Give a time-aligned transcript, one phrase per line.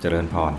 [0.00, 0.52] เจริญพร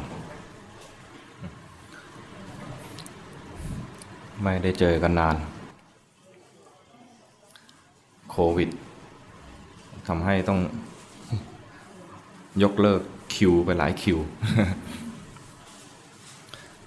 [4.44, 5.36] ไม่ได้เจอกันนาน
[8.30, 8.70] โควิด
[10.08, 10.60] ทำให้ต้อง
[12.64, 13.02] ยกเลิก
[13.36, 14.20] คิวไปหลายคิว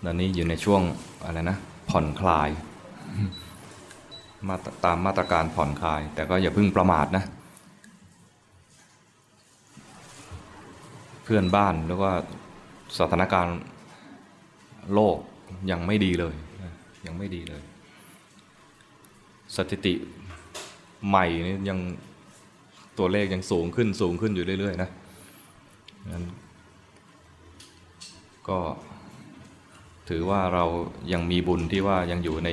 [0.04, 0.82] ตอนนี้อยู่ในช่วง
[1.24, 1.56] อะไรนะ
[1.90, 2.48] ผ่อนคลาย
[4.48, 7.24] มาตามมาตรการผ่อนคลาย แต่ก็อย่าเพิ่งประมาทนะ
[11.32, 12.10] พื่อนบ้านแล้วก็
[12.98, 13.58] สถานการณ์
[14.94, 15.18] โลก
[15.70, 16.34] ยังไม่ดีเลย
[17.06, 17.62] ยังไม่ดีเลย
[19.56, 19.94] สถิติ
[21.08, 21.78] ใหม่นี่ยัง
[22.98, 24.90] ตัวเลขยังสูงขึ้นสูงขึ้นอยู่เรื่อย ๆ นะ
[26.12, 26.24] นั้น
[28.48, 28.58] ก็
[30.08, 30.64] ถือว่าเรา
[31.12, 32.48] ยังมีบุญที่ว่ายังอยู่ใน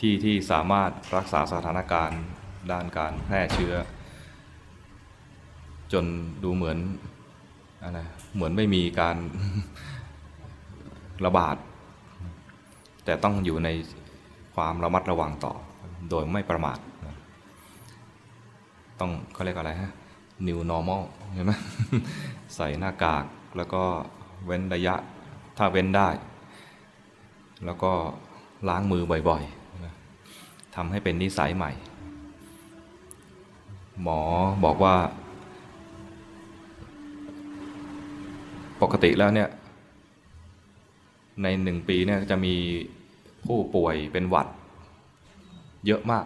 [0.00, 2.22] ที่ที่สามารถรักษาสถานการณ์
[2.72, 3.74] ด้านการแพร่เชื้อ
[5.92, 6.04] จน
[6.44, 9.16] ดูเหมือนะเหมือนไม่มีการ
[11.24, 11.56] ระบาด
[13.04, 13.68] แต่ต้องอยู่ใน
[14.54, 15.54] ความระมัดระวังต่อ
[16.10, 16.78] โดยไม่ประมาท
[19.00, 19.92] ต้องเขาเรียกอะไรฮะ
[20.46, 21.52] new normal เห็นไหม
[22.56, 23.24] ใส่หน้ากาก
[23.56, 23.82] แล้วก็
[24.46, 24.94] เว้นระยะ
[25.56, 26.08] ถ้าเว้นได้
[27.64, 27.92] แล้วก็
[28.68, 31.72] ล้างมือบ่อยๆทำให้เป็นนิสัยใหม่
[34.02, 34.20] หมอ
[34.64, 34.94] บอกว่า
[38.82, 39.48] ปกติแล้วเนี่ย
[41.42, 42.54] ในหนึ่งปีเนี่ยจะมี
[43.46, 44.46] ผู้ป่วยเป็นหวัด
[45.86, 46.24] เยอะมาก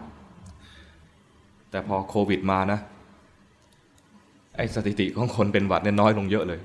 [1.69, 2.79] แต่พอโควิดมานะ
[4.57, 6.59] ไอ้สถิติของคนเป็นหวัดเนี่ยน้อยลงเยอะเลย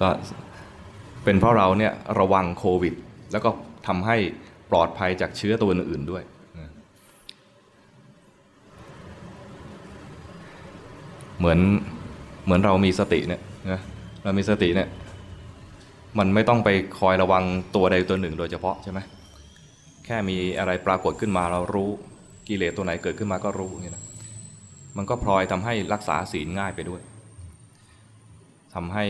[0.00, 0.08] ก็
[1.24, 2.94] เป็นเพราะเราเนี่ยระวังโควิด
[3.32, 3.50] แล้วก็
[3.86, 4.16] ทำให้
[4.70, 6.22] ปลอดภัยจากเชื้อตัวอื่นๆด้วย
[11.42, 11.60] เหมือน
[12.44, 13.40] เหมือนเรามีสติเนี่ย
[13.72, 13.80] นะ
[14.24, 14.88] เรามีสติเนี่ย
[16.18, 17.44] มันไม่ต้องไปคอยระวัง
[17.74, 19.00] ตัวใดตัวหนึ่งโดยเฉพาะใช่ไหม
[20.04, 21.90] แค่มีอะไรปรากฏขึ้นมาเรารู้
[22.48, 24.04] กิเลสตัวไหนเกิดขึ้นมาก็รู้นี่นะ
[24.96, 27.00] มันก็พลอยทำให้รักษาศีลง่ายไปด้วย
[28.74, 29.04] ทำให้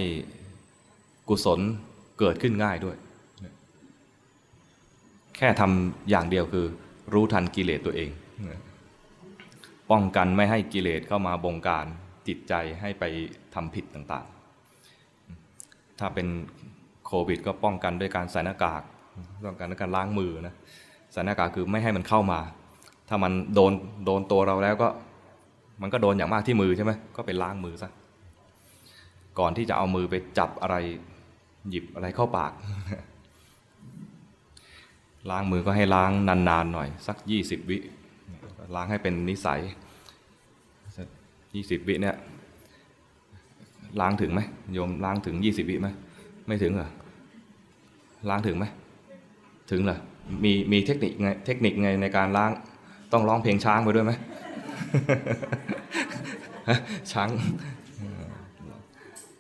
[1.29, 1.61] กุศล
[2.19, 2.97] เกิดขึ้นง่ายด้วย
[5.37, 6.67] แค่ทำอย่างเดียวคือ
[7.13, 8.11] รู้ทันกิเลสตัวเอง
[9.91, 11.87] ป้องกันไม่ให้กิเลสเข้ามาบงการ
[12.29, 13.05] จิตใจให้ไป
[13.55, 16.29] ทำผิดต่างๆ ถ้าเป็น
[17.07, 18.83] โควิด ก็ป้องกันด้วยการใส่หน้ากาก
[19.47, 20.55] ป้องกันด้วยการล้างมือนะ
[21.13, 22.41] ใส่หน้ากากคือไม่ให้มันเข้ามา
[23.09, 23.73] ถ้ามันโดน
[24.07, 24.89] โดนตัวเราแล้วก็
[25.83, 27.91] มันก็โดนอย่างมากที่มือใช่ไหมก็ไปล้างมือซะ
[29.39, 30.77] ก่อนที่จะเอามือไปจับอะไร
[31.71, 32.53] หยิบอะไรเข้าปาก
[35.31, 37.79] ล้างมือก็ให้ล้างนานๆหน่อย สักยี่สิบวิ
[38.75, 39.61] ล้างให้เป็นนิสัย
[41.55, 42.17] ยี่สิบวิเนี่ย
[44.01, 44.41] ล้างถึงไหม
[44.75, 45.89] โยมล้างถึงยี่สิบวิไหม
[46.47, 46.89] ไม่ถึงเหรอ
[48.29, 48.65] ล้างถึงไหม
[49.71, 49.99] ถึงเหรอ
[50.45, 52.51] มีมีเทคนิคไงเทคนิคไงในการล้าง
[53.13, 54.13] ต้องร้องเพลงช้างไปด้วยไหม
[57.13, 57.29] ช้าง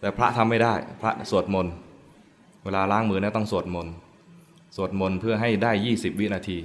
[0.00, 1.74] แต่พระทำไม่ได้พระสวดมนต์
[2.64, 3.94] เวลาล้างมือเนี่ยต้องสวดมนต์
[4.76, 6.58] สวดมนต์เพื่อให้ได้ 20 วินาที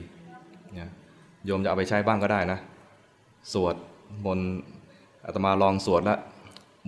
[1.46, 2.60] โยมจะเอาไปใช้บ้างก็ได้นะ
[3.54, 3.76] สวด
[4.26, 4.50] มนต์
[5.28, 6.20] อาตมาลองสวดแล้ว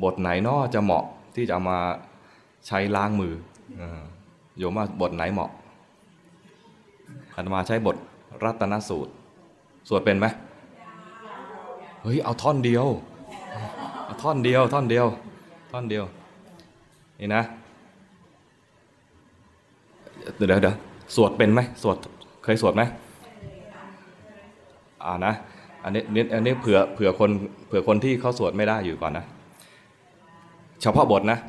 [0.03, 1.03] บทไหนนอจะเหมาะ
[1.35, 1.77] ที่จะมา
[2.67, 3.33] ใช้ล้างมือ
[4.57, 5.51] โยมว่าบทไหนเหมาะ
[7.35, 7.95] อาตมาใช้บท
[8.43, 9.11] รัตนสูตร
[9.89, 10.27] สวดเป็นไหม
[12.03, 12.85] เฮ้ยเอาท่อนเดียว
[14.05, 15.05] เอาท่อนเดียว ท่อนเดียว
[15.71, 16.03] ท่อนเดียว
[17.19, 17.43] นี่นะ
[20.35, 20.75] เดี๋ยวเดี๋ยว
[21.15, 21.97] สวดเป็นไหมสวด
[22.43, 22.81] เคยสวดไหม
[25.03, 25.33] อ่านะ
[25.83, 26.01] อันนี้
[26.33, 27.31] อันนี้เผื่อเผื่อคน
[27.67, 29.25] เผื่อคนที่เขาสวดไม่ได้อยู่ก่อนนะ
[30.81, 31.39] เฉพาะบทนะ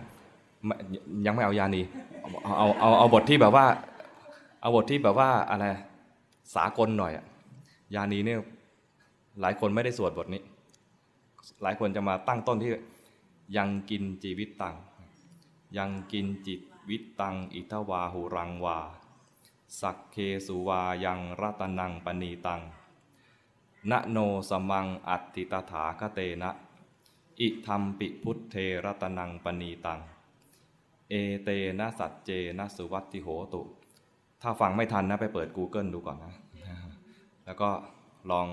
[1.26, 1.82] ยังไม่เอายานี
[2.58, 3.66] เอาเอาเอาบทที่แบบว่า
[4.60, 5.66] เอาบทที่แบบว่าอะไร
[6.54, 7.12] สากลหน่อย
[7.94, 8.40] ยานีเนี่ย
[9.40, 10.42] หลายคนไม่ได้สวดบทนี้
[11.62, 12.70] หลายคนจะมาตั้งต้นที่
[13.56, 14.74] ยังกินจีวิตตัง
[15.78, 16.60] ยังกินจิต
[16.90, 18.78] วิตตัง อิทวาหูรังวา
[19.80, 20.16] สักเค
[20.46, 22.60] สุวายังรัตนังปณีตัง
[23.90, 24.18] ณโน
[24.50, 26.50] สมังอัตติตถาคเตนะ
[27.40, 30.00] อิธรรมปิพุทเทรตนังปณีตัง
[31.10, 31.48] เอเต
[31.78, 33.62] นะสัจเจนะสุวัติโหตุ
[34.42, 36.34] ถ้าฟังไม่ทันนะไปเปิด Google ดูก่อนนะ
[37.44, 37.68] แล้วก็
[38.30, 38.46] ลอง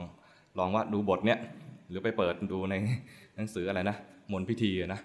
[0.58, 1.40] ลองว่าดูบทเนี้ย
[1.90, 2.76] หรือไปเปิดดูใน
[3.36, 3.98] หนังสืออะไรนะ
[4.32, 5.00] มนพิธีนะ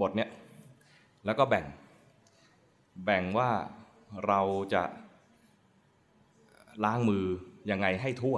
[0.00, 0.28] บทเนี้ย
[1.24, 1.64] แล้วก็แบ่ง
[3.04, 3.50] แบ่งว่า
[4.26, 4.40] เรา
[4.74, 4.82] จะ
[6.84, 7.26] ล้างมือ
[7.70, 8.36] ยังไงให้ทั่ว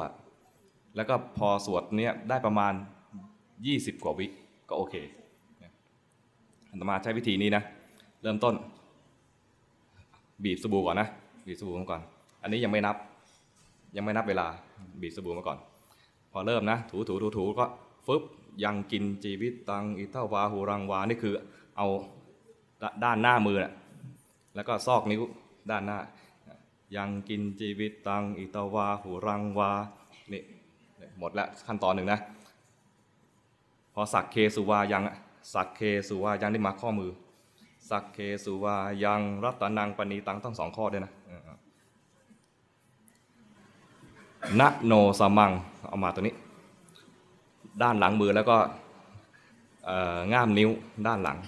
[0.97, 2.73] แล้วก็พอสวดเนี้ยได้ประมาณ
[3.39, 4.27] 20 กว่าวิ
[4.69, 4.95] ก็โอเค
[6.71, 7.63] อาตมาใช้วิธีนี้นะ
[8.23, 8.55] เริ่มต้น
[10.45, 11.09] บีบสบู่ก่อนนะ
[11.47, 12.01] บีบสบู่มาก่อน
[12.43, 12.97] อันนี้ยังไม่นับ
[13.97, 14.47] ยังไม่นับเวลา
[15.01, 15.59] บีบสบู่มาก่อน
[16.33, 17.67] พอเริ่มนะ ถูถูถูถูก็
[18.07, 18.23] ฟึบ
[18.65, 21.35] ยังกินจีวิตตังอิทาวาหูรังวา นี่คือ
[21.77, 21.87] เอา
[22.83, 23.73] ดด้านหน้ามือนะ
[24.55, 25.23] แล้วก็ซอกนิ้ว
[25.71, 25.99] ด้านหน้า
[26.97, 29.71] ยังกินจีวิตตังอิเทาวาหูรังวา
[30.33, 30.43] นี่
[31.19, 32.21] หมดแล้วขั้นตอนหนึ่งนะ
[33.95, 35.03] พอสักเคสุวายัง
[35.55, 37.11] สักเคสุวายังได้มาข้อมือ
[37.91, 41.13] สักเคสุวายังรัตนังปณีตังต้องสองข้อด้วยนะ
[44.61, 45.51] นะโนสมัง
[45.89, 46.35] เอามาตัวนี้
[47.83, 48.57] ด้านหลังมือแล้วก็
[50.33, 50.71] ง่ามนิ้ว
[51.07, 51.39] ด้านหลัง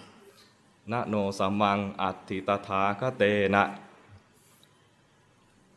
[0.92, 3.24] นะโนสมังอัติตถาคเต
[3.54, 3.64] นะ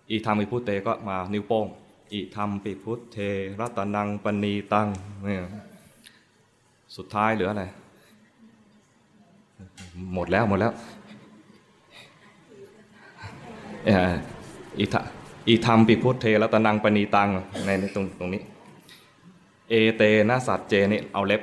[0.09, 1.67] อีธรรมปิพุเตก็มานิ้วโป้ง
[2.13, 3.17] อีธรรมปิพุทเท
[3.59, 4.87] รัตนังปณีตัง
[5.23, 5.41] เนี่ย
[6.95, 7.65] สุดท้ายเหลืออะไร
[10.13, 10.71] หมดแล้วหมดแล้ว
[13.87, 14.15] อ่อ
[14.79, 15.01] อีทะ
[15.47, 17.29] อีธรรมปิพุทเทรัตนังปณีตัง
[17.65, 18.41] ในตรงตรงนี้
[19.69, 21.41] เอเตนะสัจเจนี่เอาเล็บ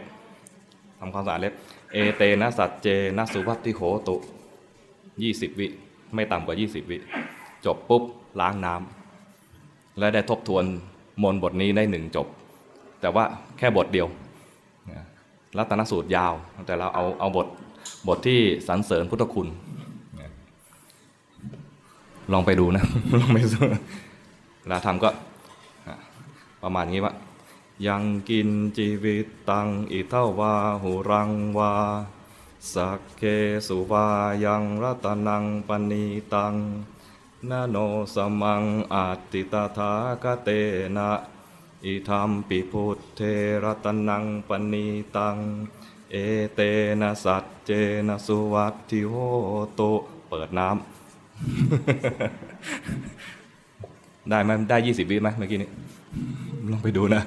[0.98, 1.54] ทำความสะอาดเล็บ
[1.92, 4.16] เอเตนะสัจเจนะสุวัตติโหตุ
[5.22, 5.66] ยี่สิบวิ
[6.14, 6.98] ไม่ต่ำกว่า20วิ
[7.64, 8.02] จบปุ๊บ
[8.40, 10.64] ล้างน้ำและได้ทบทวน
[11.22, 12.26] มนบทนี้ได้หนึ่งจบ
[13.00, 13.24] แต่ว่า
[13.58, 14.08] แค่บทเดียว
[15.58, 16.34] รัตนสูตรยาว
[16.66, 17.46] แต่เราเอาเอาบท
[18.08, 19.48] บทที่สรรเสริญพุทธคุณ
[22.32, 22.84] ลองไปดูนะ
[23.20, 23.60] ลองไปดู
[24.60, 25.10] เวลาทำก็
[26.62, 27.12] ประมาณนี้ว่า
[27.88, 28.48] ยังกิน
[28.78, 31.72] จีวิตตังอิเทาวาหูรังวา
[32.74, 33.22] สักเค
[33.66, 34.06] สุวา
[34.44, 36.04] ยังรัตนังปณี
[36.34, 36.54] ตัง
[37.50, 37.76] นาโน
[38.14, 39.92] สมังอาติตาถา
[40.22, 40.48] คเต
[40.96, 41.10] นะ
[41.84, 43.20] อิธรรมปิพุทเท
[43.64, 44.86] รัตนังปณี
[45.16, 45.36] ตัง
[46.10, 46.16] เอ
[46.54, 46.60] เต
[47.00, 47.70] นะสัจเจ
[48.08, 49.14] นะสุวัตถิโห
[49.78, 49.92] ตุ
[50.28, 50.78] เปิดน้ำ
[54.28, 55.70] ได้ไหมได้ยี่สิบวิไหมเมื่อกี้นี้
[56.70, 57.22] ลองไปดูนะ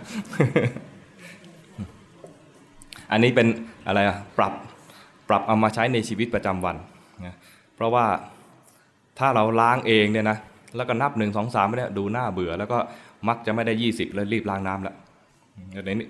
[3.11, 3.47] อันนี้เป็น
[3.87, 4.53] อะไรอะปรับ
[5.29, 6.75] ปรับเอามาใช้ในชีวิตประจำวัน
[7.25, 7.35] นะ
[7.75, 8.05] เพราะว่า
[9.19, 10.37] ถ้าเราล้างเองเนี่ยนะ
[10.75, 12.77] แล้วก็นับหนึ่งสองสามไปเนี่ยดูหน้าเบื่อ แล้วก็
[13.27, 14.95] มักจะไม่ได้ยี่สิบแล้วรีบล้างน้ำละ
[15.71, 16.07] เดี๋ยวนี้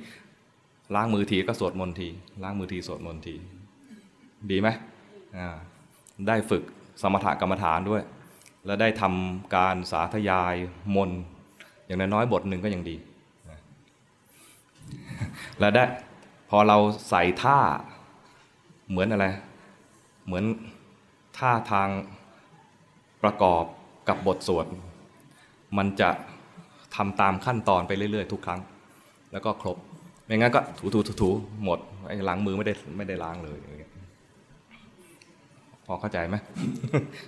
[0.96, 2.08] ล้างมือทีก็สวดมนต์ที
[2.44, 3.36] ล้างมือทีสวดมนต์ที
[4.52, 4.70] ดีไหม
[6.28, 6.64] ได้ฝึก
[7.02, 8.02] สมถกรรมฐานด้วย
[8.66, 10.56] แล้วได้ทำการสาธยาย
[10.96, 11.22] มนต์
[11.86, 12.96] อย่างน้อยๆบทหนึ่งก็ยังดี
[15.60, 15.84] แล้วได้
[16.50, 16.78] พอเรา
[17.10, 17.60] ใส่ท่า
[18.90, 19.28] เหมือนอะไร
[20.26, 20.44] เหมือน
[21.38, 21.90] ท่าทาง
[23.24, 23.64] ประกอบ
[24.10, 24.66] กับบทสวด
[25.78, 26.10] มันจะ
[26.96, 28.60] ทำตามขั้นตอนไปเรื่อย ๆ ทุกครั้ง
[29.32, 29.78] แล้วก็ครบ
[30.26, 31.30] ไม่งั้นก็ถูถูถู
[31.64, 33.58] หมดไอ้ล้างมือไม่ได้ไม่ได้ล้างเลย
[35.86, 36.36] พอเข้าใจไหม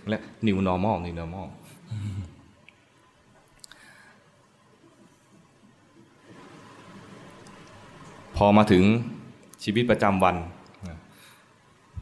[0.09, 1.47] แล้ว new normal new normal
[8.37, 8.83] พอมาถึง
[9.63, 10.35] ชีวิตประจำวัน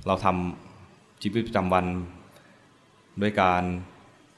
[0.07, 1.85] เราทำชีวิตประจำวัน
[3.21, 3.63] ด้วยการ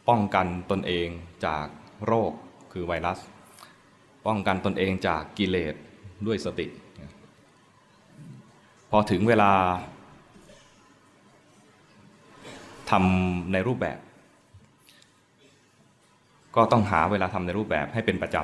[0.10, 1.08] ป้องกันตนเอง
[1.46, 1.66] จาก
[2.06, 2.32] โรค
[2.72, 3.20] คือไวรัส
[4.26, 5.76] ป้องกันตนเองจากกิเลส
[6.28, 6.68] ด้วยสติ
[8.92, 9.52] พอถึงเวลา
[12.90, 14.00] ทำในรูปแบบ
[16.56, 18.38] ก็ต้องหาเวลาทำในรูปแบบให้เป็นประจ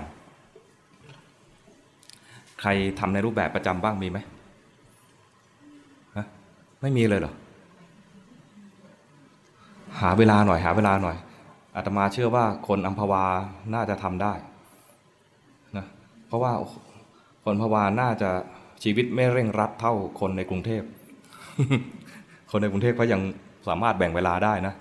[0.86, 2.70] ำใคร
[3.00, 4.20] ทำในรูปแบบประจำบ้างมีไหม
[6.16, 6.26] ฮะ
[6.82, 7.34] ไม่มีเลยเหรอ
[10.02, 11.18] หาเวลาหน่อยหาเวลาหน่อย
[11.76, 13.26] อาตมาเชื่อว่าคนอัมพวา
[13.74, 14.34] น่าจะทำได้
[15.78, 15.86] นะ
[16.28, 16.54] เพราะว่า
[17.44, 18.30] คนอัมพวาน่าจะ
[18.84, 20.84] ชีวิตไม่เร่งรัดเท่าคนในกรุงเทพ
[22.52, 23.22] คนในกรุงเทพเขายัง
[23.68, 24.74] สามารถแบ่งเวลาได้นะ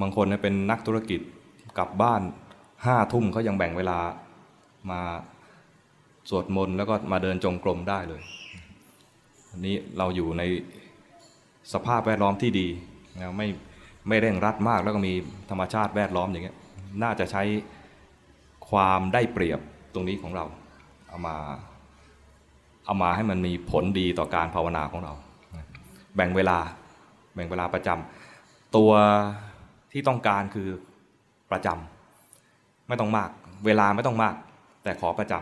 [0.00, 1.20] บางคนเนี่ยเป็นนักธุรกิจ
[1.78, 2.22] กลับบ้าน
[2.86, 3.98] ห้าทุ่มเขายังแบ่งเวลา
[4.90, 5.00] มา
[6.28, 8.22] สวดมนต์แล้วก็มาเดินจงกรมได้เลย
[9.50, 10.42] อันนี้เราอยู่ใน
[11.72, 12.68] สภาพแวดล้อมที่ดี
[13.20, 13.48] นะไม่
[14.08, 15.12] ไม่เร่งรัดมากแล้วก็มี
[15.50, 16.56] ธรรมชาติแวดล้อมอย่างเงี้ย
[17.02, 17.42] น่าจะใช้
[18.70, 19.60] ความได้เปรียบ
[19.94, 20.44] ตรงนี้ของเรา
[21.08, 21.36] เอามา
[22.86, 25.12] เอามาให้มันมีผลดีต่อการภาวนาของเรา
[26.16, 26.58] แบ่งเวลา
[27.34, 28.92] แบ่งเวลาประจำตัว
[29.92, 30.68] ที่ต้องการคือ
[31.50, 33.30] ประจำไม่ต้องมาก
[33.66, 34.34] เวลาไม่ต้องมาก
[34.82, 35.34] แต่ขอประจ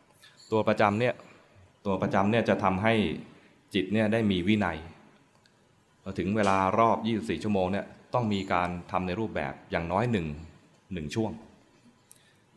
[0.00, 1.14] ำตัวประจำเนี่ย
[1.86, 2.94] ตัวประจำเนี่ยจะทำให้
[3.74, 4.78] จิตเนี่ยได้มีวินัย
[6.06, 10.26] พอถึงเวลารอบ 24 ชั่วโมงเนี่ยต้องมีการทำในรูปแบบอย่างน้อยหนึ่ง
[10.92, 11.30] หนึ่งช่วง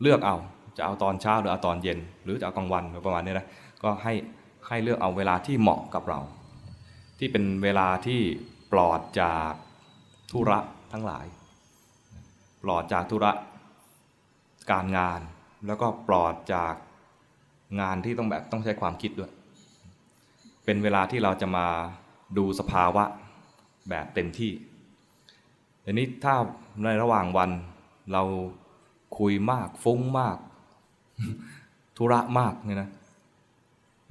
[0.02, 0.36] เลือกเอา
[0.76, 3.46] จะเอาตอนเช้าหรือเอาตอนเย็น หรือจะเอากลางวันประมาณนี้นะ
[3.82, 4.14] ก็ให้
[4.68, 6.20] ให้เลือกเอาเวลาที่เหมาะกับเรา
[7.18, 8.20] ที่เป็นเวลาที่
[8.72, 9.52] ปลอดจาก
[10.30, 10.58] ธุระ
[10.92, 11.26] ทั้งหลาย
[12.62, 13.32] ปลอดจากธุระ
[14.70, 15.20] การงาน
[15.66, 16.74] แล้วก็ปลอดจาก
[17.80, 19.32] งานที่ต้องแบบต้องใช้ความคิดด้วย
[20.64, 21.66] เป็นเวลาที่เราจะมา
[22.38, 23.04] ดูสภาวะ
[23.90, 24.52] แบบเต็มที่
[25.84, 26.34] ทีนี้ถ้า
[26.84, 27.50] ในระหว่างวัน
[28.12, 28.22] เรา
[29.18, 30.36] คุยมากฟุ้งมาก
[31.96, 32.90] ธุระมากเนี่ยนะ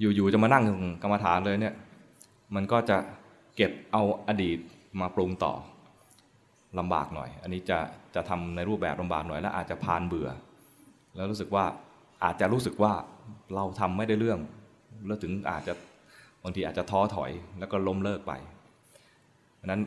[0.00, 0.64] อยู่ๆจะมานั่ง
[1.02, 1.74] กรรมฐานเลยเนี่ย
[2.54, 2.98] มันก็จะ
[3.56, 4.58] เก็บเอาอดีต
[5.00, 5.52] มาปรุงต่อ
[6.78, 7.78] ลำบากหน่อย อันนี้จะ
[8.14, 10.28] จะทำในรูปแบบลำบากหน่อย แล้วอาจจะพานเบื่อ
[11.14, 11.64] แล้วรู้สึกว่า
[12.24, 12.92] อาจจะรู้สึกว่า
[13.54, 14.40] เราทำไม่ได้เรื่อง
[15.06, 15.72] แล้วถึงอาจจะ
[16.42, 18.32] บางทีอาจจะท้อถอย แล้วก็ล้มเลิกไป
[19.66, 19.82] นั้น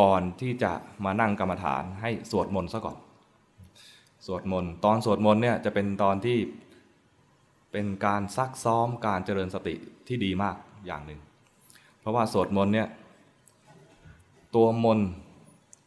[0.00, 0.72] ก่อนที่จะ
[1.04, 2.96] มานั่งกรรมฐานให้สวดมนต์ซะก่อน
[4.26, 6.38] สวดมนต์ตอนสวดมนต์เนี่ยจะเป็นตอนที่
[7.72, 9.74] เป็นการซักซ้อมการเจริญสติ
[10.08, 10.56] ที่ดีมาก
[10.86, 11.20] อย่างหนึ่ง
[12.00, 12.88] เพราะว่าสวดมนต์เนี่ย
[14.54, 15.08] ตัวมนต์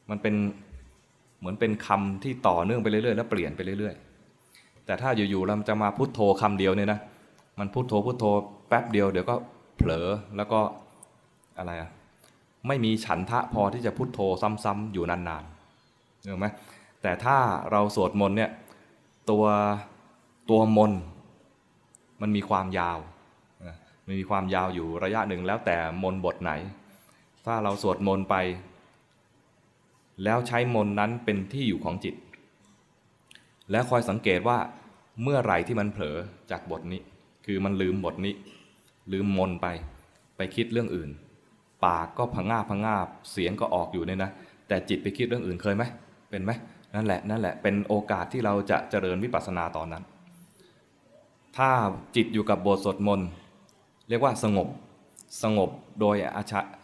[0.10, 0.36] มันเป็น
[1.40, 7.00] เหมือนเป็นคำที่ต่อเนื่องไปเรื่อยๆ แล้วเปลี่ยนไปเรื่อยๆ แต่ถ้าอยู่ๆเราจะมาพุโทโธคำเดียวเนี่ยนะ
[7.60, 8.26] มันพุโทโธพุโทโธ
[8.68, 9.36] แป๊บเดียวเดี๋ยวก็
[9.78, 10.08] เผลอ
[10.38, 10.60] แล้วก็
[11.58, 11.90] อะไรอะ
[12.68, 14.20] ไม่มีฉันทะพอที่จะพุโทโธ
[14.64, 16.48] ซ้ำๆอยู่นานๆเห็นไหม
[17.02, 17.38] แต่ถ้า
[17.72, 18.52] เราสวดมนต์เนี่ย
[19.30, 19.46] ตัว
[20.50, 21.02] ตัวมนต์
[22.22, 23.00] มันมีความยาว
[24.06, 26.52] มันมีความยาวอยู่ระยะหนึ่งแล้วแต่มนต์บทไหน
[27.46, 28.36] ถ้าเราสวดมนต์ไป
[30.24, 32.16] แล้วใช้มนต์นั้นเป็นที่อยู่ของจิต
[33.72, 34.58] แล้วคอยสังเกตว่า
[35.24, 36.18] เมื่อไหร่ที่มันเผลอ
[36.52, 37.02] จากบทนี้
[37.46, 38.34] คือมันลืมบทนี้
[39.12, 39.68] ลืมมนต์ไป
[40.38, 41.10] ไปคิดเรื่องอื่น
[41.86, 44.32] ปากก็พังงาบพังงาบเสียงก็ออกอยู่เนี่ยนะ
[44.68, 45.84] แต่จิตไปคิดเรื่องอื่นเคยไหม
[46.30, 46.52] เป็นไหม
[46.96, 50.04] นั่นแหละนั่นแหละเป็นโอกาสที่เราจะเจริญวิปัสสนาตอนนั้น
[51.58, 51.70] ถ้า
[52.16, 53.28] จิตอยู่กับบทสวดมนต์
[54.10, 54.68] เรียกว่าสงบ
[55.44, 55.70] สงบ
[56.00, 56.16] โดย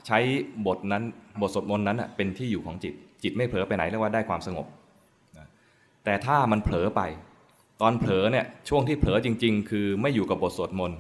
[0.08, 0.20] ใช้
[0.66, 1.04] บทนั้น
[1.42, 4.66] บทสวดมนต์นั้นเป็นที่อยู่ของจิต จิตไม่เผลอไปไหนเรียกว่าได้ความสงบ
[6.04, 7.02] แต่ถ้ามันเผลอไป
[7.82, 11.00] ตอนเผลอเนี่ยช่วงที่เผลอจริง ๆ คือไม่อยู่กับบทสวดมนต์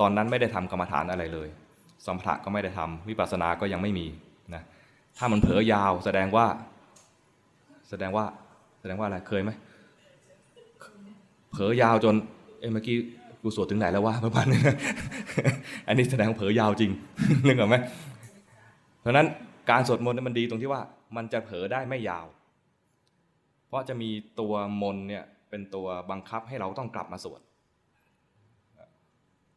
[0.00, 1.48] ตอนนั้นไม่ได้ทำกรรมฐานอะไรเลย
[2.06, 4.06] สมถะก็ไม่ได้ทำวิปัสสนาก็ยังไม่มี
[4.54, 4.62] นะ
[5.18, 6.46] ถ้ามันเผลอยาวแสดงว่า
[7.88, 8.24] แสดงว่า
[8.80, 9.50] แสดงว่าอะไรเคยไหม
[11.50, 12.14] เผลอยาวจน
[12.60, 12.96] เอ้เมื่อกี้
[13.42, 14.60] กูสวดถึงไหนแล้ววะประมาณนี้
[15.88, 16.90] อันนี้แสดงเผลอยาวจริง
[17.46, 17.76] นึกออกไหม
[19.00, 19.26] เพราะนั้น
[19.70, 20.82] การสวดมนต์มันดีตรงที่ว่า
[21.16, 22.26] มันจะเผลอได้ไม่ยาว
[23.66, 24.10] เพราะจะมี
[24.40, 27.40] ตัวมนเนี่ยเป็นตัวบังคับให้เราต้องกลับมาสวด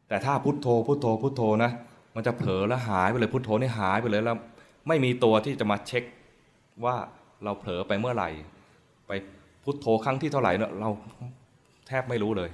[0.08, 1.70] แต่ถ้าพุทโธพุทโธพุทโธนะ
[2.14, 4.36] มันจะเผลอแล้วหายไปเลยพุทโธนี่หายไปเลยแล้ว
[4.88, 6.04] ไม่มีตัวที่จะมาเช็ค
[6.84, 6.96] ว่า
[7.44, 8.28] เราเผลอไปเมื่อไหร่
[9.08, 9.12] ไป
[9.64, 10.90] พุทโธครั้งที่เท่าไหร่เนะเรา
[11.86, 12.50] แทบไม่รู้เลย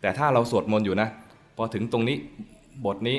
[0.00, 1.08] แต่ถ้าเราสวดมนต์อยู่นะ
[1.56, 2.16] พอถึงตรงนี้
[2.86, 3.18] บทนี้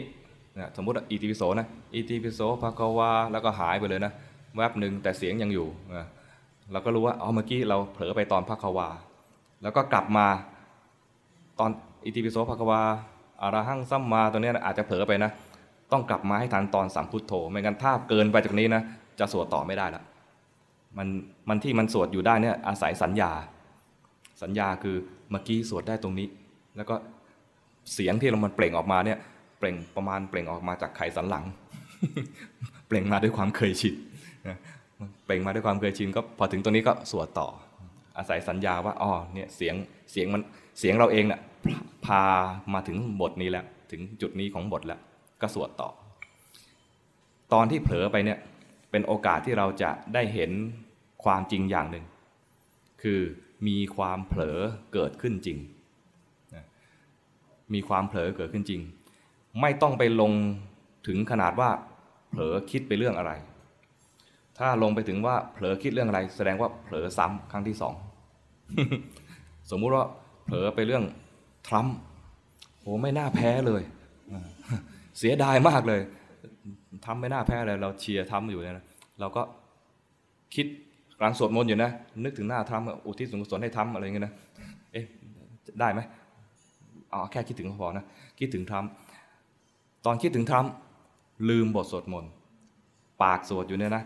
[0.60, 4.12] นะสมมติอิติปิโสนะอิติปิโสภะควาแล้วก็หายไปเลยนะ
[4.58, 6.08] แวบหนึ่งแต่เสียงยังอยู่นะ
[6.72, 8.90] เราก็รู้ว่าอ๋อเมื่อกี้เราเผลอไปตอนภะควา
[9.64, 10.28] แล้วก็กลับมา
[11.60, 11.70] ตอน
[12.06, 12.82] อิติปิโสภะควา
[13.42, 15.32] อารหังซัมมาตัวนี้อาจจะเผลอไปนะ
[15.92, 18.82] ต้องกลับมาให้ทันตอนสัมพุทโธ ไม่งั้นถ้าเกินไปจากนี้นะ
[19.20, 20.04] จะสวดต่อไม่ได้ละ
[20.98, 21.08] มัน
[21.50, 23.32] มันที่มันสวดอยู่ได้เนี่ยอาศัยสัญญา
[24.42, 24.96] สัญญาคือ
[25.32, 26.28] เมื่อกี้สวดได้ตรงนี้
[26.78, 26.96] แล้วก็
[27.94, 29.18] เสียงที่เรามันเปล่งออกมาเนี่ย
[29.60, 31.46] เปล่งประมาณเปล่งออกมาจากไขสันหลัง
[32.88, 33.96] เปล่งมาด้วยความเคยชิน
[35.26, 37.48] เปล่งมาด้วยความเคยชินก็พอถึงตรงนี้ก็สวดต่อ
[38.18, 39.76] อาศัยสัญญาว่าอ๋อเนี่ยเสียง
[40.12, 40.42] เสียงมัน
[40.80, 41.40] เสียงเราเองเนี่ย
[42.06, 42.22] พา
[42.74, 45.00] มาถึงบทนี้แล้ว ถึงจุดนี้ของบทแล้ว
[45.42, 45.90] ก็สวดต่อ
[47.54, 48.40] ตอนที่เผลอไปเนี่ย
[48.92, 50.52] เป็นโอกาสที่เราจะได้เห็น
[51.24, 52.06] ความจริงอย่างหนึ่ง
[53.02, 53.20] คือ
[53.68, 54.60] มีความเผลอ
[54.94, 55.58] เกิดขึ้นจริง
[57.74, 58.82] มีความเผลอเกิดขึ้นจริง
[59.62, 60.32] ไม่ต้องไปลง
[61.08, 61.70] ถึงขนาดว่า
[62.30, 63.32] เผลอคิดไปเรื่องอะไร
[64.58, 67.94] ถ้าลงไปถึงว่าเผลอคิดเรื่องอะไร แสดงว่าเผลอซ้ำครั้งที่สอง
[69.72, 70.06] สมมุติว่า
[70.46, 71.04] เผลอไปเรื่อง
[71.68, 71.98] ทรัมป์
[72.82, 73.82] โอ้ไม่น่าแพ้เลย
[75.18, 76.02] เสียดายมากเลย
[77.06, 78.86] ทำไม่น่าแพ้เลย เราเชียร์ทำอยู่เนี่ยนะ
[79.20, 79.42] เราก็
[80.56, 80.66] คิด
[81.20, 81.92] กลางสวดมนต์อยู่นะ
[82.24, 84.34] นึกถึงหน้าทำอุทิศส่วนกุศลให้ทำอะไรเงี้ยนะ
[84.92, 85.06] เอ๊ะ
[85.80, 86.02] ได้ไหม
[87.14, 88.06] อ๋อแค่คิดถึงพอนะ
[88.40, 92.32] คิดถึงทำตอนคิดถึงทำลืมบทสวดมนต์
[93.24, 94.04] ปากสวดอยู่เนี่ยนะ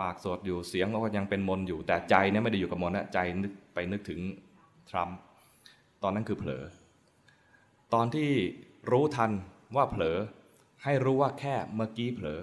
[0.00, 4.20] ปากสวดอยู่เสียงก็ยังเป็นมนต์อยู่ แต่ใจเนี่ยไม่ได้อยู่กับมนต์นะใจนึกไปนึกถึง
[4.90, 5.16] ทรัมป์
[6.02, 6.62] ตอนนั้นคือเผลอ
[7.94, 8.28] ตอนที่
[8.90, 9.30] รู้ทัน
[9.76, 10.16] ว่าเผลอ
[10.84, 12.40] ให้รู้ว่าแค่เมื่อกี้เผลอ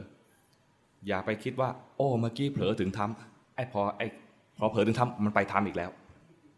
[1.07, 4.07] อย่าไปคิดว่า โอ้เมื่อกี้เผลอถึงทำไอ้พอไอ้
[4.57, 5.91] พอเผลอถึงทำมันไปทำอีกแล้ว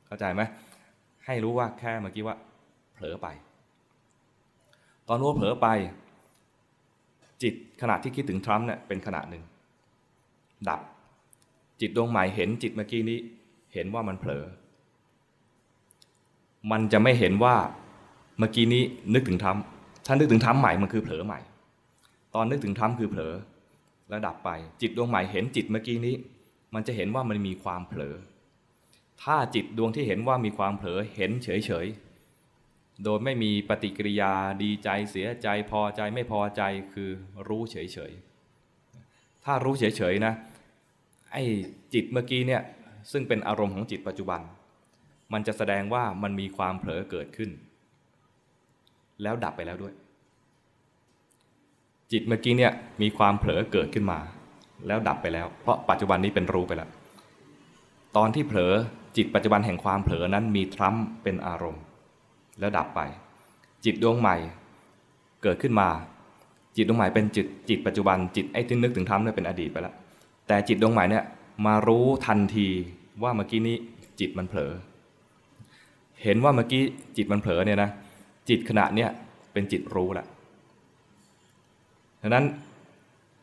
[0.08, 0.42] เข้าใจไหม
[1.26, 2.36] ให้รู้ว่าแค่เมื่อกี้ว่า
[2.94, 3.28] เผลอไป
[5.08, 5.68] ตอนรู้เผลอไป
[7.42, 9.44] จิตขณะที่คิดถึงทรัมป์เนี่ยเป็นขณะหนึ่ง
[10.70, 10.82] ดับ
[11.82, 13.20] จิตดวงใหม่เห็นจิตเมื่อกี้นี้
[13.74, 14.44] เห็นว่ามันเผลอ
[16.72, 17.56] มันจะไม่เห็นว่า
[18.40, 18.84] เมื่อกี้นี้
[19.14, 19.64] นึกถึงทรัมป์
[20.06, 21.40] ถ้านึกถึงทรัมป์ใหม่มันคือเผลอใหม่
[22.36, 23.36] ตอนนึกถึงทรัมป์คือเผลอ
[24.10, 24.50] แล้วดับไป
[24.82, 26.16] จิตดวงใหม่เห็นจิตเมื่อกี้นี้
[26.74, 28.16] มันจะเห็นว่ามันมีความเผลอ
[29.24, 34.34] ถ้าจิตดวงที่เห็นว่ามีความเผลอเห็นเฉยๆ โดยไม่มีปฏิกิริยา
[34.64, 36.62] ดีใจเสียใจพอใจไม่พอใจ
[36.94, 37.10] คือ
[37.48, 37.76] รู้เฉ
[38.10, 40.34] ยๆ ถ้ารู้เฉยๆนะ
[41.32, 41.44] ไอ้
[41.94, 42.62] จิตเมื่อกี้เนี่ย
[43.12, 44.42] ซึ่งเป็นอารมณ์ของจิตปัจจุบัน
[45.34, 47.50] มันจะแสดงว่ามันมีความเผลอเกิดขึ้น
[49.22, 49.94] แล้วดับไปแล้วด้วย
[52.12, 54.20] จิตเมื่อกี้เนี่ยมีความเผลอเกิดขึ้นมา
[54.88, 56.89] แล้วดับไปแล้ว เพราะปัจจุบันนี้เป็นรู้ไปแล้ว
[58.18, 58.74] ตอนที่เผลอ
[59.18, 61.84] จิตปัจจุบันแห่งความเผลอนั้นมีทรัมป์เป็นอารมณ์
[62.60, 63.01] แล้วดับไป
[63.86, 64.36] จิตดวงใหม่
[65.44, 65.89] เกิดขึ้นมา
[66.75, 69.96] จิตดวงใหม่เป็นจิตจิตปัจจุบันจิตไอ้ที่นึกถึงทรัมป์เนี่ยเป็นอดีตไปแล้ว
[70.48, 71.24] แต่จิตดวงใหม่เนี่ย
[71.65, 72.68] มารู้ทันที
[73.24, 73.75] ว่าเมื่อกี้นี้
[74.20, 74.72] จิตมันเผลอ
[76.24, 76.84] เห็นว่าเมื่อกี้
[77.18, 77.89] จิตมันเผลอเนี่ยนะ
[78.50, 79.10] จิตขณะเนี่ย
[79.53, 80.25] เป็นจิตรู้แหละ
[82.22, 82.46] ดังนั้น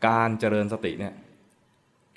[0.06, 1.14] การเจริญสติเนี่ย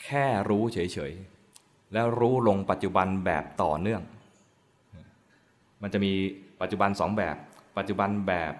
[0.03, 4.01] แค่รู้เฉยๆ แล้วรู้ลงปัจจุบันแบบต่อเนื่อง
[5.81, 6.11] มันจะมี
[6.61, 7.35] ปัจจุบันสองแบบ
[7.77, 8.53] ปัจจุบันแบบ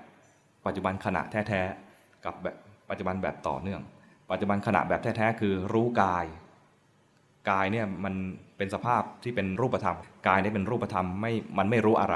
[0.66, 2.56] ปัจจุบันขณะแท้ๆ กับแบบ
[2.90, 3.82] ปัจจุบันแบบต่อเนื่อง
[4.32, 6.26] ปัจจุบันขณะแบบแท้ๆ คือรู้กาย
[7.50, 8.14] กายเนี่ยมัน
[8.58, 12.16] เป็นสภาพที่เป็นรูปธรรม กายนี่เป็นรูปธรรมไม่ มันไม่รู้อะไร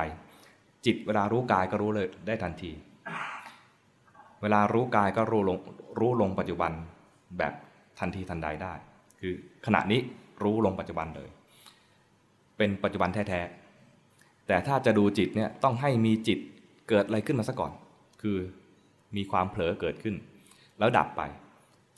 [0.85, 2.71] จิตเวลารู้กายก็รู้เลยได้ทันที
[4.45, 5.57] วลารู้กายก็รู้ลง
[5.99, 6.71] รู้ลงปัจจุบัน
[7.37, 7.53] แบบ
[7.99, 8.73] ทันทีทันใดได้
[9.19, 9.33] คือ
[9.65, 9.99] ขณะนี้
[10.43, 11.29] รู้ลงปัจจุบันเลย
[12.57, 16.39] เป็นปัจจุบันแท้ๆแต่ถ้าจะดูจิตเนี่ยต้องให้มีจิต
[16.89, 17.71] เกิดอะไรขึ้นมาซะก่อน
[18.21, 18.37] คือ
[19.15, 20.15] มีความเผลอเกิดขึ้น
[20.79, 21.21] แล้วดับไป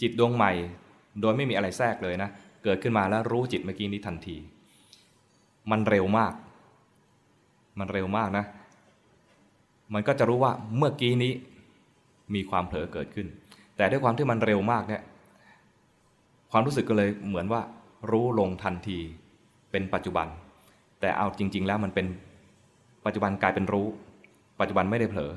[0.01, 0.51] จิตดวงใหม่
[1.21, 2.29] โดยไม่มีอะไรแทรกเลยนะ
[2.63, 4.37] เกิดขึ้นมาแล้วรู้จิตเมื่อกี้นี้ทันที
[5.71, 6.33] มันเร็วมาก
[7.79, 8.45] มันเร็วมากนะ
[9.93, 11.33] มันก็จะรู้ว่าเมื่อกี้นี้
[12.33, 13.27] มีความเผลอเกิดขึ้น
[13.77, 15.03] แต่ด้วยความที่มันเร็วมากเนี่ย
[16.51, 17.61] ความรู้สึกก็เลยเหมือนว่า
[18.11, 18.99] รู้ลงทันที
[19.71, 20.27] เป็นปัจจุบัน
[21.01, 22.07] แต่เอาจริง ๆ แล้วมันเป็น
[23.05, 23.87] ปัจจุบันกลายเป็นรู้
[24.59, 25.31] ปัจจุบันไม่ได้เผลอ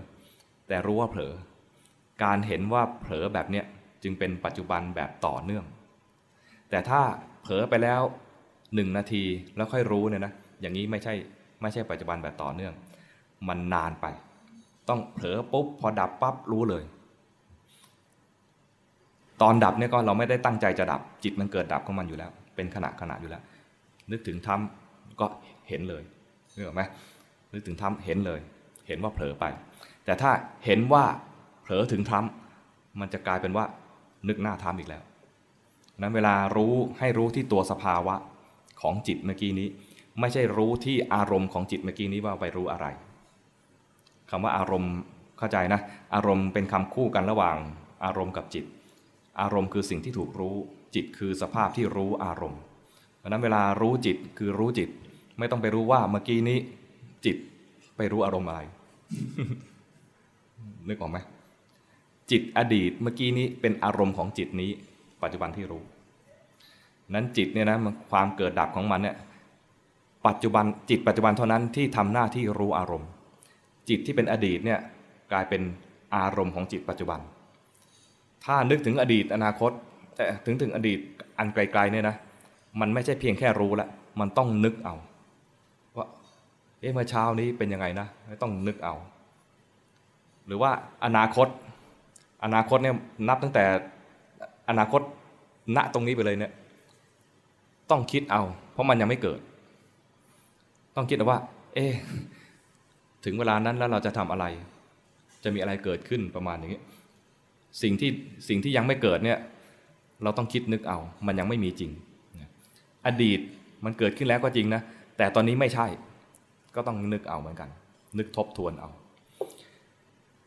[0.69, 1.33] แต่รู้ว่าเผลอ
[2.25, 3.65] การเห็นว่าเผลอแบบเนี้ย
[4.03, 5.65] จึงเป็นปัจจุบันแบบต่อเนื่อง
[6.71, 7.01] แต่ถ้า
[7.43, 8.01] เผลอไปแล้ว
[8.75, 9.25] หนึ่งนาที
[9.57, 11.15] แล้วค่อยรู้เนี่ยนะอย่างนี้ไม่ใช่
[11.63, 12.75] ไม่ใช่ปัจจุบันแบบต่อเนื่อง
[13.49, 14.07] มันนานไป
[14.91, 16.85] ต้องเผลอปุ๊บพอดับปั๊บรู้เลย
[19.43, 23.43] ตอนดับเนี่ยก็เราไม่ได้ตั้งใจจะดับ จิตมันเกิดดับของมันอยู่แล้ว เป็นขณะขณะอยู่แล้ว
[24.11, 25.27] นึกถึงทำก็
[25.69, 26.03] เห็นเลย
[26.55, 26.83] นึกออกไหม
[27.53, 28.41] นึกถึงทำเห็นเลย
[28.87, 29.45] เห็นว่าเผลอไป
[30.05, 30.31] แต่ถ้า
[30.67, 31.05] เห็นว่า
[31.63, 33.65] เผลอถึงทำมันจะกลายเป็นว่า
[34.29, 35.03] นึกหน้าทำอีกแล้ว
[36.01, 38.15] นั้นเวลารู้ให้รู้ที่ตัวสภาวะ
[38.81, 39.69] ของจิตเมื่อกี้นี้
[40.21, 42.87] ไม่ใช่รู้ที่อารมณ์ของจิตเมื่อกี้นี้ว่าไปรู้อะไร
[44.31, 44.95] คำว่าอารมณ์
[45.39, 45.81] เข้าใจนะ
[46.15, 47.57] อารมณ์เป็นคำคู่กันระหว่าง
[48.05, 48.65] อารมณ์กับจิต
[49.41, 50.55] อารมณ์คือสิ่งที่ถูกรู้
[50.95, 52.61] จิตคือสภาพที่รู้อารมณ์
[53.19, 54.89] เพราะนั้นเวลารู้จิตคือรู้จิต
[55.39, 56.59] ไม่ต้องไปรู้ว่าเมื่อกี้นี้
[57.25, 57.37] จิต
[57.97, 58.61] ไปรู้อารมณ์อะไร
[60.89, 61.19] นึกออกไหม
[62.31, 64.71] จิตอดีตเมื่อกี้นี้เป็นอารมณ์ของจิตนี้
[65.23, 65.83] ปัจจุบันที่รู้
[67.15, 67.79] นั้นจิตเนี่ยนะ
[68.11, 69.17] ความเกิดดับของมันเนี่ย
[70.27, 73.09] ปัจจุบันจิตปัจจุบันเท่านั้นที่ทำหน้าที่รู้อารมณ์
[73.91, 74.81] จิตที่เป็นอดีตเนี่ย
[75.33, 75.63] กลายเป็น
[76.17, 77.21] อารมณ์ของจิตปัจจุบัน
[78.45, 79.71] ถ้านึกถึงอดีตอนาคต
[80.17, 80.99] แต่ถึงถึงอดีต
[81.39, 82.17] อันไกลๆเนี่ยนะ
[82.81, 83.89] มันไม่ใช่เพียงแค่รู้ละ
[84.21, 84.95] มันต้องนึกเอา
[85.97, 86.07] ว่า
[86.81, 88.07] เอ๊ะเมื่อเช้านี้เป็นยังไงนะ
[88.43, 88.95] ต้องนึกเอา
[90.47, 90.71] หรือว่า
[91.05, 91.49] อนาคต
[92.45, 92.95] อนาคตเนี่ย
[93.29, 93.65] นับตั้งแต่
[94.69, 95.01] อนาคต
[95.77, 96.53] ณตรงนี้ไปเลยเนี่ย
[97.91, 99.41] ต้องคิดเอา เพราะมันยังไม่เกิด
[100.97, 101.41] ต้องคิดเอาว่า
[101.75, 101.87] เอ๊
[103.25, 104.45] ถึงเวลานั้นแล้วเราจะทำอะไร
[105.45, 106.83] จะมีอะไรเกิดขึ้นประมาณอย่างนี้
[107.83, 108.11] สิ่งที่
[108.49, 109.39] สิ่งที่ยังไม่เกิดเนี่ย
[110.23, 111.91] เราต้องคิดนึกเอา มันยังไม่มีจริง
[113.07, 113.41] อดีต
[113.85, 114.83] มันเกิดขึ้นแล้วก็จริงนะ
[115.17, 115.87] แต่ตอนนี้ไม่ใช่
[116.75, 117.69] ก็ต้องนึกเอาเหมือนกัน
[118.19, 118.91] นึกทบทวนเอา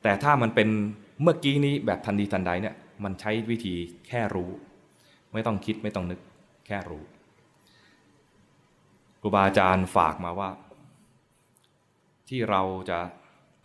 [0.04, 0.70] แต่ถ้ามันเป็น
[1.22, 3.74] เมื่อกี้นี้แบบทันทีทันใดเนี่ยมันใช้วิธี
[4.08, 4.50] แค่รู้
[5.34, 6.20] ไม่ต้องคิดไม่ต้องนึก
[6.68, 7.04] แค่รู้
[9.22, 10.50] ครูบาอาจารย์ฝากมาว่า
[12.30, 13.00] ที่เราจะ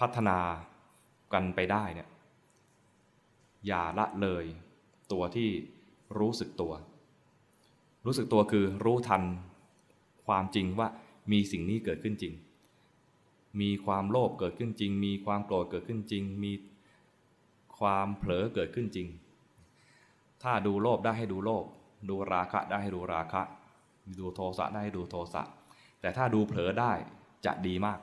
[0.00, 0.38] พัฒนา
[1.32, 2.08] กันไปได้เนี่ย
[3.66, 4.44] อย่าละเลย
[5.12, 5.50] ตัวที่
[6.18, 6.72] รู้สึกตัว
[8.06, 9.22] รู้สึกตัวคือรู้ทัน
[10.26, 10.88] ความจริงว่า
[11.32, 12.34] มีสิ่งนี้เกิดขึ้นจริง
[13.60, 16.52] มีความโลภเกิดขึ้นจริง มีความโกรธเกิดขึ้นจริง มี
[17.78, 19.08] ความเผลอเกิดขึ้นจริง
[20.42, 21.64] ถ้าดูโลภได้ให้ดูโลภ
[22.08, 23.42] ดูราคะได้ให้ดูราคะ
[24.18, 25.42] ดูโทสะได้ให้ดูโทสะ
[26.00, 26.92] แต่ถ้าดูเผลอได้
[27.46, 27.98] จะดีมาก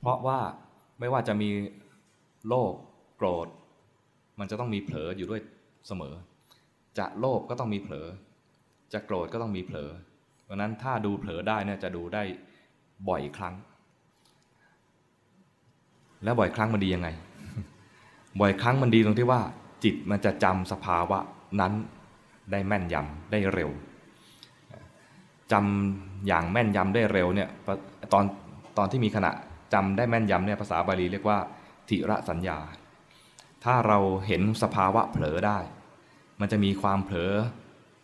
[0.00, 0.38] เพราะว่า
[1.00, 1.50] ไม่ว่าจะมี
[2.48, 2.74] โลภ
[3.16, 3.48] โกรธ
[4.38, 5.40] มันจะต้องมีเผลออยู่ด้วย
[5.88, 6.14] เสมอ
[6.98, 8.06] จะโลภก็ต้องมีเผลอ
[8.92, 9.90] จะโกรธก็ต้องมีเผลอ
[10.44, 12.22] เพราะนั้นถ้าดูเผลอได้เนี่ยจะดูได้
[13.08, 13.54] บ่อยครั้ง
[16.24, 17.08] แล้วบ่อยครั้งมันดียังไง
[18.40, 19.40] บ่อยครั้งมันดีตรงที่ว่า
[19.84, 21.18] จิตมันจะจำสภาวะ
[21.60, 21.72] นั้น
[22.50, 23.70] ได้แม่นยำได้เร็ว
[25.52, 27.48] จำอย่างแม่นยำได้เร็วเนี่ย
[28.12, 28.24] ตอน
[28.78, 29.30] ตอนที่มีขณะ
[29.72, 31.38] จำได้แม่นยำเนี่ยภาษาบาลีเรียกว่า
[31.88, 32.58] ทิระสัญญา
[33.64, 35.58] ถ้าเราเห็นสภาวะเผลอได้
[36.40, 37.32] มันจะมีความเผลอ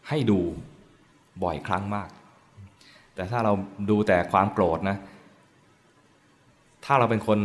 [0.08, 0.40] ให้ดู
[1.42, 2.08] บ่อยครั้งมาก
[3.14, 3.52] แต่ถ้าเรา
[3.90, 4.96] ดูแต่ความโกรธนะ
[6.84, 7.38] ถ้าเราเป็นคน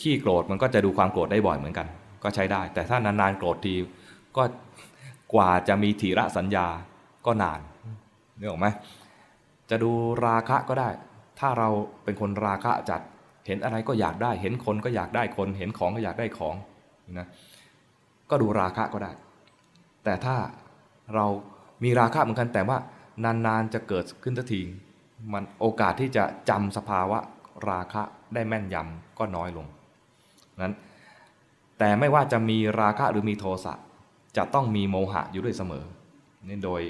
[0.00, 1.86] ขี้โกรธมันก็จะดูความโกรธได้บ่อยเหมือนกัน
[2.22, 3.74] ก็ใช้ได้ แต่ถ้านานๆโกรธที
[4.36, 4.42] ก็
[5.34, 6.66] กว่าจะมีถีระสัญญา
[7.26, 7.60] ก็นาน
[8.38, 8.66] นึกออกไหม
[9.70, 9.90] จะดู
[10.26, 10.88] ราคะก็ได้
[11.38, 11.68] ถ้าเรา
[12.04, 13.00] เป็นคนราคะจัด
[13.48, 16.54] เห็นอะไรก็อยากได้ เห็นคนก็อยากได้คน เห็นของก็อยากได้ของ
[17.18, 17.26] นะ
[18.30, 19.12] ก็ดูราคะก็ได้
[20.04, 20.36] แต่ถ้า
[21.14, 21.26] เรา
[21.84, 22.78] มีราคะเหมือนกันแต่ว่า
[23.24, 24.60] นานๆจะเกิดขึ้นทันที
[25.32, 27.18] มันโอกาสที่จะจำสภาวะ
[27.70, 28.02] ราคะ
[28.34, 29.66] ได้แม่นยำก็น้อยลง
[30.62, 30.74] นั้น
[31.78, 33.74] แต่ไม่ว่าจะมีราคะหรือมีโทสะ
[34.36, 35.84] จะต้องมีโมหะอยู่ด้วยเสมอ
[36.44, 36.82] นี่โดย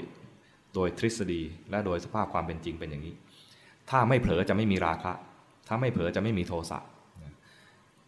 [0.75, 3.13] โดยทฤษฎีและโดยสภาพความเป็นจริงเป็นอย่างนี้
[3.89, 5.11] ถ้าไม่เผลอจะไม่มีราคะ
[5.71, 6.79] ถ้าไม่เผลอจะไม่มีโทสะ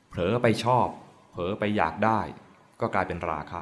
[0.09, 0.87] เผลอไปชอบ
[1.31, 2.19] เผลอไปอยากได้
[2.81, 3.61] ก็กลายเป็นราคะ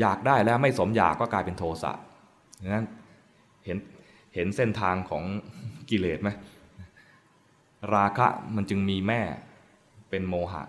[0.00, 1.92] อยากได้แล้วไม่สมอยากก็กลายเป็นโทสะ
[2.62, 2.86] ดังนั้น
[3.64, 3.78] เห็น
[4.34, 5.24] เห็นเส้นทางของ
[5.90, 6.30] กิเลสไหม
[7.94, 9.20] ราคะมันจึงมีแม่
[10.10, 10.62] เป็นโมหะ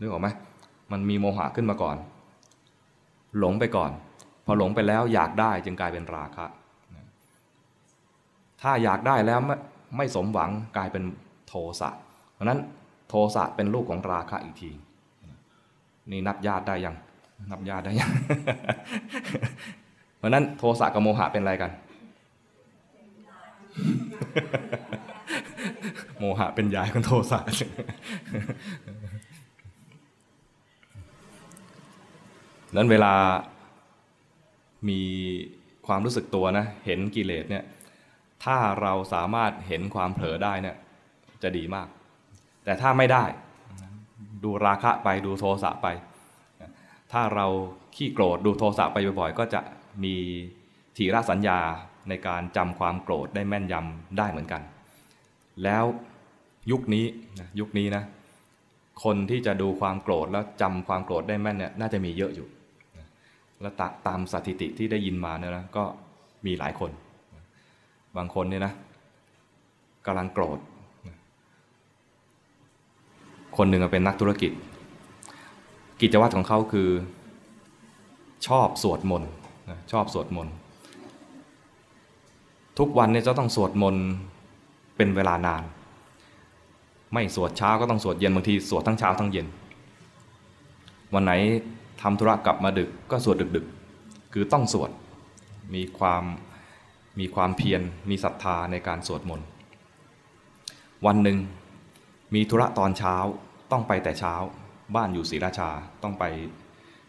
[0.00, 0.28] นึกออกไหม
[0.92, 1.96] มันมีโมหะขึ้นมาก่อน
[3.38, 3.90] หลงไปก่อน
[4.44, 6.46] พอหลงไปแล้วอยากได้จึงกลายเป็นราคะ
[8.62, 9.40] ถ้าอยากได้แล้ว
[9.96, 11.04] ไม่สมหวังกลายเป็น
[11.48, 11.90] โทสะ
[12.32, 12.60] เพราะนั้น
[13.08, 14.70] โทสะเป็นลูกของราคะอีกที
[16.10, 16.96] นี่นับญาติได้ยัง
[17.50, 18.12] นับญาติได้ยัง
[20.16, 21.70] เพราะนั้นโทสะกับโมหะเป็นอะไรกัน
[26.18, 27.38] โมหะเป็นยายของโทสะ
[32.76, 33.14] นั้นเวลา
[34.88, 35.00] มี
[35.86, 37.64] ความรู้สึกตัวนะ เห็นกิเลสเนี่ย
[38.44, 40.76] ถ้าเราสามารถเห็นความเผลอได้เนี่ย
[41.42, 41.88] จะดีมาก
[42.64, 43.24] แต่ถ้าไม่ได้
[44.44, 45.86] ดูราคะไปดูโทสะไป
[47.12, 47.46] ถ้าเรา
[47.94, 49.60] ขี้โกรธดูโทสะไปบ่อยๆ ก็จะ
[50.04, 50.14] มี
[50.96, 51.58] ทีระสัญญา
[52.08, 54.62] ในการจำความโกรธได้แม่นยำได้เหมือนกัน
[55.64, 55.84] แล้ว
[56.70, 57.04] ยุคนี้
[57.60, 58.04] ยุคนี้นะ
[59.04, 62.48] คนที่จะดูความโกรธแล้วจำความโกรธได้แม่นเนี่ยน่าจะมีเยอะอยู่
[63.60, 63.74] แล้ว
[64.06, 65.84] ตามสถิติที่ได้ยินมาเนี่ยนะก็
[66.46, 66.90] มีหลายคน
[68.16, 68.72] บางคนเนี่ยนะ
[70.06, 70.58] กำลังโกรธ
[73.56, 74.52] คนหนึ่งเป็นนักธุรกิจ
[76.00, 76.88] กิจวัตรของเขาคือ
[78.46, 79.30] ชอบสวดมนต์
[79.92, 80.54] ชอบสวดมนต์
[82.78, 84.04] ทุกวันเนี่ยจะต้องสวดมนต์
[84.96, 85.62] เป็นเวลานาน
[87.12, 89.46] ไม่สวดเช้าก็ต้องสวดเย็นบางทีสวดทั้งเช้าทั้งเย็น
[91.14, 91.32] วันไหน
[92.02, 94.90] ทำธุระกลับมาดึกก็สวดดึกๆ คือต้องสวด
[95.74, 96.24] มีความ
[97.20, 99.46] มีความเพียรมีศรัทธาในการสวดมนต์
[101.06, 101.38] วันหนึ่ง
[102.34, 103.16] มีธุระตอนเช้า
[103.72, 104.34] ต้องไปแต่เช้า
[104.94, 105.70] บ้านอยู่ศรีราชา
[106.02, 106.24] ต้องไป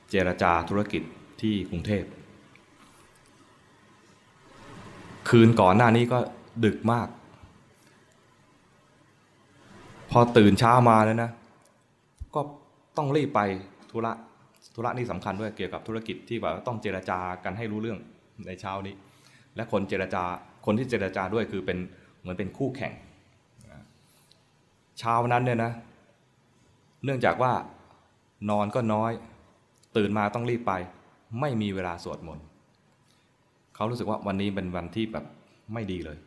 [0.09, 1.03] เจรจาธุรกิจ
[1.41, 2.03] ที่กรุงเทพ
[5.29, 6.19] คืนก่อนหน้านี้ก็
[6.65, 7.07] ดึกมาก
[10.11, 11.31] พอตื่นเช้ามาแล้วนะ
[12.35, 12.41] ก็
[12.97, 13.41] ต้องรีบไป
[13.91, 14.11] ธุระ
[14.75, 17.99] ธุระนี่สำคัญด้วยเกี่ยวกับธุรกิจที่แบบต้องเจรจากันให้รู้เรื่อง
[18.47, 18.95] ในเช้านี้
[19.55, 20.23] และคนเจรจา
[20.65, 21.77] คนที่เจรจาด้วยคือเป็น
[22.19, 22.93] เหมือนเป็นคู่แข่ง
[24.99, 25.71] เช้านั้นเนี่ยนะ
[27.03, 27.53] เนื่องจากว่า
[28.49, 29.11] นอนก็น้อย
[29.97, 30.73] ตื่นมาต้องรีบไป
[31.39, 32.45] ไม่มีเวลาสวดมนต์
[33.75, 35.25] เขารู้สึกว่าวันนี้เป็นวันที่แบบ
[35.73, 36.17] ไม่ดีเลย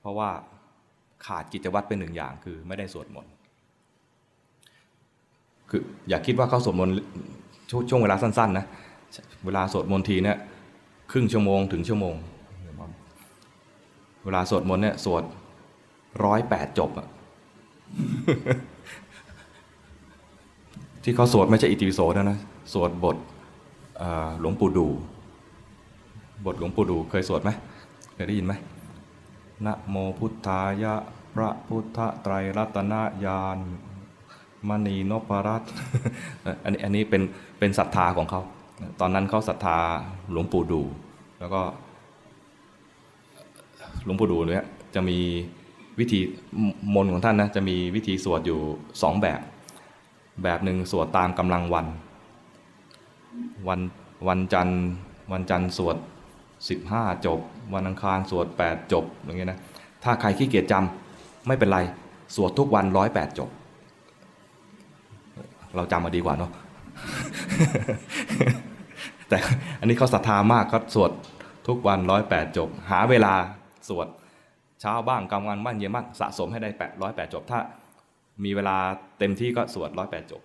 [0.00, 0.30] เพราะว่า
[1.26, 3.32] ขาดกิจวัตรเป็นหนึ่งอย่างคือไม่ได้สวดมนต์
[5.70, 6.94] คืออย่าคิดว่าเขาสวดมนต์
[7.90, 8.66] ช่วงเวลาสั้นๆนะ
[9.44, 10.38] เวลาสวดมนต์ทีเนี่ย
[11.10, 12.14] ครึ่งชั่วโมงถึงชั่วโมง
[14.24, 15.22] เวลาสวดมนต์เนี่ยสวด
[16.24, 17.08] ร้อยแปดจบอะ
[21.02, 22.38] ที่เขาสวดไม่ใช่อิติปิโสนะนะ
[22.72, 23.16] สวดบท
[24.40, 24.88] หลวงปู่ดู
[26.46, 27.50] บทหลวงปู่ดูเคยสวดไหม
[28.14, 28.54] เคยได้ยินไหม
[29.66, 30.94] นะโมพุทธายะ
[31.34, 33.58] พระพุทธไตรรัตนญาณ
[34.68, 35.72] มณีนพรัตน์
[36.64, 37.22] อันนี้อันนี้เป็น
[37.58, 38.40] เป็นศรัทธาของเขา
[39.00, 39.78] ตอนนั้นเขาศรัทธา
[40.30, 40.82] หลวงปู่ดู
[41.38, 41.60] แล้วก็
[44.04, 45.18] หลวงปู่ดูลเนี่ยจะมี
[46.00, 46.20] วิธี
[46.94, 48.60] มนของท่านนะจะมีวิธีสวดอยู่
[49.02, 49.40] สองแบบ
[50.42, 51.86] แบบหนึ่งสวดตามกำลังวัน
[53.68, 53.80] วัน
[54.28, 54.82] วันจันทร์
[55.32, 55.96] วันจันทร์สวด
[56.60, 57.38] 15 จบ
[57.74, 59.58] วันอังคารสวด 8 จบอย่างเงี้ยนะ
[60.04, 61.78] ถ้าใครขี้เกียจจำไม่เป็นไร
[62.34, 63.50] สวดทุกวันร้อยแปดจบ
[65.76, 66.50] เราจำมาดีกว่าเนาะ
[69.28, 69.38] แต่
[69.80, 71.10] อันนี้เขาศรัทธามากเขาสวด
[71.68, 73.34] ทุกวันร้อยแปดจบ หาเวลา
[73.90, 74.08] สวด
[74.80, 77.60] เช้าบ้างกลางวันบ้างเย็นบ้างสะสมให้ได้แปดร้อยแปดจบ ถ้า
[78.44, 78.76] มีเวลา
[79.18, 80.42] เต็มที่ก็สวดร้อยแปดจบ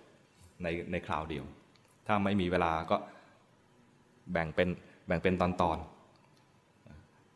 [0.62, 1.44] ในในคราวเดียว
[2.06, 2.96] ถ้าไม่มีเวลาก็
[4.32, 4.68] แบ่งเป็น
[5.06, 5.78] แบ่งเป็นตอนตอน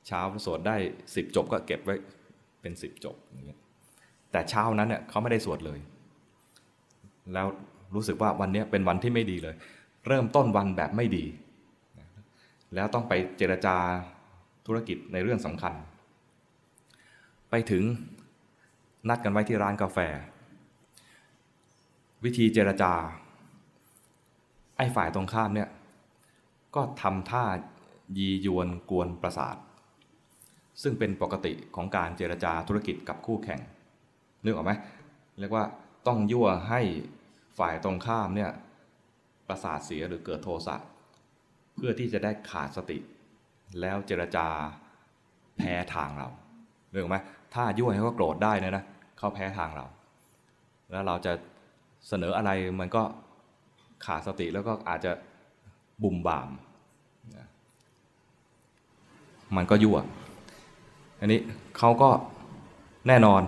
[0.07, 0.77] เช้าสวดได้
[1.15, 1.97] สิบจบก็เก็บไว้
[2.61, 3.61] เป็นสิบจบอย่างเงี้ย
[4.33, 5.79] แต่เช้านั้นเนี่ยเขาไม่ได้สวดเลย
[7.33, 7.47] แล้ว
[7.95, 9.55] รู้สึกว่าวันนี้เป็นวันที่ไม่ดีเลย
[10.07, 11.25] เริ่มต้นวันแบบไม่ดี
[12.75, 13.77] แล้วต้องไปเจรจา
[14.67, 15.75] ธุรกิจในเรื่องสำคัญ
[17.51, 17.85] ไปถึง
[19.09, 19.99] นัดกันไว้ที่ร้านกาแฟ
[22.25, 22.93] วิธีเจรจา
[24.77, 25.69] ไอ้ฝ่ายตรงข้ามเนี่ย
[26.75, 27.47] ก็ทำท่า
[28.19, 29.57] ยียวนกวนประสาท
[30.83, 33.61] ซึ่งเป็นปกติของการเจรจาธุรกิจกับคู่แข่ง
[34.45, 34.73] นึกออกไหม
[35.39, 35.65] เรียกว่า
[36.07, 36.81] ต้องยั่วให้
[37.59, 38.51] ฝ่ายตรงข้ามเนี่ย
[39.49, 40.77] ประสาทเสียหรือเกิดโทสะ
[41.77, 42.99] เพื่อที่จะได้ขาดสติ
[43.81, 44.47] แล้วเจรจา
[45.57, 46.29] แพ้ทางเรา
[46.93, 47.17] เรื่องไหม
[47.55, 48.85] ถ้ายั่วให้เขาโกรธได้นะนะ
[49.19, 49.87] เขาแพ้ทางเรา
[50.91, 51.33] แล้วเราจะ
[52.09, 53.03] เสนออะไรมันก็
[54.05, 55.13] ขาดสติแล้วก็อาจจะ
[56.03, 56.49] บุ่มบาม
[59.57, 59.99] มันก็ยั่ว
[61.21, 61.41] อันนี้
[61.79, 62.11] เขาก็
[63.09, 63.43] แน่นอน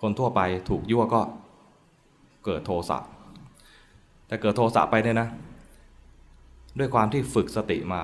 [0.00, 1.20] คนทั่วไปถูกยั่วก็
[2.44, 2.98] เกิดโทสะ
[4.26, 5.28] แต่เกิดโทสะไปเนี่ยนะ
[6.78, 8.02] ด้วยความที่ฝึกสติมา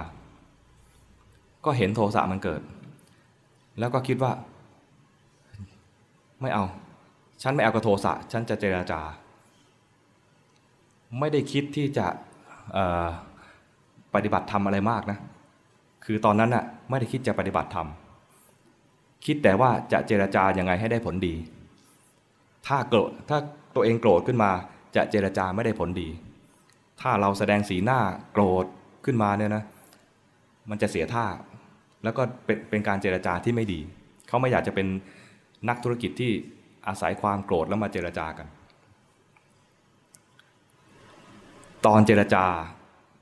[1.65, 2.61] ก็เห็นโทสะมันเกิด
[3.79, 4.33] แล้วก็คิดว่า
[6.45, 6.65] ไม่เอา
[7.43, 9.01] ฉันไม่เอากับโทสะฉันจะเจราจา
[11.19, 12.07] ไม่ได้คิดที่จะ
[14.15, 15.19] ปฏิบัติธรรมอะไรมากนะ
[16.05, 17.89] คือตอนนั้นน่ะไม่ได้คิดจะปฏิบัติธรรม
[19.25, 21.35] คิดแต่ว่าจะเจราจายังไงให้ได้ผลดี
[22.67, 23.39] ถ้าโกรธถ้า
[23.75, 24.51] ตัวเองโกรธขึ้นมา
[24.97, 26.09] จะเจรจาไม่ได้ผลดี
[27.01, 28.01] ถ้าเราแสดงสีหน้า
[28.33, 28.65] โกรธ
[29.05, 29.65] ขึ้นมาเนี่ยนะ
[30.71, 31.27] มันจะเสียท่า
[32.05, 33.81] แล้วก็เป็นเป็นการเจรจาที่ไม่ดี
[34.29, 34.87] เขาไม่อยากจะเป็น
[35.69, 36.33] นักธุรกิจที่
[36.87, 38.47] อาศัยความโกรธแล้วมาเจรจากัน
[41.87, 42.45] ตอนเจรจา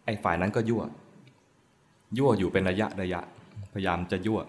[0.04, 0.82] ไอ้ฝ่ายนั้นก็ยั่ว
[2.18, 3.20] ยั่วอยู่เป็นระยะระยะ
[3.72, 4.40] พยายามจะยั่ว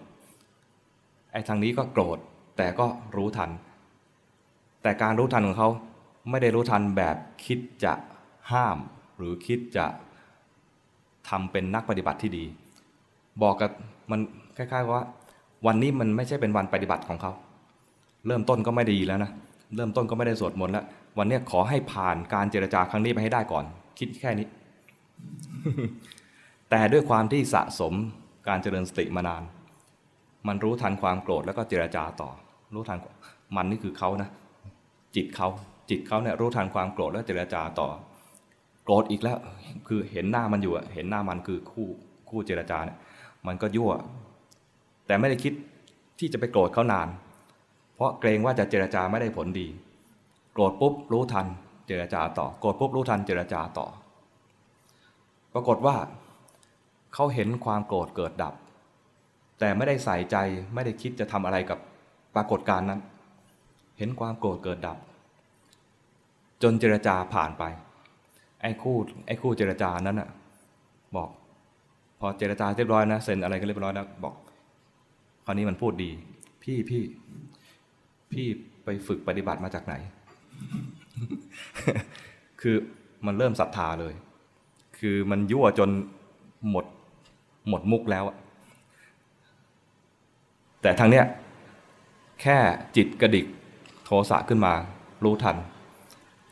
[1.32, 2.18] ไอ้ทางนี้ก็โกรธ
[2.56, 3.50] แต่ก็รู้ทัน
[4.82, 5.68] แต่การรู้ทันของเขา
[6.30, 7.94] ไม่ได้รู้ทันแบบคิดจะ
[8.52, 8.78] ห้าม
[9.16, 9.86] หรือคิดจะ
[11.28, 12.44] ทำเป็นนักปฏิบัติที่ดี
[13.42, 13.70] บอกกับ
[14.10, 14.20] มัน
[14.56, 15.04] คล้ายๆว่า
[15.66, 17.32] วันนี้มันไม่ใช่เป็นวันปฏิบัติของเขา
[18.26, 19.30] เริ่มต้นก็ไม่ดีแล้วนะ
[19.76, 20.84] เริ่มต้นก็ไม่ได้สวดมนต์แล้ว
[21.18, 23.64] วันนี้ขอให้ผ่านการเจรจาครั้งนี้ไปให้ได้ก่อน
[23.98, 24.46] คิดแค่นี้
[26.70, 27.94] แต่ด้วยความที่สะสม
[28.48, 29.42] การเจริญสติมานาน
[30.48, 32.30] มันรู้ทันความโกรธแล้วก็เจรจาต่อ
[32.74, 32.98] รู้ทัน
[33.56, 34.28] มันนี่คือเขานะ
[35.16, 35.48] จิตเขา
[35.90, 37.88] จิตเขาเนี่ยรู้ทันความโกรธแล้วเจรจาต่อ
[38.84, 39.38] โกรธอีกแล้ว
[39.88, 41.88] คือเห็นหน้ามันอยู่อะเห็นหน้ามันคือคู่
[42.28, 42.98] คู่เจรจาเนี่ย
[43.46, 43.92] มันก็ยั่ว
[45.06, 45.52] แต่ไม่ได้คิด
[46.18, 47.08] ที่จะไปโกรธเขานาน
[47.94, 49.66] เพราะเกรงว่าจะเจรจาไม่ได้ผลดี
[50.52, 51.46] โกรธปุ๊บรู้ทัน
[51.86, 53.86] เจรจาต่อ โกรธปุ๊บรู้ทัน เจรจาต่อ
[55.52, 55.96] ปรากฏว่า
[57.14, 58.54] เขาเห็นความโกรธเกิดดับ
[59.58, 60.36] แต่ไม่ได้ใส่ใจ
[60.74, 61.78] ไม่ได้คิดจะทำอะไรกับ
[62.34, 63.00] ปรากฏการณ์นั้น
[63.98, 64.98] เห็นความโกรธเกิดดับ
[66.62, 67.64] จนเจรจาผ่านไป
[68.62, 70.30] ไอ้คู่ไอ้คู่เจรจานั้นน่ะ
[71.16, 71.30] บอก
[72.20, 74.34] พอเจรจาเรียบร้อยนะเซ็นอะไรก็เรียบร้อยแล้วบอก
[75.44, 76.10] คราวนี้มันพูดดี
[76.62, 77.02] พี่พี่
[78.34, 78.48] พี่
[78.84, 79.94] ไปฝึกปฏิบัติมาจากไหน
[82.60, 82.76] คือ
[83.26, 84.14] มันเริ่มศรัทธาเลย
[84.98, 85.90] คือมันยั่วจน
[86.70, 86.84] หมด
[87.68, 88.36] หมดมุกแล้วอะ
[90.82, 91.24] แต่ทางเนี้ย
[92.40, 92.58] แค่
[92.96, 93.46] จิตกระดิก
[94.04, 94.72] โทสะขึ้นมา
[95.24, 95.56] รู้ทัน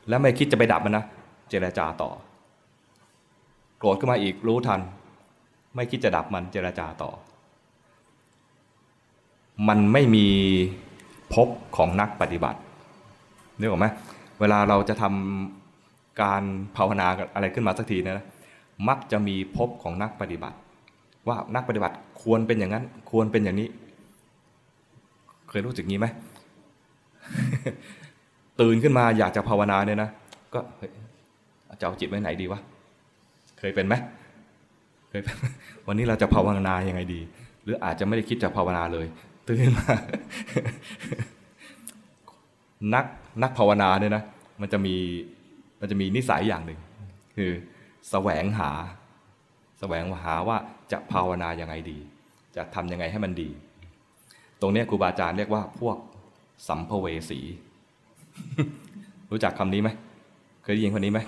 [0.09, 1.05] แล้วไม่คิดจะไปดับมันนะ
[1.51, 2.11] เจรจาต่อ
[3.79, 4.81] โกรธขึ้นมาอีกรู้ทัน
[5.75, 7.11] ไม่คิดจะดับมันเจรจาต่อ
[9.69, 10.29] มันไม่มี
[11.35, 12.59] ภพของนักปฏิบัติ
[13.59, 13.87] นึกออกไหม
[14.41, 16.43] เวลาเราจะทำการ
[16.77, 18.27] ภาวนาอะไรขึ้นมาสักทีนะ
[18.89, 20.57] มักจะมีภพของนักปฏิบัติ
[21.29, 23.69] ว่านักปฏิบัติควรเป็นอย่างนั้น ควรเป็นอย่างนี้
[25.49, 26.07] เคยรู้สึกงี้ไหม
[28.61, 30.11] ตื่นขึ้นมาอยากจะภาวนาเนี่ยนะ
[30.55, 30.61] ก็
[31.81, 32.61] จะเอาจิตไว้ไหนดีวะ
[33.59, 33.95] เคยเป็นไหม
[35.11, 35.37] เคยเป็น
[35.87, 37.21] วันนี้เราจะภาวนายังไงดี
[37.63, 39.07] หรืออาจจะไม่ได้คิดจะภาวนาเลย
[39.49, 39.95] ตื่นมา
[42.95, 43.05] นัก
[43.43, 44.25] นักภาวนาเนี่ยนะ
[44.61, 44.95] มันจะมี
[45.81, 46.81] มันจะมีนิสัยอย่างหนึ่ง
[47.37, 47.51] คือ
[48.11, 48.71] แสวงหา
[49.81, 50.57] แสวงหาว่า
[50.93, 51.99] จะภาวนายังไงดี
[52.57, 53.51] จะทำยังไงให้มันดี
[54.61, 55.97] ตรงนี้ครูบาอาจารย์เรียกว่าพวก
[56.69, 57.41] สัมภเวสี
[59.31, 59.91] รู้จักคำนี้ไหม
[60.63, 61.21] เคยได้ยินคำนี้ไหม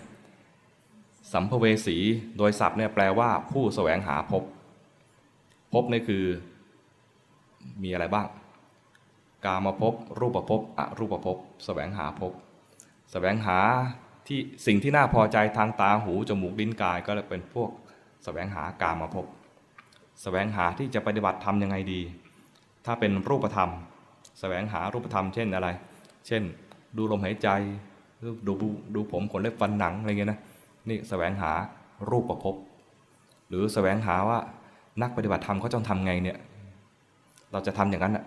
[1.32, 1.96] สัมภเวสี
[2.38, 4.44] โดยศัพท์เนี่ยแปลว่าผู้แสวงหาพภ
[5.72, 6.24] พบนี่คือ
[7.82, 8.26] มีอะไรบ้าง
[9.44, 12.32] กามภพบรูปภพอรูปภพแสวงหาภพ
[13.12, 13.58] แสวงหา
[14.26, 17.70] ที่สิ่งที่น่าพอใจทางตาหูจมูกลิ้นกายก็เลยเป็นพวก
[18.24, 19.26] แสวงหากามภพบ
[20.22, 22.00] แสวงหาที่จะปฏิบัติทำยังไงดี
[22.86, 23.70] ถ้าเป็นรูปธรรม
[24.40, 25.68] แสวงหารูปธรรม เช่นอะไร
[26.26, 26.42] เช่น
[26.96, 27.48] ดูลมหายใจ
[28.46, 30.40] ดูดูดูผมขนเล็บฟันหนังอะไรเงี้ยนะ
[30.88, 31.52] นี่แสวงหา
[32.10, 32.54] รูปประพบ
[33.48, 34.38] หรือแสวงหาว่า
[35.02, 36.38] นักปฏิบัติธรรมเขาต้องทำไงเนี่ย
[37.54, 38.18] เราจะทำอย่างนั้น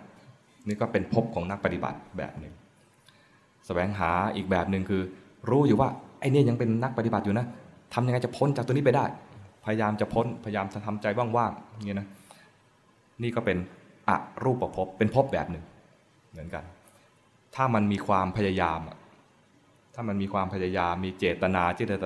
[0.67, 2.53] นี่ก็เป็นภพของนักปฏิบัติแบบหนึ่ง
[3.65, 5.01] แสวงหาอีกแบบหนึ่งคือ
[5.49, 7.45] รู้อยู่ว่าไอ้นี่ยังเป็นนักปฏิบัติอยู่นะ
[7.93, 9.05] ทำยังไงจะพ้นจากตัวนี้ไปได้
[9.65, 11.05] พยายามจะพ้นพยายามจะทำใจ
[11.37, 12.07] ว่างๆอย่างเงี้ยนะ
[13.23, 13.57] นี่ก็เป็น
[14.09, 14.11] อ
[14.43, 15.63] รูปภพเป็นภพแบบหนึ่ง
[16.31, 16.63] เหมือนกัน
[17.55, 18.79] ถ้ามันมีความพยายาม
[19.95, 21.97] ถ้ามันมีความพยายามมีเจตนาที่จะ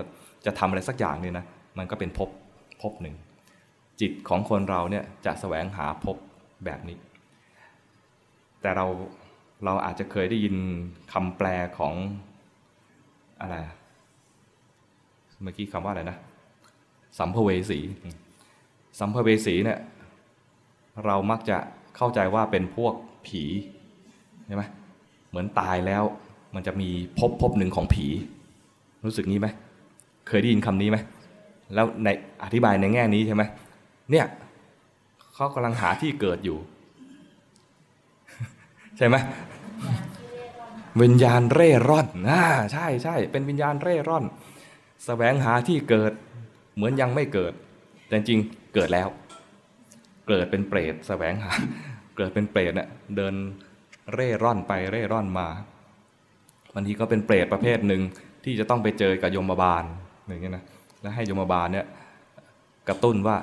[0.46, 1.46] จะทำอะไรสักอย่างเนี่ยนะ
[1.78, 2.30] มันก็เป็นภพ
[2.82, 3.16] ภพหนึ่ง
[4.02, 6.18] จิตของคนเราเนี่ยจะแสวงหาภพ
[6.66, 6.98] แบบนี้
[8.62, 8.86] แต่เรา
[9.66, 10.56] เราอาจจะเคยได้ยิน
[11.14, 11.48] คำแปล
[11.78, 11.94] ของ
[13.42, 13.56] อะไร
[15.42, 16.18] เมื่อกี้คำว่าอะไรนะ
[17.20, 17.80] สัมภเวสี
[19.00, 19.80] สัมภเวสีเนี่ย
[21.06, 21.58] เรามักจะ
[21.96, 22.94] เข้าใจว่าเป็นพวก
[23.28, 23.44] ผี
[24.46, 24.64] ใช่ไหม
[25.30, 26.04] เหมือนตายแล้ว
[26.56, 28.08] มันจะมีพภพบหนึ่งของผี
[29.06, 29.48] รู้สึกนี้ไหม
[30.28, 30.98] เคยได้ยินคำนี้ไหม
[31.74, 32.08] แล้วใน
[32.44, 33.44] อธิบายในแง่นี้ใช่ไหม
[34.12, 34.26] เนี่ย
[35.34, 36.58] เขากำลังหาที่เกิดอยู่
[39.02, 39.18] ช่ไหม
[41.02, 44.28] วิญญาณเร่ร่อนอ่าใช่ใช่เป็นวิญญาณเร่ร่อนส
[45.06, 46.12] แสวงหาที่เกิด
[46.76, 47.54] เหมือนยังไม่เกิด
[48.08, 48.40] แต่จริง
[48.76, 49.08] เกิดแล้ว
[50.30, 51.52] เกิดเป็นเปรตแสวงหา
[52.18, 53.34] เกิดเป็นเปรตเนี่ยเดิน
[54.14, 55.48] เร่ร่อนไปเร่ร่อนมา
[56.74, 58.02] บางทีก็เป็นเปรตประเภทหนึ่ง
[58.44, 59.84] ที่จะต้องไปเจอกับยมบาล
[60.28, 60.64] อย่างเงี้ยนะ
[61.02, 61.86] แล้วให้ยมบาลเนี่ย
[62.88, 63.38] กระตุ้นว่า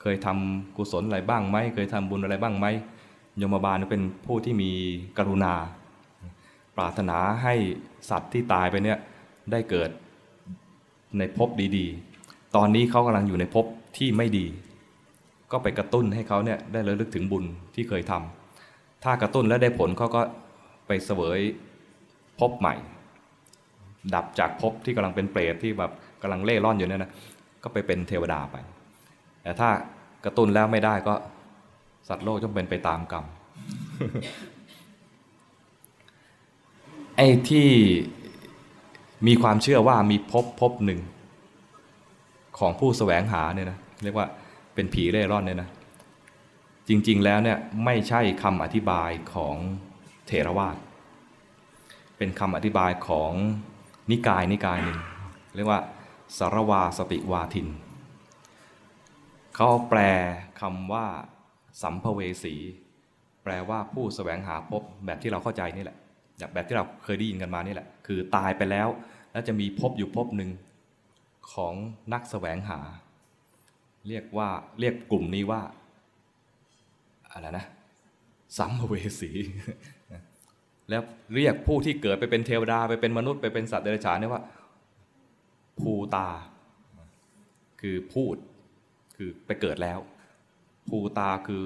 [0.00, 2.66] เคยทำกุศลอะไรบ้างไหมเคยทำบุญอะไรบ้างไหม
[3.42, 4.70] ยมบาลเป็นผู้ที่มี
[5.18, 5.54] กรุณา
[6.76, 7.54] ปรารถนาให้
[8.10, 8.98] สัตว์ที่ตายไปเนี่ย
[9.52, 9.90] ได้เกิด
[11.18, 13.66] ในภพดีๆ ตอนนี้เขากำลังอยู่ในภพ
[13.98, 14.46] ที่ไม่ดี
[15.52, 20.22] ก็ไปกระตุ้นให้เขาเนี่ยได้ระลึกถึงบุญที่เคยทำถ้ากระตุ้นแล้วได้ผลเขาก็
[20.86, 21.40] ไปเสวย
[22.40, 22.74] ภพใหม่
[24.14, 27.12] ดับจากภพที่กำลังเป็นเปรตที่แบบกำลังเล่ร่อนอยู่เนี่ยนะ
[27.62, 28.56] ก็ไปเป็นเทวดาไป
[29.42, 29.68] แต่ถ้า
[30.24, 31.14] กระตุ้นแล้วไม่ได้ก็
[32.08, 33.24] สัตว์โลกต้องเป็นไปตามกรรม
[37.16, 37.68] ไอ้ที่
[39.26, 41.00] มีความเชื่อว่ามีพภพบหนึ่ง
[42.58, 44.26] ของผู้แสวงหาเนี่ยนะเรียกว่า
[44.74, 45.70] เป็นผีเร่ร่อนเนี่ยนะ
[46.88, 49.56] จริง ๆ แล้วเนี่ยไม่ใช่คำอธิบายของ
[50.26, 50.76] เถรวาท
[52.16, 53.32] เป็นคำอธิบายของ
[54.10, 54.98] นิกายนิกายหนึ่ง
[55.56, 55.80] เรียกว่า
[56.38, 57.68] สารวาสติวาทิน
[59.54, 60.00] เขาแปล
[60.60, 61.06] คำว่า
[61.82, 62.54] สัมภเวสี
[63.44, 65.96] แปลว่าผู้สแสวงหาพบแบบที่เราเข้าใจนี่แหละ
[66.54, 68.88] แบบที่เราเคยได้ยินกันมานี่แหละ คือตายไปแล้ว
[69.32, 70.50] แล้วจะมีพบอยู่พบหนึ่ง
[71.52, 71.74] ของ
[72.12, 72.80] นักสแสวงหา
[74.08, 74.48] เรียกว่า
[74.80, 75.60] เรียกกลุ่มนี้ว่า
[77.30, 77.66] อะไรนะ
[78.58, 79.30] สัมภเวสี
[80.90, 81.02] แล้ว
[81.34, 84.42] เรียกผู้ที่เกิดไปเป็นเทวดาไปเป็นมนุษย์ไปเป็นสัตว์เดรัจฉานเนี่ยว่า
[85.80, 86.28] ภูตา
[87.80, 88.36] คือพูด
[89.16, 89.98] คือไปเกิดแล้ว
[90.88, 91.64] ภูตาคือ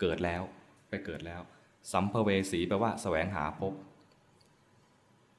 [0.00, 0.42] เกิดแล้ว
[0.88, 1.40] ไปเกิดแล้ว
[1.92, 3.72] สัมภเวสีแปลว่าแสวงหาพบ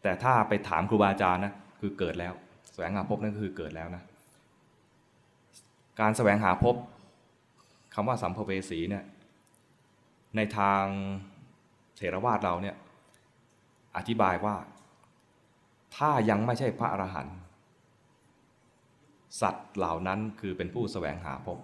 [0.02, 2.34] แต่ถ้าไปถามครูบาอาจารย์นะคือเกิดแล้ว
[2.74, 4.04] แสวงหาพบนั่นคือเกิดแล้วนะ
[6.00, 6.76] การแสวงหาพบ
[7.94, 9.04] คำว่าสัมภเวสีเนี่ย
[10.36, 10.84] ในทาง
[11.96, 12.76] เถรวาทเราเนี่ย
[13.98, 14.56] อธิบายว่า
[15.96, 17.38] ถ้ายังไม่ใช่พระอรหันต์
[19.42, 21.58] สัตว์เหล่านั้นคือเป็นผู้แสวงหาพบ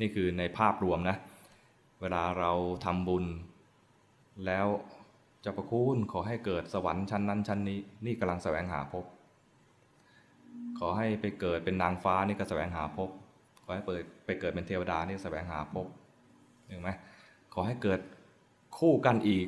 [0.00, 1.16] นี่คือในภาพรวมนะ
[2.00, 2.50] เวลาเรา
[2.84, 3.24] ทำบุญ
[4.46, 4.66] แล้ว
[5.44, 9.04] จ้าประคุณขอให้เกิดสวรรค์ชั้นนั้นชั้นนี้ นี่กำลังแสวงหาพบ
[10.78, 13.10] ขอให้ไปเกิดเป็นนางฟ้านี่ก็แสวงหาพบ
[13.64, 15.86] ขอให้เปิดไปเกิดเป็นเทวดานี่แสวงหาพบ
[16.66, 16.90] เห็นไหม
[17.54, 18.00] ขอให้เกิด
[18.78, 19.46] คู่กันอีก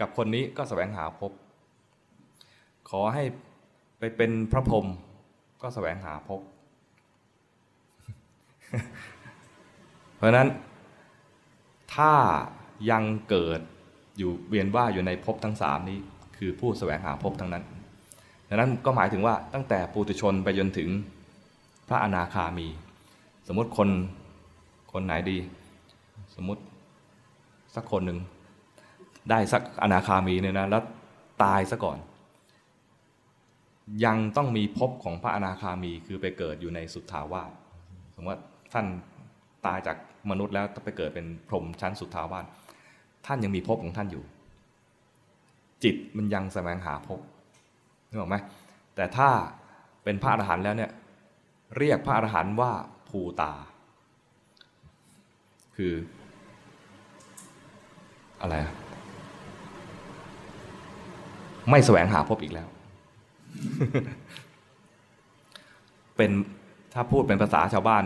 [0.00, 1.32] กับคนนี้ก็สแสวงหาพบ
[2.90, 3.24] ขอให้
[3.98, 4.86] ไปเป็นพระพรหม
[5.62, 6.40] ก็แสวงหาภพ
[10.16, 10.48] เพราะนั้น
[11.94, 12.12] ถ้า
[12.90, 13.60] ยังเกิด
[14.18, 15.98] อยู่เวียนว่าอยู่ในภพทั้งสามนี้
[16.36, 17.64] คือผู้แสวงหาภพทั้งนั้น
[18.48, 20.88] ดังนั้นก็หมายถึงว่าตั้งแต่ปุถุชนไปจนถึง
[21.88, 22.68] พระอนาคามี
[23.48, 23.88] สมมติคน
[24.92, 25.38] คนไหนดี
[26.34, 26.62] สมมติ
[27.74, 28.18] สักคนหนึ่ง
[29.30, 30.82] ได้สักอนาคามีเนี่ยนะแล้ว
[31.42, 31.98] ตายซะก่อน
[34.04, 37.52] ยังต้องมีภพของพระอนาคามีคือไปเกิดอยู่ในสุทธาวาส
[38.14, 38.40] สมมติว่า
[38.72, 38.86] ท่าน
[39.66, 39.96] ตายจาก
[40.30, 42.44] มนุษย์แล้วไปเกิดเป็นพรหมชั้นสุทธาวาส
[43.26, 44.24] ท่านยังมีภพของท่านอยู่
[45.84, 47.20] จิตมันยังแสวงหาภพ
[48.08, 48.36] นึกออกไหม
[48.96, 49.28] แต่ถ้า
[50.04, 50.90] เป็นพระอรหันต์แล้วเนี่ย
[51.78, 52.72] เรียกพระอรหันต์ว่า
[53.08, 53.52] ภูตา
[55.76, 55.92] คือ
[58.40, 58.54] อะไร
[61.70, 62.68] ไม่แสวงหาพบอีกแล้ว
[66.16, 66.30] เป็น
[66.94, 68.04] ถ้าพูดเป็นภาษาชาวบ้าน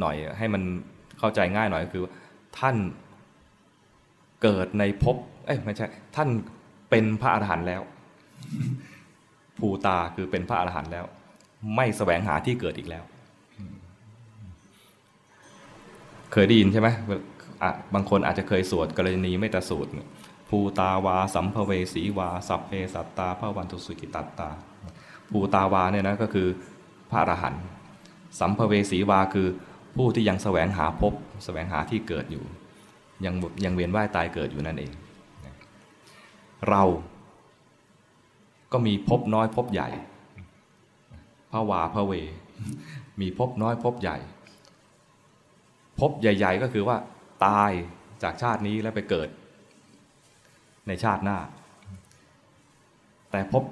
[0.00, 0.62] หน่อยให้มัน
[1.22, 2.04] เข้าใจง่ายหน่อยก็คือ
[2.58, 2.76] ท่าน
[4.42, 5.16] เกิดในภพ
[5.46, 6.28] เอ้ยไม่ใช่ ท่าน
[6.90, 7.82] เป็นพระอรหันต์แล้ว
[9.58, 11.04] ภูตาคือเป็นพระอรหันต์แล้ว
[11.76, 13.04] ไม่แสวงหาที่เกิดอีกแล้ว
[16.32, 16.88] เคยได้ยินใช่ไหม
[17.94, 19.90] บางคนอาจจะเคยสวดกรณีไม่ตสูตร
[20.48, 24.48] ภูตาวา สัมภเวสีวา สัพเพสัตตาพระวันทุสุกิตัตตา
[25.30, 26.48] ภูตาวาเนี่ยนะก็คือ
[27.10, 27.62] พระอรหันต์
[28.40, 29.48] สัมภเวสีวาคือ
[29.96, 31.12] ผู้ที่ยังแสวงหาภพ
[31.44, 32.44] แสวงหาที่เกิดอยู่
[33.24, 33.34] ยัง
[33.64, 34.92] ยังเวียนว่ายตายเกิดอยู่นั่นเอง
[36.68, 36.82] เรา
[38.72, 39.88] ก็มีภพน้อยภพใหญ่
[41.52, 42.12] พระวาพระเว
[43.20, 44.16] มีภพน้อยภพใหญ่
[46.00, 46.96] ภพใหญ่ ๆ ก็คือว่า
[47.46, 47.70] ตาย
[48.22, 49.28] จากชาตินี้แล้วไปเกิด
[50.88, 51.38] ในชาติหน้า
[53.30, 53.62] แต่พบ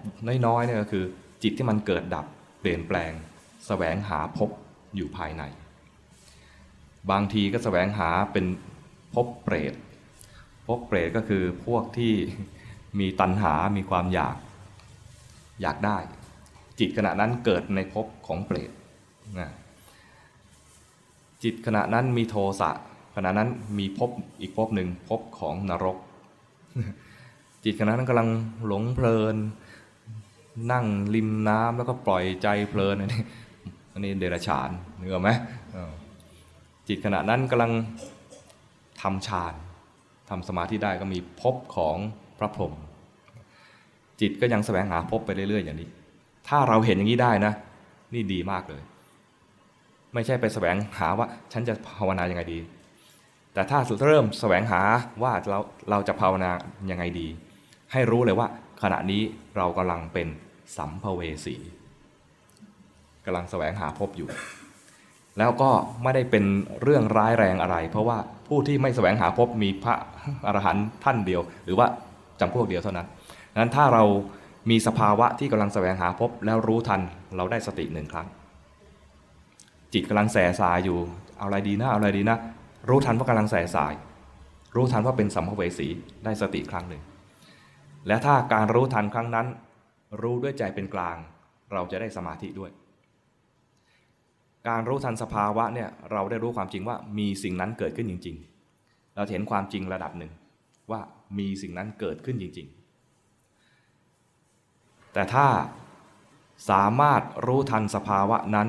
[0.47, 1.05] น้อยๆเนี่ยก็คือ
[1.43, 2.27] จิตที่มันเกิดดับ
[2.61, 3.15] เปลี่ยนแปลงส
[3.67, 4.51] แสวงหาพบ
[4.97, 5.43] อยู่ภายใน
[7.11, 8.47] บางทีก็สแสวงหาเป็น
[9.15, 9.75] พบเปรต
[10.67, 12.15] พบเปรตก็คือพวกที่
[12.99, 14.37] มีตัณหา มีความอยาก
[15.63, 15.99] อยากได้
[16.79, 18.71] จิตขณะนั้นเกิดในภพของเปรต
[19.39, 19.51] นะ
[21.43, 22.71] จิตขณะนั้นมีโทสะ
[23.17, 23.49] ขณะนั้น
[23.79, 25.97] มีภพอีกภพหนึ่งภพของนรก
[27.65, 28.29] จิตขณะนั้นกำลัง
[28.67, 29.37] หลงเพลิน
[30.73, 33.23] นั่งริมน้ำแล้วก็ปล่อยใจเพลินอันนี้
[33.93, 35.31] อันนี้เดรัจฉานเนื้อไหม
[36.91, 37.73] จิตขณะนั้นกำลัง
[39.03, 39.55] ทำฌาน
[40.31, 41.97] ทำสมาธิได้ก็มีภพของ
[42.39, 42.75] พระพรหม
[44.21, 45.89] จิตก็ยังแสวงหาภพไปเรื่อยๆ อย่างนี้
[46.49, 47.53] ถ้าเราเห็นอย่างนี้ได้นะ
[48.15, 48.83] นี่ดีมากเลย
[50.15, 52.59] ไม่ใช่ไปแสวงหาว่าฉันจะภาวนายังไงดี
[53.55, 54.81] แต่ถ้าเริ่มแสวงหา
[55.23, 55.59] ว่าเรา
[55.91, 56.51] เราจะภาวนา
[56.91, 57.27] ยังไงดี
[57.93, 58.49] ให้รู้เลยว่า
[58.83, 59.23] ขณะนี้
[59.57, 60.29] เรากำลังเป็น
[60.77, 61.57] สัมภเวสี
[63.25, 64.29] กำลังแสวงหาพบอยู่
[65.39, 65.71] แล้วก็
[66.03, 66.45] ไม่ได้เป็น
[66.83, 68.19] เรื่องร้ายแรงอะไร เพราะว่า
[68.49, 69.95] ผู้ที่ไม่แสวงหาพบมีพระ
[70.47, 71.87] อรหันต์ท่านเดียว หรือว่า
[72.41, 73.07] จำพวกเดียวเท่านั้น
[73.57, 74.05] นั้นถ้าเรา
[74.71, 77.01] มีสภาวะที่กำลังแสวงหาพบแล้วรู้ทัน
[77.37, 78.29] เราได้สติหนึ่งครั้ง
[79.93, 80.99] จิตกำลังแสสายอยู่
[81.39, 82.39] เอาอะไรดีนะเอาอะไรดีนะ
[82.89, 83.93] รู้ทันว่ากำลังแสสาย
[84.77, 85.89] รู้ทันว่าเป็นสัมภเวสี
[86.25, 87.03] ได้สติครั้งหนึ่ง
[88.07, 89.47] และถ้าการรู้ทันครั้งนั้น
[90.23, 91.17] รู้ด้วยใจเป็นกลาง
[91.73, 92.71] เราจะได้สมาธิด้วย
[94.69, 98.37] การรู้ทันสภาวะเนี่ยเราได้รู้ความจริงว่ามีสิ่งนั้นเกิดขึ้นจริง
[98.77, 100.33] ๆ เราเห็นความจริงระดับหนึ่ง
[100.91, 101.01] ว่า
[101.39, 102.67] มีสิ่งนั้นเกิดขึ้นจริง
[104.31, 105.47] ๆ แต่ถ้า
[106.71, 108.69] สามารถรู้ทันสภาวะนั้น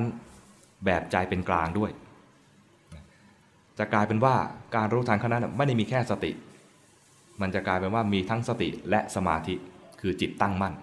[0.84, 1.90] แบบใจเป็นกลางด้วย
[3.78, 4.34] จะกลายเป็นว่า
[4.76, 6.32] การรู้ทันขณะนั้นไม่ได้มีแค่สติ
[7.40, 9.54] มันจะกลายเป็นว่ามีทั้งสติและสมาธิ
[10.00, 10.74] คือจิตตั้งมั่น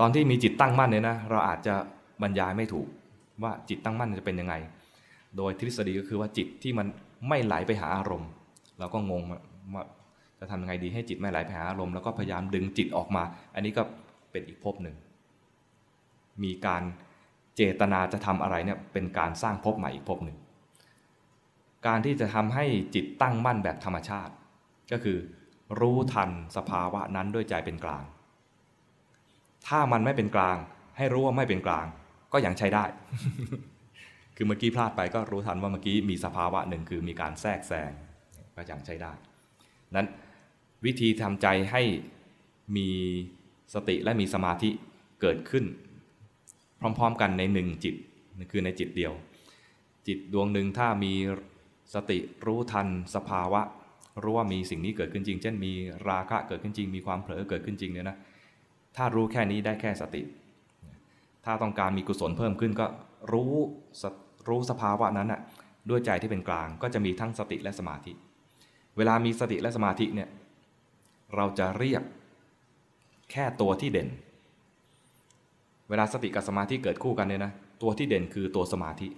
[0.00, 1.74] ตอนที่มีจิตตั้งมั่นเนี่ยนะเราอาจจะ
[2.22, 2.88] บรรยายไม่ถูก
[3.42, 4.54] ว่าจิตตั้งมั่นจะเป็นยังไง
[5.36, 6.86] โดยทฤษฎีก็คือว่าจิตที่มัน
[7.28, 8.30] ไม่ไหลไปหาอารมณ์
[8.78, 9.22] เราก็งง
[9.74, 9.84] ว่า
[10.38, 13.22] จะทำยังไงดีให้จิตไม่ไหลไปหาอารมณ์แล้วก็พยายามดึงจิตออกมา
[13.54, 13.82] อันนี้ก็
[14.30, 14.96] เป็นอีกภพหนึ่ง
[16.42, 16.82] มีการ
[17.56, 20.36] เจตนาจะทำอะไรเนี่ยเป็นการสร้างภพใหม่อีกภพหนึ่ง
[21.86, 22.64] การที่จะทำให้
[22.94, 24.32] จิตตั้งมั่นแบบธรรมชาติ
[24.92, 25.18] ก็คือ
[25.80, 28.02] รู้ทันสภาวะนั้นด้วยใจเป็นกลาง
[29.66, 30.56] ถ้ามันไม่เป็นกลาง
[30.96, 31.86] ให้รู้ว่าไม่เป็นกลาง
[32.32, 32.84] ก็ยังใช้ได้
[34.36, 37.90] คือเมื่อกี้พลาดไปก็รู้ทันว่าเมื่อกี้มีสภาวะหนึ่งคือมีการแทรกแซง
[38.56, 39.12] ก็ยังใช้ได้
[39.96, 40.06] นั้น
[40.84, 41.82] วิธีทำใจให้
[42.76, 42.88] มี
[43.74, 44.70] สติและมีสมาธิ
[45.20, 45.64] เกิดขึ้น
[46.80, 47.94] พร้อมๆกันในหนึ่งจิต
[48.50, 49.12] คือในจิตเดียว
[50.06, 51.12] จิตดวงหนึ่งถ้ามี
[51.94, 53.62] สติรู้ทันสภาวะ
[54.22, 55.72] รู้ว่ามีสิ่งนี้เกิดขึ้นจริง เช่น มี
[56.08, 58.16] ราคะเกิดขึ้นจริง มีความเผลอเกิดขึ้นจริงเนี่ยนะ
[58.96, 60.22] ถ้ารู้แค่นี้ได้แค่สติ
[61.46, 62.86] ถ้าต้องการมีกุศลเพิ่มขึ้นก็
[63.32, 63.54] รู้
[64.48, 65.40] รู้สภาวะนั้นอะ
[65.90, 68.12] ด้วยใจที่เป็นกลางก็จะมีทั้งสติและสมาธิ
[68.96, 70.28] เวลามีสติและสมาธิเนี่ย
[71.36, 72.02] เราจะเรียก
[73.30, 74.08] แค่ตัวที่เด่น
[75.88, 79.08] เวลาสติกับสมาธิเกิดคู่กันเนี่ยนะตัวที่เด่นคือตัวสมาธิ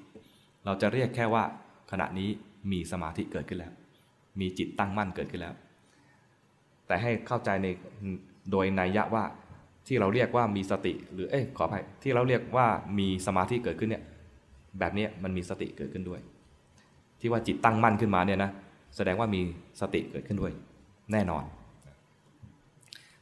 [0.64, 1.44] เราจะเรียกแค่ว่า
[1.90, 2.28] ขณะนี้
[2.72, 3.72] มีสมาธิเกิดขึ้นแล้ว
[4.40, 5.54] มีจิตตั้งมั่นเกิดขึ้นแล้ว
[6.86, 7.66] แต่ให้เข้าใจใน
[8.50, 9.24] โดยนัยยะว่า
[9.88, 12.66] ที่เราเรียกว่ามีสติ หรือเอ้ยขออภัยที่เราเรียกว่า
[12.98, 14.04] มีสมาธิเกิดขึ้นเนี่ย
[14.78, 16.20] แบบนี้มันมีสติเกิดขึ้นด้วย
[17.20, 18.50] ที่ว่าจิตตั้งมั่นขึ้นมาเนี่ยนะ
[18.96, 19.40] แสดงว่ามี
[19.80, 20.52] สติเกิดขึ้นด้วย
[21.12, 21.44] แน่นอน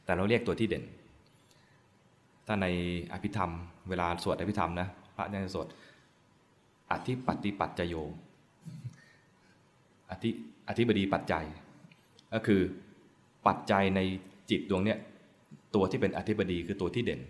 [0.05, 0.83] แต่เราเรียกตัวที่เด่น
[2.47, 2.67] ถ้าใน
[3.13, 3.51] อภิธรรม
[3.89, 5.67] เวลาสวดอภิธรรมนะพระอาจารย์สวด
[6.91, 7.95] อธิปฏิปัจจโย
[10.11, 10.29] อธิ
[10.67, 11.45] อธิบดีปัจจัย
[12.33, 12.61] ก็คือ
[13.47, 13.99] ปัจจัยใน
[14.49, 14.99] จิตดวงเนี้ย
[15.75, 17.21] ตัวที่เป็นอธิบดีคือตัวที่เด่น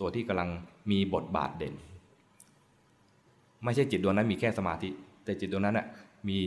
[0.00, 0.48] ตัวที่กำลัง
[0.90, 1.74] มีบทบาทเด่น
[3.64, 4.88] ไม่ใช่จิตดวงนั้นมีแค่สมาธิ
[5.24, 5.86] แต่จิตดวงนั้นน่ะ
[6.28, 6.38] มี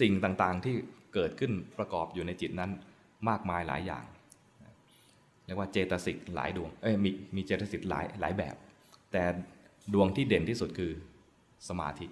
[0.00, 0.74] สิ่งต่างๆที่
[1.14, 2.70] เกิดขึ้นประกอบอยู่ในจิตนั้น
[3.28, 4.04] มากมายหลายอย่าง
[5.44, 8.54] เรียกว่าเจตสิกหลายดวงเอ้ยมีมีเจตสิกหลายหลายแบบ
[9.12, 9.22] แต่
[9.94, 10.90] ดวงที่เด่นที่สุดคือ
[11.68, 12.06] สมาธิ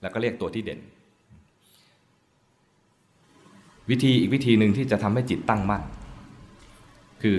[0.00, 0.80] แล้วก็เรียกตัวที่เด่น
[3.90, 5.82] วิธีอีกวิธีหนึ่งที่จะทำให้จิตตั้งมั่น
[7.22, 7.36] คือ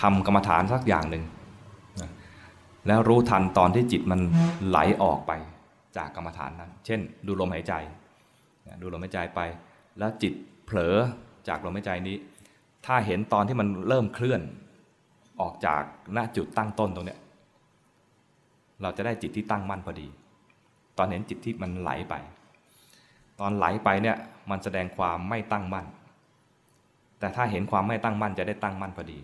[0.00, 1.24] ทำกรรมฐานสักอย่างหนึ่ง
[2.86, 4.20] แล้วรู้ทันตอนที่จิตมัน
[4.68, 5.32] ไหลออกไป
[5.96, 7.74] จากกรรมฐานนั้น เช่น ดูลมหายใจ
[8.82, 9.40] ดูลมหายใจไป
[9.98, 10.32] แล้วจิต
[10.64, 10.96] เผลอ
[11.48, 12.16] จากลมหายใจนี้
[12.86, 14.40] ถ้าเห็นตอนที่มันเริ่มเคลื่อน
[15.40, 15.82] ออกจาก
[16.16, 17.18] ณจุดตั้งต้นตรงเนี้ย
[18.82, 20.08] เราจะได้จิตที่ตั้งมั่นพอดี
[20.98, 22.14] ตอนเห็นจิตที่มันไหลไป
[23.40, 24.16] ตอนไหลไปเนี่ย
[24.50, 25.86] มันแสดงความไม่ตั้งมั่น
[27.22, 29.18] แต่ถ้าเห็นความไม่ตั้งมั่นจะได้ตั้งมั่นพอดี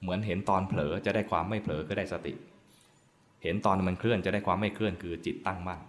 [0.00, 2.34] เหมือนเห็นตอนเผลอจะได้ความไม่เผลอก็ได้สติ
[3.42, 5.80] เห็นตอนมันเคลื่อนจะได้ความไม่เคลื่อนคือจิตตั้งมั่น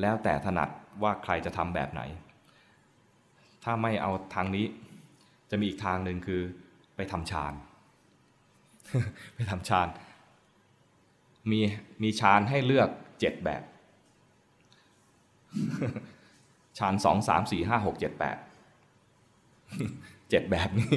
[0.00, 0.68] แล้วแต่ถนัด
[1.02, 2.02] ว่าใครจะทำแบบไหน
[3.64, 4.66] ถ้าไม่เอาทางนี้
[5.50, 6.42] จะมีอีกทางหนึ่งคือ
[6.96, 7.52] ไปทำฌาน
[9.34, 9.88] ไปทำฌาน
[11.50, 11.60] มี
[12.02, 12.88] มีฌานให้เลือก
[13.20, 13.62] เจ็ดแบบ
[16.78, 18.36] ฌานสองสามสี่ห้าหกเจ็ดแปด
[20.30, 20.94] เจ็ดแบบนี้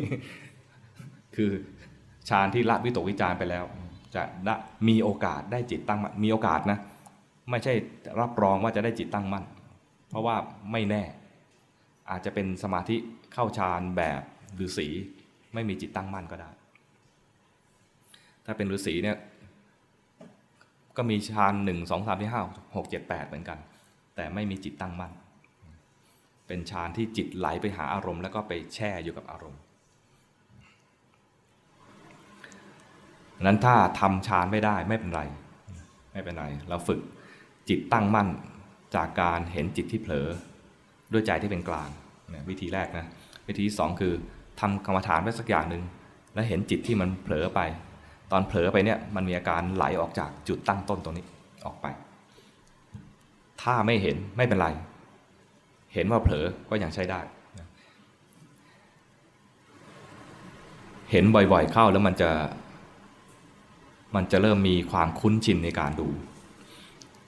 [1.35, 1.51] คือ
[2.29, 3.63] ฌานที่ละวิตกวิจารไปแล้ว
[4.15, 4.55] จะได้
[4.87, 6.79] มีโอกาสได้จิตตั้งมั่นมีโอกาสนะ
[7.49, 7.73] ไม่ใช่
[8.21, 9.43] รับรองว่าจะได้จิตตั้งมั่น
[10.09, 10.35] เพราะว่า
[10.71, 11.03] ไม่แน่
[12.09, 12.97] อาจจะเป็นสมาธิ
[13.33, 14.21] เข้าฌานแบบ
[14.65, 14.87] ฤาษี
[15.53, 16.49] ไม่มีจิตตั้งมั่นก็ได้
[18.45, 19.17] ถ้าเป็นฤาษีเนี่ย
[20.97, 22.41] ก็มีฌานหนึ่งสองสามที่ห้า
[22.75, 23.59] หกเจ็ดแปดเหมือนกัน
[24.15, 25.11] แต่ไม่มีจิตตั้งมั่น
[26.47, 29.61] เป็นฌานที่จิตไหลไปหาอารมณ์ แล้วก็ไปแช่อยู่กับอารมณ์
[33.41, 35.21] นั้นถ้าทำฌานไม่ได้ไม่เป็นไร
[36.13, 36.99] ไม่เป็นไร เราฝึก
[37.69, 38.27] จิตตั้งมั่น
[38.95, 40.27] จากการเห็นจิตที่เผลอ
[41.11, 41.89] ด้วยใจที่เป็นกลาง
[42.49, 43.05] วิธีแรกนะ
[43.47, 44.13] วิธีสองคือ
[44.59, 45.83] ทำกรรมฐานไว้สักอย่างหนึ่ง
[46.33, 47.59] แล้วเห็นจิตที่มันเผลอไป
[48.31, 51.25] ตอนเผลอไปเนี่ยมันมีอาการไหลออกจากจุดตั้งต้นตรงนี้
[51.65, 51.85] ออกไป
[53.61, 54.67] ถ้าไม่เห็นไม่เป็นไร
[55.97, 57.19] เห็นว่าเผลอก็ยังใช้ได้
[61.11, 62.31] เห็นบ่อยๆเข้าแล้วมันจะ
[64.15, 66.07] มันจะเริ่มมีความคุ้นชินในการดู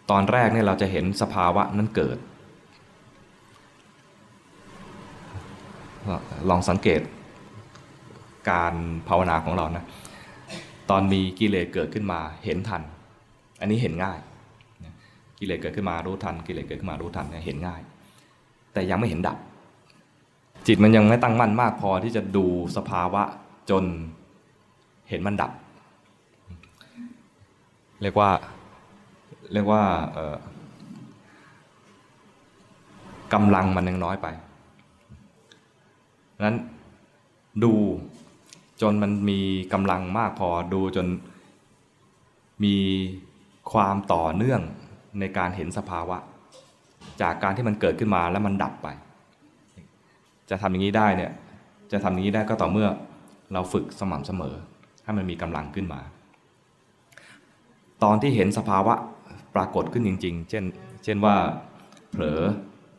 [0.09, 2.17] ตอนแรกเนี่ยเราจะเห็นสภาวะนั้นเกิด
[6.49, 7.01] ลองสังเกต
[8.51, 8.73] การ
[9.07, 9.85] ภาวนาของเรานะ
[10.89, 12.81] ตอนมีกิเลสเกิดขึ้นมาเห็นทัน
[13.59, 14.19] อันนี้เห็นง่าย
[15.39, 17.81] กิเลสเกิดขึ้นมารู้ทัน กิเลสเกิดขึ้นมารู้ทันเห็นง่าย
[18.73, 19.37] แต่ยังไม่เห็นดับ
[20.67, 22.45] จิตมันยังไม่ตั้งมั่นมากพอที่จะดู
[22.77, 23.23] สภาวะ
[23.69, 23.83] จน
[25.09, 25.51] เห็นมันดับ
[28.01, 28.29] เรียกว่า
[29.53, 29.81] เรียกว่า
[33.33, 34.27] กำลังมันยังน้อยไป
[36.45, 36.57] นั้น
[37.63, 37.73] ดู
[38.81, 39.39] จนมันมี
[39.73, 41.07] กำลังมากพอดูจน
[42.63, 42.75] มี
[43.71, 44.61] ความต่อเนื่อง
[45.19, 46.17] ในการเห็นสภาวะ
[47.21, 48.87] จากการที่มันเกิดขึ้นมาแล้วมันดับไป
[50.49, 51.31] จะทำอย่างนี้ได้เนี่ย
[51.91, 52.87] จะทำอย่างนี้ได้ก็ต่อเมื่อ
[53.53, 54.55] เราฝึกสม่ำเสมอ
[55.03, 55.99] ให้มันมีกำลังขึ้นมา
[58.03, 58.93] ตอนที่เห็นสภาวะ
[59.55, 60.63] ปรากฏขึ้นจริง ๆ เช่น
[61.03, 61.35] เช่นว่า
[62.11, 62.41] เผลอ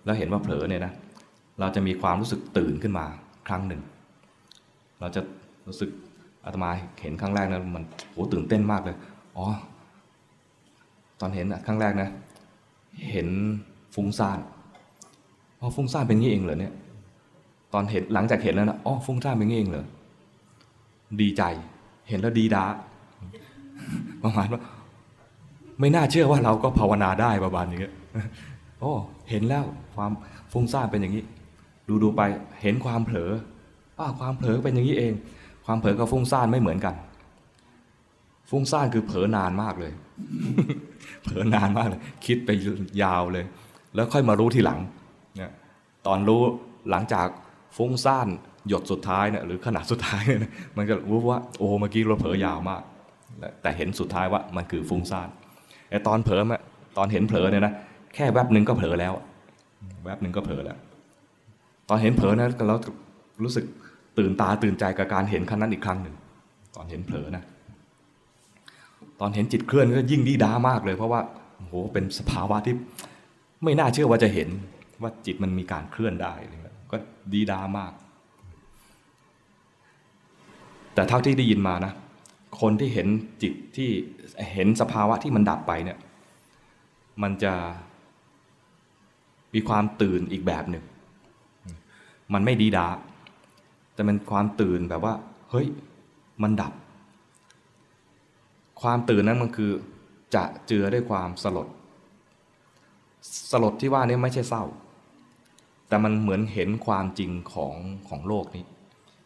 [0.04, 0.92] แล้วเห็นว่าเผลอเนี่ยนะ
[1.60, 3.04] เราจะมีความรู้สึกตื่นขึ้นมา
[3.46, 3.82] ครั้งหนึ่ง
[5.00, 5.20] เราจะ
[5.66, 5.90] รู้สึก
[6.44, 6.70] อาตมา
[7.02, 8.96] เห็นครั้งแรกนะมันโหตื่นเต้นมากเลย
[9.36, 9.46] อ๋อ
[11.20, 12.08] ตอนเห็นอะครั้งแรกนะ
[13.10, 13.28] เห็น
[13.94, 14.38] ฟุ้งซ่าน
[15.60, 16.74] อ๋อฟุ้งซ่านเป็นงี้เองเหรอเนี่ย
[17.72, 19.86] ตอนเห็นหลังจากเห็นแล้วนะอ๋อฟุ้งซ่านเป็นงี้เองเหรอ
[21.20, 21.42] ดีใจ
[22.08, 22.64] เห็นแล้วดีดา
[24.22, 24.60] ประมาณว่า
[25.80, 27.78] ไม่น่าเชื่อว่าเราก็ภาวนาได้ประมาณนี้
[28.80, 28.92] โอ้
[29.30, 29.64] เห็นแล้ว
[29.94, 30.10] ความ
[30.52, 31.24] ฟุ้งซ่านเป็นอย่างนี้
[31.88, 32.22] ดูดูไป
[32.62, 33.32] เห็นความเผลอ
[33.98, 35.12] ว่าความเผลอเป็นอย่างนี้เอง
[35.66, 36.94] ความเผลอกับฟุ้งซ่านไม่เหมือนกัน
[38.50, 39.92] ฟุ้งซ่านคือเผลอนานมากเลย
[41.24, 42.50] เผลอนานมากเลย คิดไป
[43.02, 43.44] ยาวเลย
[43.94, 44.78] แล้วค่อยมารู้ทีหลัง
[45.36, 45.52] เนี่ย
[46.06, 46.42] ตอนรู้
[46.90, 47.26] หลังจาก
[47.76, 48.28] ฟุ้งซ่าน
[48.68, 52.82] หยดสุดท้ายเนี่ยหรือขนาดสุดท้ายเนี่ยมันก็รู้ว่าโอ้เมื่อกี้เราเผลอยาวมาก
[53.62, 55.28] แต่เห็นสุดท้ายว่ามันคือฟุ้งซ่าน
[55.90, 56.42] ไอ้ตอนเผลอ
[56.96, 57.72] ตอนเห็นเผลอเนี่ยนะ
[58.14, 59.12] แค่แวบหนึ่งก็เผลอแล้ว
[60.04, 60.78] แวบหนึ่งก็เผลอแล้ว
[61.88, 62.76] ตอนเห็นเผลอนะเรา
[63.44, 63.64] รู้สึก
[64.18, 66.14] ตื่นตาตื่นใจกับการเห็นครั้งนั้นอีกครั้งหนึ่ง
[66.76, 67.44] ตอนเห็นเผลอนะ
[69.20, 71.20] ตอนเห็นจิตเคลื่อนก็ยิ่งดีด้ามากเลย เพราะว่า
[71.56, 72.74] โอ้โหเป็นสภาวะที่
[73.64, 74.48] ไม่น่าเชื่อว่าจะเห็น
[75.02, 76.34] ว่าจิตมันมีการเคลื่อนได้
[76.90, 76.96] ก็
[77.32, 77.92] ดีดามาก
[80.94, 81.92] แต่เท่าที่ได้ยินมานะ
[82.60, 83.08] คนที่เห็น
[83.42, 83.90] จิตที่
[84.52, 85.98] เห็นสภาวะที่มันดับไปเนี่ย
[87.22, 87.52] มันจะ
[89.54, 90.84] มีความตื่นอีกแบบหนึ่ง
[92.32, 92.86] มันไม่ดีดา
[93.94, 95.14] แต่มันความตื่นแบบว่า
[95.50, 95.68] เฮ้ย
[96.42, 96.72] มันดับ
[98.82, 99.72] ความตื่นนั้นมันคือ
[100.34, 101.68] จะเจือด้วยความสลด
[103.50, 104.64] สลดที่ว่านี่ไม่ใช่เศร้า
[105.88, 107.74] แต่มันเหมือนเห็นความจริงของ
[108.08, 108.64] ของโลกนี้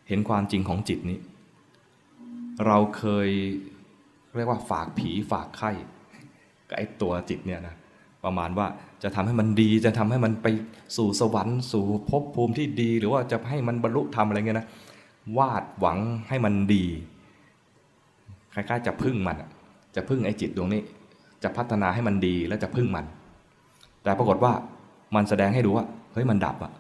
[0.09, 1.18] เห็นความจริงของจิตนี้
[2.66, 3.28] เราเคย
[4.36, 5.70] เรียกว่าฝากผีฝากไข้
[6.68, 7.76] กับไอ้ตัวจิตเนี่ยนะ
[8.24, 8.66] ประมาณว่า
[9.03, 10.47] จะทำให้มันดีจะทำให้มันไป
[10.97, 14.68] สู่สวรรค์สู่ภพภูมิที่ดี หรือว่าจะให้มันบรรลุธรรมอะไรเงี้ยนะ
[15.38, 16.84] วาดหวังให้มันดี
[18.55, 19.36] คล้ายๆจะพึ่งมัน
[19.97, 20.82] จะพึ่งไอ้จิตดวงนี้
[21.42, 23.05] จะพัฒนาให้มันดีแล้วจะพึ่งมัน
[24.05, 24.53] แต่ปรากฏว่า
[25.15, 26.73] มันแสดงให้ดูว่าเฮ้ยมันดับอะ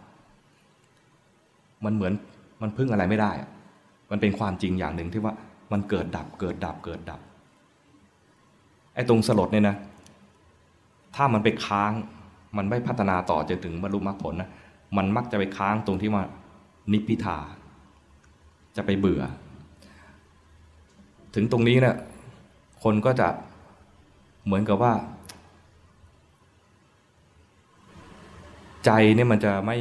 [1.84, 2.12] มันเหมือน
[2.62, 3.50] มันพึ่งอะไรไม่ได้อะ
[4.10, 5.34] มันเป็นความจริงอย่างหนึ่งที่ว่า
[5.72, 7.20] มันเกิดดับเกิดดับเกิดดับ
[8.94, 9.76] ไอ้ตรงสลดเนี่ยนะ
[11.16, 11.92] ถ้ามันไปค้าง
[12.56, 14.50] มันไม่พัฒนาต่อจนถึงบรรลุมรรคผลนะ
[14.96, 16.24] มันมักจะไปค้างตรงที่ว่า
[16.92, 17.38] นิพพิทา
[18.76, 19.22] จะไปเบื่อ
[21.34, 21.96] ถึงตรงนี้เนะี่ย
[22.82, 23.28] คนก็จะ
[24.44, 24.92] เหมือนกับว่า
[28.84, 29.78] ใจเนี่ยมันจะไม่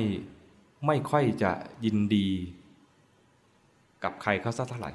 [0.87, 1.51] ไม่ค่อยจะ
[1.85, 2.27] ยินดี
[4.03, 4.91] กับใครเขาสักเท่าไหร่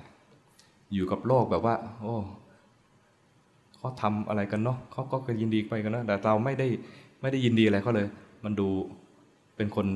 [0.95, 2.15] อยู่กับโลกแบบว่า โอ้
[3.77, 6.69] เขาทำอะไรกันเนาะเขาก็ยินดีไปกันนะแต่เราไม่ได้
[7.21, 8.07] ไม่ได้ยินดีอะไรเขาเลย
[8.45, 8.69] มันดู
[9.57, 9.87] เป็นคน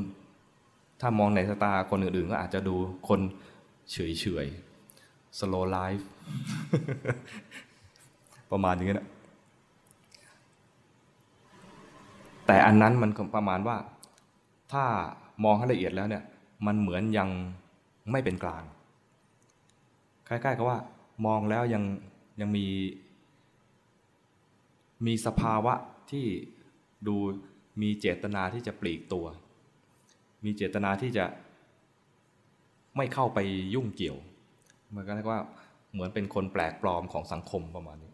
[1.00, 2.74] ถ้ามองในสตาคนอื่นๆ ก็อาจจะดู
[3.08, 3.20] คน
[3.92, 4.46] เฉยเฉย
[5.38, 6.04] slow life
[8.52, 9.08] ประมาณนี้นะ
[12.46, 13.76] แต่อันนั้นมันประมาณว่า
[14.72, 14.84] ถ้า
[15.44, 16.24] มองให้ละเอียดแล้วเนี่ย
[16.66, 17.28] มันเหมือนยัง
[18.10, 18.64] ไม่เป็นกลาง
[20.28, 20.78] คล้ายๆกับว่า
[21.26, 21.84] มองแล้วยัง
[22.40, 22.66] ยังมี
[25.06, 25.74] มีสภาวะ
[26.10, 26.26] ที่
[27.06, 27.16] ดู
[27.82, 29.26] มีเจตนาที่จะปลีกตัว
[30.44, 31.24] มีเจตนาที่จะ
[32.96, 33.38] ไม่เข้าไป
[33.74, 34.16] ยุ่งเกี่ยว
[34.94, 35.40] มันก็เรียกว่า
[35.92, 38.12] เหมือนเป็นคนแปลกปลอมของสังคมประมาณนี้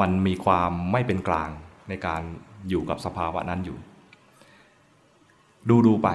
[0.00, 1.50] มันมีความไม่เป็นกลาง
[1.88, 2.22] ในการ
[2.68, 3.78] อยู่กับสภาวะนั้นอยู่
[5.68, 6.08] ดูดูไป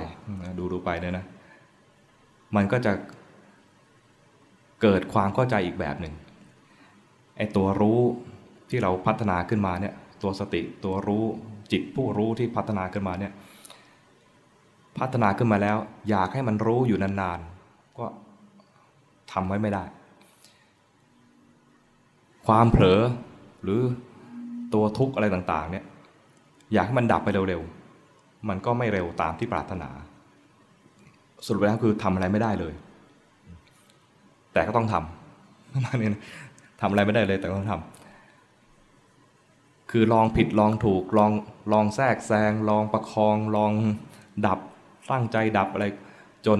[0.60, 1.26] ดูดูไปเนี่ยนะ
[2.56, 2.92] มันก็จะ
[4.82, 6.14] เกิดความเข้าใจอีกแบบหนึ่ง
[7.38, 8.00] ไอ้ตัวรู้
[8.70, 11.24] ที่เราพัฒนาขึ้นมาเนี่ย ตัวสติตัวรู้
[11.72, 13.34] จิตผู้รู้ที่พัฒนาขึ้นมาเนี่ย
[14.98, 15.78] พัฒนาขึ้นมาแล้ว
[16.10, 18.06] อยากให้มันรู้อยู่นานๆ ก็
[19.32, 19.84] ทำไว้ไม่ได้
[22.48, 23.02] ความเผลอ
[23.64, 23.82] หรือ
[24.74, 25.86] ตัวทุกข์อะไรต่างๆ เนี่ย
[26.74, 27.75] อยากให้มันดับไปเร็วๆ
[28.50, 29.90] มันก็ไม่เร็วตามที่ปรารถนา
[31.46, 32.74] สรุปแล้วคือทำอะไรไม่ได้เลย
[34.54, 36.10] แต่ก็ต้องทำประมาณนี้
[36.82, 41.32] ทำอะไรไม่ได้เลยแต่ก็ต้องทำคือลองผิดลองถูกลอง
[41.74, 43.72] ลองแทรกแซงลองประคองลอง
[44.46, 44.60] ดับ
[45.12, 45.86] ตั้งใจดับอะไร
[46.46, 46.60] จน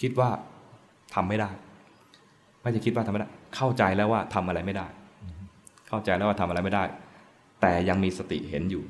[0.00, 0.30] คิดว่า
[1.14, 1.50] ทำไม่ได้
[2.60, 4.86] ไม่จะคิดว่าทำไม่ได้ เข้าใจแล้วว่าทำอะไรไม่ได้
[5.88, 6.84] เข้าใจแล้วว่าทำอะไรไม่ได้
[7.60, 8.84] แต่ยังมีสติเห็นอยู่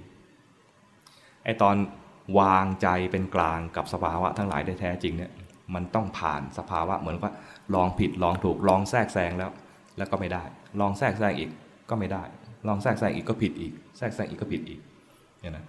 [1.48, 1.76] ไอตอน
[2.40, 5.32] วางใจเป็นกลางกับสภาวะทั้งหลายได้แท้จริงเนี่ย
[5.74, 7.32] มันต้องผ่านสภาวะเหมือนว่า
[7.74, 9.50] ลองผิดลองถูกลองแทรกแซงแล้ว
[9.98, 10.42] แล้วก็ไม่ได้
[10.80, 11.50] ลองแทรกแซงอีก
[11.90, 12.22] ก็ไม่ได้
[12.68, 14.80] ลองแทรกแซงอีกก็ผิดอีก แทรกแซงอีกก็ผิดอีก
[15.40, 15.64] เนี่ยนะ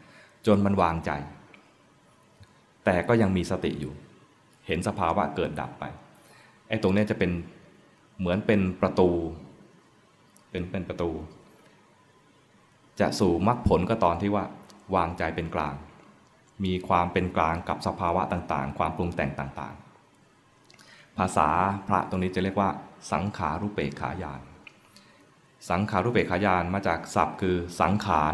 [0.47, 1.11] จนมันวางใจ
[2.85, 3.93] แต่ก็ยังมีสติอยู่
[4.67, 5.83] เห็นสภาวะเกิดดับไป
[6.69, 7.31] ไอ้ตรงนี้จะเป็น
[8.19, 9.09] เหมือนเป็นประตู
[10.51, 11.09] เป็นเป็นประตู
[12.99, 14.45] จะสู่มรรคผลก็ตอนที่ว่า
[14.95, 15.75] วางใจเป็นกลาง
[16.63, 21.49] มีความเป็นกลางกับสภาวะต่างๆ ความปรุงแต่งต่างๆ ภาษา
[21.87, 22.69] พระตรงนี้จะเรียกว่า
[23.11, 24.41] สังขารุเปกขายาน
[25.69, 28.33] สังขารุเปกขายานมาจากศัพท์คือสังขาร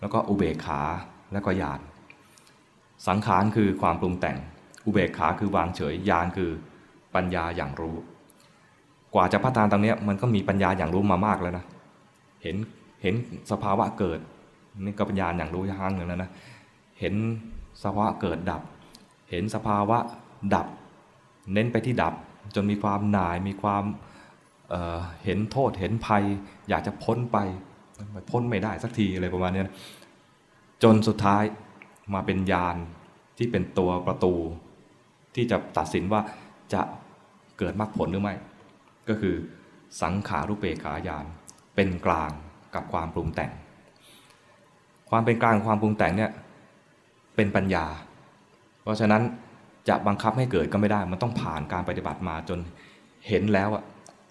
[0.00, 0.82] แล้วก็อุเบกขา
[1.32, 1.80] แล้วก็ญาณ
[3.06, 4.38] สังขารคือความปรุงแต่ง
[4.86, 6.50] อุเบกขาคือวางเฉยญาณคือ
[7.14, 7.96] ปัญญาอย่างรู้
[9.14, 11.64] กว่าจะพัฒนาตรงนี้มันก็มีปัญญาอย่างรู้มามากแล้วนะ
[12.42, 12.56] เห็น
[13.02, 13.14] เห็น
[13.50, 14.20] สภาวะเกิด
[14.78, 16.30] นี่ก็ปัญญาอย่างรู้ยังหนึ่งแล้วนะ
[16.98, 17.14] เห็น
[17.82, 18.62] สภาวะเกิดดับ
[19.30, 19.98] เห็นสภาวะ
[20.54, 20.66] ดับ
[21.52, 22.14] เน้นไปที่ดับ
[22.54, 23.84] จนมีความหน่ายมีความ
[24.68, 26.24] เเห็นโทษเห็นภัย
[26.68, 27.38] อยากจะพ้นไป
[28.30, 29.62] พ้นไม่ได้สักทีอะไรประมาณนี้
[30.82, 31.42] จนสุดท้าย
[32.14, 32.76] มาเป็นญาณ
[33.38, 34.34] ที่เป็นตัวประตู
[35.34, 36.20] ที่จะตัดสินว่า
[36.72, 36.82] จะ
[37.58, 38.34] เกิดมรรคผลหรือไม่
[39.08, 39.34] ก็คือ
[40.02, 41.24] สังขารุเปขาญาณ
[41.74, 42.30] เป็นกลาง
[42.74, 43.52] กับความปรุงแต่ง
[45.10, 46.30] ความเป็นกลางความปรุงแต่งเนี่ย
[47.36, 47.86] เป็นปัญญา
[48.82, 49.22] เพราะฉะนั้น
[49.88, 52.58] จะบังคับให้เกิดก็ไม่ได้ มันต้องผ่านการปฏิบัติมาจน
[53.28, 53.84] เห็นแล้วอะ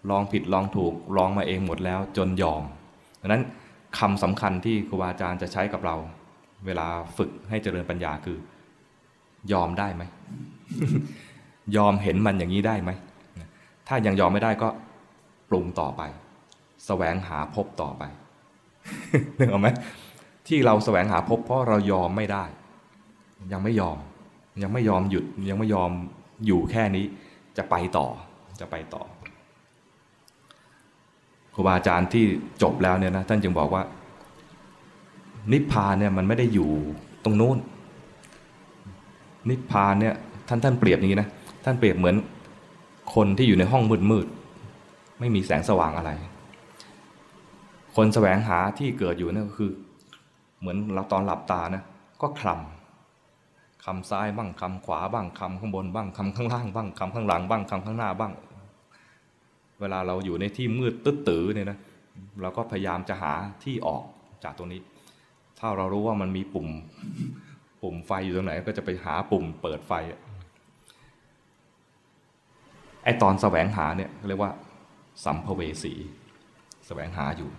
[0.09, 2.63] ลองผิดลองถูกลองมาเองหมดแล้วจนยอม
[3.21, 3.43] ดังนั้น
[3.99, 5.95] คำสำคัญที่ครูบาอาจารย์จะใช้กับเรา
[6.65, 8.37] เวลาฝึกให้เจริญปัญญาคือ
[9.51, 10.03] ยอมได้ไหม
[11.75, 12.91] ยอมเห็นมันอย่างนี้ได้ไหม
[13.87, 14.69] ถ้ายังยอมไม่ได้ก็
[15.49, 16.11] ปรุงต่อไปส
[16.85, 18.03] แสวงหาพบต่อไป
[19.37, 19.67] นึกออกไหม
[20.49, 22.43] ที่เราแสวงหาพบเพราะเรายอมไม่ได้
[23.51, 23.97] ยังไม่ยอม
[24.61, 25.91] ยังไม่ยอมหยุดยังไม่ยอม
[26.45, 27.05] อยู่แค่นี้
[27.57, 28.07] จะไปต่อ
[28.59, 29.03] จะไปต่อ
[31.53, 32.25] ครูบาอาจารย์ที่
[32.61, 33.83] จบแล้วเนี่ยนะท่านจึงบอกว่า
[35.51, 36.69] นิพพานเนี่ยมันไม่ได้อยู่
[37.23, 37.57] ตรงนู้น
[39.49, 40.15] นิพพานเนี่ย
[40.47, 41.29] ท่านท่านเปรียบอย่างนี้นะ
[41.65, 42.15] ท่านเปรียบเหมือน
[43.15, 44.27] คนที่อยู่ในห้องมืดมืด
[45.19, 46.11] ไม่มีแสงสว่างอะไร
[47.95, 49.71] คนแสวงหาที่เกิดอยู่นั่นก็คือ
[50.59, 51.83] เหมือนเราตอนหลับตานะ
[52.21, 58.33] ก็คลำคำซ้ายบ้างคำขวาบ้างคำข้างบนบ้างคำข้างล่างบ้างคำข้างหลังบ้างคำข้างหน้าบ้าง
[59.79, 61.77] เวลาเราอยู่ในที่มืดตึ๊ดตื้อเนี่ยนะ
[62.41, 63.33] เราก็พยายามจะหา
[63.63, 64.03] ที่ออก
[64.43, 64.81] จากตรงนี้
[65.59, 66.67] ถ้าเรารู้ว่ามันมีปุ่ม
[67.81, 69.93] ปุ่มไฟอยู่ตรงไหนก็จะไปหาปุ่มเปิดไฟ
[73.03, 74.51] ไอตอนแสวงหาเนี่ยเรียกว่า
[75.23, 75.93] สัมภเวสี
[76.87, 77.49] แสวงหาอยู่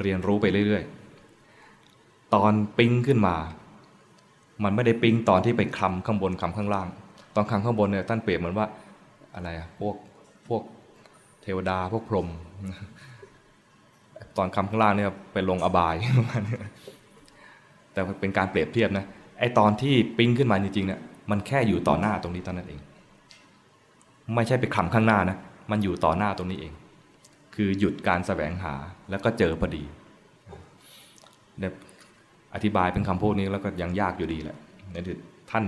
[0.00, 0.97] เรียนรู้ไปเรื่อยๆ
[2.34, 3.36] ตอนปิ้งขึ้นมา
[4.64, 6.88] มันไม่ได้ปิ้งตอนที่ไปคลำข้างบนคลำข้างล่าง
[7.34, 8.66] ตอนคลำข้างบนเนี่ยท่านเปรียบเหมือนว่า
[9.34, 9.96] อะไรอะพวก
[10.48, 10.62] พวก
[11.42, 12.28] เทวดาพวกพรหม
[14.36, 15.94] ตอนคำข้างล่างเนี่ยไปลงอบาย
[17.92, 19.04] แต่เป็นการเปรียบเทียบนะ
[19.38, 21.00] ไอตอนที่ปิ้งขึ้นมาจริงๆเนี่ย
[21.30, 22.80] มันแค่อยู่ต่อหน้าตรงนี้ตอนนั้นเอง
[24.34, 25.36] ไม่ใช่ไปคลำข้างหน้านะ
[25.70, 26.72] มันอยู่ต่อหน้าตรงนี้เอง
[27.54, 28.74] คือหยุดการแสวงหา
[29.10, 29.84] แล้วก็เจอพอดี
[31.58, 31.72] เนี่ย
[32.64, 34.56] ธิบายเป็นคำพูดนี้แล้วก็ยังยากอยู่ดีแหละ
[34.92, 35.04] เนี่ย
[35.50, 35.64] ท่าน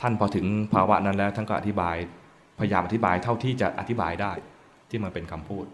[0.00, 1.96] ท่านพอถึงภาวะนั้นแล้วท่านก็อธิบาย
[2.58, 4.32] พยายามอธิบายเท่าที่จะอธิบายได้
[4.90, 5.64] ที่มันเป็นคำพูด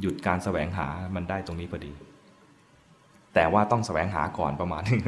[0.00, 1.92] หยุดการแสวงหามันได้ตรงนี้พอดี
[3.34, 5.00] แต่ว่าต้องแสวงหาก่อนประมาณนึง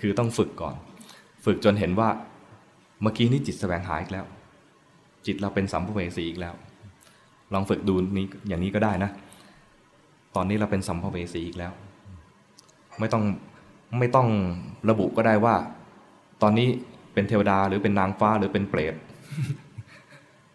[0.00, 0.74] คือต้องฝึกก่อน
[1.44, 2.08] ฝึกจนเห็นว่า
[3.02, 4.24] เมื่อกี้นี้จิตแสวงหาอีกแล้ว
[5.26, 6.54] จิตเราเป็นสัมภเวสีอีกแล้ว
[7.52, 9.10] ลองฝึกดูนี้อย่างนี้ก็ได้นะ
[10.36, 11.72] ตอนนี้เราเป็นสัมภเวสีอีกแล้ว
[13.00, 13.24] ไม่ต้อง
[13.98, 14.28] ไม่ต้อง
[14.90, 15.54] ระบุก็ได้ว่า
[16.42, 16.68] ตอนนี้
[17.12, 18.94] เป็นเทวดาหรือเป็นนางฟ้าหรือเป็นเปรต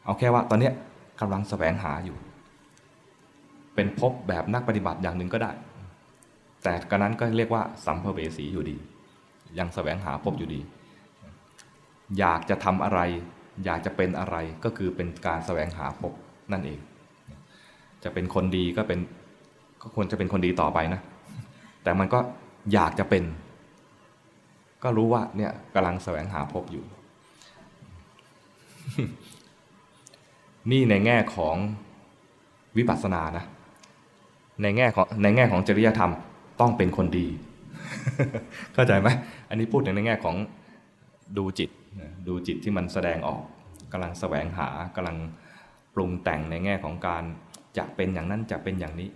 [0.06, 0.72] เอาแค่ว่าตอนนี้
[1.20, 2.18] กำลังแสวงหาอยู่
[3.76, 5.52] เป็นพบแบบนักปฏิบัติอย่างหนึ่งก็ได้
[6.64, 8.78] แต่กระนั้นก็เรียกว่าสัมภเวสีอยู่ดี
[9.60, 10.62] ยังแสวงหาพบอยู่ดี
[12.20, 13.00] อยากจะทำอะไร
[13.66, 16.14] อยากจะเป็นอะไรก็คือเป็นการแสวงหาพบ
[16.52, 16.80] นั่นเอง
[18.04, 19.00] จะเป็นคนดีก็เป็น
[19.82, 21.02] ก็ควรจะเป็นคนดีต่อไปนะ
[21.84, 22.20] แต่มันก็
[22.74, 23.24] อยากจะเป็น
[24.84, 26.86] ก็รู้ว่าเนี่ยกำลังแสวงหาพบอยู่
[30.72, 31.56] นี่ในแง่ของ
[32.78, 33.46] วิปัสสนานะ
[34.62, 36.12] ในแง่ของในแง่ของจริยธรรม
[36.60, 37.28] ต้องเป็นคนดี
[38.74, 39.08] เข้าใจไหม
[39.50, 40.36] อันนี้พูดในแง่ของ
[41.38, 41.70] ดูจิต
[42.28, 43.42] ดูจิตที่มันแสดงออก
[43.92, 45.18] กำลังแสวงหากำลัง
[45.94, 47.24] ปรุงแต่งในแง่ของการ
[47.78, 49.10] จะเป็นอย่างนั้นจะเป็นอย่างนี้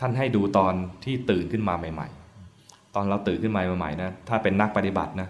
[0.00, 0.74] ท่านให้ดูตอน
[1.04, 2.08] ที่ตื่นขึ้นมาใหม่
[2.50, 5.28] ๆ ตอนเราตื่นขึ้นมาใหม่ๆนะถ้าเป็นนักปฏิบัตินะ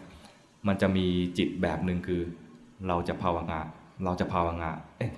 [0.67, 1.07] มันจะมี
[1.39, 2.21] จิตแบบหนึ่งคือ
[2.89, 3.59] เราจะภาวนา
[4.05, 5.11] เราจะภาวนาเอ๊ะ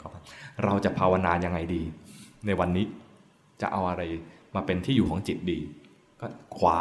[0.65, 1.83] เราจะภาวนายังไงดี
[2.47, 2.85] ในวันนี้
[3.61, 4.03] จะเอาอะไร
[4.55, 5.59] มาเป็นที่อยู่ของจิตดี
[6.21, 6.27] ก็
[6.57, 6.79] คว้า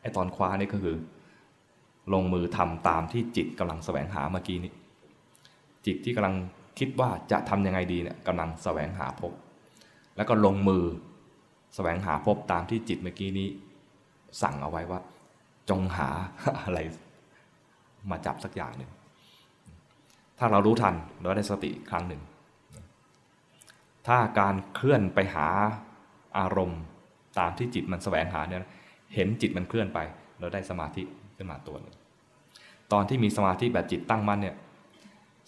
[0.00, 0.96] ไอ้ตอนคว้านี่ก็คือ
[2.12, 4.72] ลงมือทำตามที่จิตกำลังแสวงหาเมื่อกี้นี้
[5.86, 6.34] จิตที่กำลัง
[6.78, 9.32] คิดว่าจะทำยังไงดีเนี่ยกำลังแสวงหาพบ
[10.16, 10.84] แล้วก็ลงมือ
[11.74, 13.48] แสวงหาพบตามที่จิตเมื่อกี้นี้
[14.42, 15.00] สั่งเอาไว้ว่า
[15.70, 16.08] จงหา
[16.64, 16.78] อะไร
[18.10, 18.90] มาจับสักอย่างหนึ่ง
[20.38, 22.22] ถ้าเรารู้ทันเราได้สติครั้งหนึ่ง
[24.06, 25.48] ถ้าการเคลื่อนไปหา
[26.38, 26.80] อารมณ์
[27.38, 28.60] ตามที่จิตมันแสวงหาเนี่ย
[29.14, 29.98] เห็นจิตมันเคลื่อนไป
[30.40, 31.02] เราได้สมาธิ
[31.36, 31.94] ขึ้นมาตัวหนึ่ง
[32.92, 34.56] ตอนที่มีสมาธิแบบจิตตั้งมั่นเนี่ย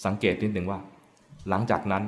[0.04, 0.78] สังเกตนิดหนึ่งว่า
[1.48, 2.02] หลังจากนั้น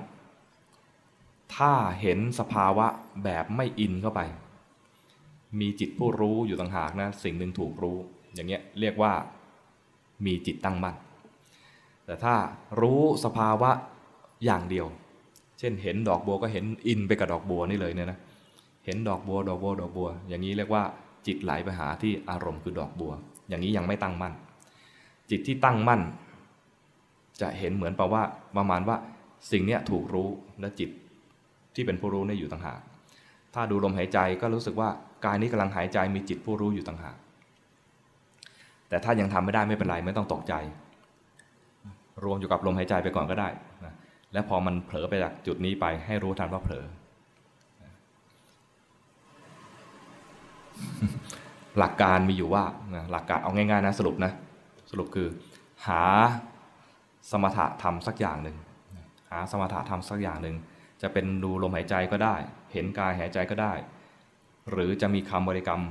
[1.57, 2.87] ถ้าเห็นสภาวะ
[3.25, 4.21] แบบไม่อินเข้าไป
[5.61, 7.97] มีจิตผู้รู้อยู่ต่างหากนะสิ่งหนึ่งถูกรู้
[8.35, 9.13] อย่างเงี้ยเรียกว่า
[10.27, 10.97] มีจิตตั้งมั่น
[12.07, 12.35] แต่ถ้า
[12.81, 13.71] รู้สภาวะ
[14.45, 14.87] อย่างเดียว
[15.59, 18.19] เช่นเห็นดอกบัวก็เห็นอินไปกับดอกบัวนี่เลยเนี่ยนะ
[18.85, 20.83] เห็นดอกบัวดอกบัวดอกบัว อย่างนี้เรียกว่า
[21.27, 23.13] จิตไหลไปหาที่อารมณ์คือดอกบัว
[23.49, 24.33] อย่างนี้ยังไม่ตั้งมั่น
[25.31, 26.01] จิตที่ตั้งมั่น
[27.41, 28.23] จะเห็นเหมือนแปลว่า
[28.57, 28.97] ประมาณว่า
[29.51, 30.29] สิ่งนี้ถูกรู้
[30.61, 30.91] และจิต
[31.75, 32.81] ที่เป็นผู้รู้นี่อยู่ต่างหาก
[33.55, 34.89] ถ้าดูลมหายใจก็รู้สึกว่า
[35.25, 37.17] กายนี้กำลังหายใจมีจิตผู้รู้อยู่ต่างหาก
[38.89, 40.55] แต่ถ้ายังทำไม่ได้ไม่เป็นไรไม่ต้องตกใจ
[42.25, 43.49] รวมอยู่กับลมหายใจไปก่อนก็ได้
[43.85, 43.95] นะ
[44.33, 46.85] และพอมันเผลอไปจากจุดนี้ไปให้รู้ทันว่าเผลอ
[51.79, 52.65] หลักการมีอยู่ว่า
[53.13, 54.33] หลักการเอาง่ายๆนะสรุปนะ
[54.91, 55.29] สรุปคือ
[55.87, 56.03] หา
[57.31, 58.57] สมถะทำสักอย่างหนึ่ง
[59.31, 60.57] หาสมถะทำสักอย่างหนึ่ง
[61.03, 62.37] จะเป็นดูลมหายใจก็ได้
[62.73, 63.73] เห็นกายหายใจก็ได้
[64.71, 65.83] หรือจะมีคำบริกรรม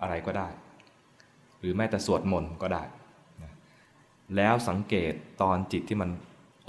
[0.00, 0.48] อะไรก็ได้
[1.58, 2.82] หรือแม้แต่สวดมนต์ก็ได้
[4.36, 6.10] แล้วสังเกตตอนจิตที่มัน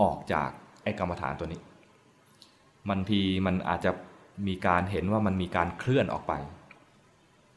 [0.02, 0.50] ออกจาก
[0.84, 1.62] ไอ้กรรมฐานตัวนี้
[2.90, 3.92] มันทีมันอาจจะ
[4.48, 6.34] มีการเห็นว่ามันมีการเคลื่อนออกไป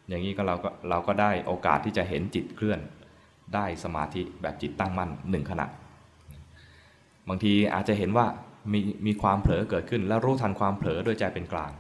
[0.09, 2.81] อย่างนี้ก็เราก็เราก็ได้โอกาสที่จะเห็นจิตเคลื่อน
[3.55, 5.67] ได้สมาธิแบบจิตตั้งมั่นหนึ่งขณะ
[7.29, 8.27] บางทีอาจจะเห็นว่า
[8.73, 11.73] มีมีความเผลอเกิดขึ้น แล้วรู้ทันความเผลอด้วยใจเป็นกลาง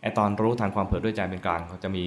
[0.00, 2.04] ไอตอนรู้ทันความเผลอด้วยใจเป็นกลางเขาจะมี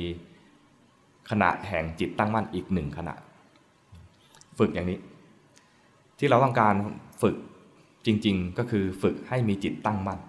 [1.30, 3.16] ขณะแห่งจิตตั้งมั่นอีกหนึ่งขณะ
[4.60, 5.00] ฝึกอย่างนี้
[6.20, 6.76] ที่เราต้องการ
[7.22, 7.36] ฝึก
[8.06, 10.20] จริง ๆ ก็คือฝึกให้มีจิตตั้งมั่น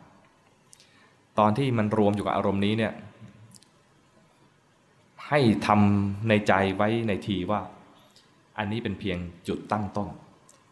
[1.39, 2.93] ตอนที่มันรวมอยู่กับอารมณ์นี้เนี่ย
[5.29, 7.61] ให้ทำในใจไว้ในทีว่า
[8.59, 9.19] อันนี้เป็นเพียง
[9.49, 10.09] จุดตั้งต้น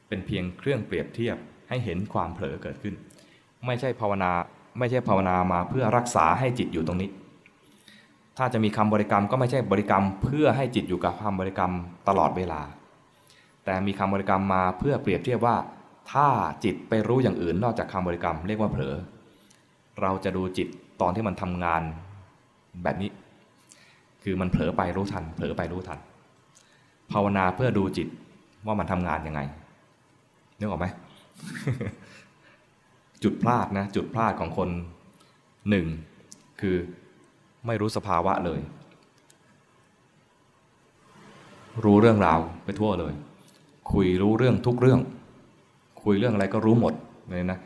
[0.09, 1.37] เป็นเพียงเครื่องเปรียบเทียบ
[1.71, 2.95] ให้เห็นความเผลอเกิดขึ้น
[3.67, 4.31] ไม่ใช่ภาวนา
[4.79, 7.11] ไม่ใช่ภาวนามาเพื่อรักษาให้จิตอยู่ตรงนี้
[8.37, 11.73] ถ้าจะมีคำบริกรรมก็ไม่ใช่บริกรรม เพื่อให้จิตอยู่กับคำบริกรรม
[12.09, 12.61] ตลอดเวลา
[13.65, 15.57] แต่มีคำบริกรรมมาเพื่อเปรียบเทียบว่า
[16.13, 16.29] ถ้า
[16.65, 18.95] จิตไปรู้อย่างอื่นนอกจากคำบริกรรมเรียกว่าเผลอ
[20.03, 20.69] เราจะดูจิต
[21.01, 21.83] ตอนที่มันทำงาน
[22.83, 23.11] แบบนี้
[24.23, 25.99] คือมันเผลอไปรู้ทัน เผลอไปรู้ทัน
[27.13, 28.09] ภาวนาเพื่อดูจิต
[28.67, 29.41] ว่ามันทำงานยังไง
[30.59, 30.87] นึกออกไหม
[33.23, 34.69] จุดพลาดนะจุดพลาดของคน
[35.71, 35.87] หนึ่ง
[36.61, 36.77] คือ
[37.67, 38.61] ไม่รู้สภาวะเลย
[41.85, 43.15] รู้เรื่องราวไปทั่วเลย
[43.93, 45.01] คุยรู้เรื่องทุกเรื่อง
[46.05, 46.95] คุยเรื่องอะไรก็รู้หมด
[47.31, 47.59] เลยนะ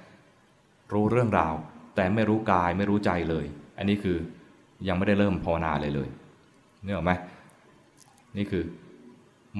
[0.93, 1.55] รู้เรื่องราว
[1.97, 3.45] แต่ไม่รู้กายไม่รู้ใจเลย
[3.79, 4.16] อันนี้คือ
[4.89, 6.09] ยังไม่ได้เริ่มภาวนาเลยเลย
[6.83, 7.12] เนื้ออไหม
[8.37, 8.64] นี่คือ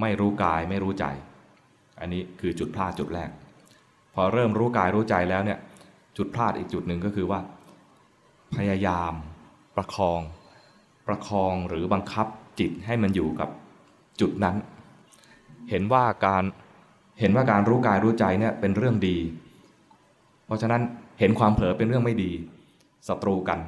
[0.01, 1.05] ไม่รู้กายไม่รู้ใจ
[1.99, 3.29] อันนี้คือจุดพลาดจุดแรก
[4.15, 5.59] พอเริ่มรู้กายรู้ใจแล้วเนี่ย
[6.17, 7.39] จุดพลาดอีกจุดหนึ่งก็คือว่า
[8.55, 9.13] พยายาม
[9.75, 10.21] ประคอง
[11.07, 12.27] ประคองหรือบังคับ
[12.59, 13.49] จิตให้มันอยู่กับ
[14.21, 14.55] จุดนั้น
[15.69, 16.43] เห็นว่าการ
[17.19, 19.17] เห็นว่าการรู้กายรู้ใจเนี่ยเป็นเรื่องดี
[20.45, 20.81] เพราะฉะนั้น
[21.19, 22.31] เห็นความเผลอเป็นเรื่องไม่ดี
[23.07, 23.59] ศัตรูกัน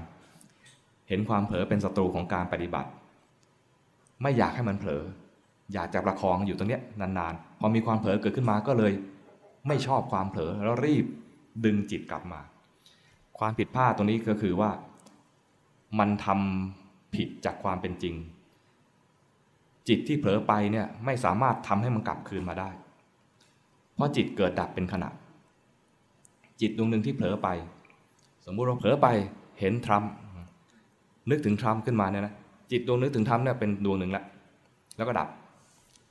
[1.10, 2.90] เห็นความเผลอเป็นศัตรูของการปฏิบัติ
[4.22, 5.04] ไม่อยากให้มันเผลอ
[5.74, 8.92] อยากจะประคองอยู่ตรงเนี้ยนานๆ พอมีความเผลอเกิดขึ้นมาก็เลย
[9.68, 11.06] ไม่ชอบความเผลอแล้วรีบ
[11.66, 12.40] ดึงจิตกลับมา
[13.40, 14.70] ความผิดพลาดตรงนี้ก็คือว่า
[16.00, 18.16] มันทำผิดจากความเป็นจริง
[19.88, 22.70] จิตที่เผลอไปเนี่ยไม่สามารถทำให้มันกลับคืนมาได้
[23.96, 25.10] เพราะจิตเกิดดับเป็นขณะ
[26.62, 27.48] จิตดวงหนึ่งที่เผลอไป
[28.46, 29.08] สมมุติเราเผลอไป
[29.60, 30.12] เห็นทรัมป์
[31.30, 32.34] นึกถึงทรัมป์ขึ้นมาเนี่ยนะ
[32.72, 34.24] จิตดวงนึกถึงทรัมป์เนี่ยเป็นดวงหนึ่งละ
[34.98, 35.28] แล้วก็ดับ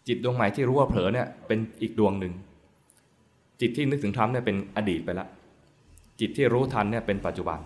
[0.08, 2.32] จิตดวงใหม่ที่รู้ว่าเผลอเนี่ยเป็นอีกดวงหนึ่ง
[3.60, 5.26] จิตที่นึกถึงทรัมป์เนี่ยเป็นอดีตไปละ
[6.20, 7.58] จิตที่รู้ทันเนี่ยเป็นปัจจุบัน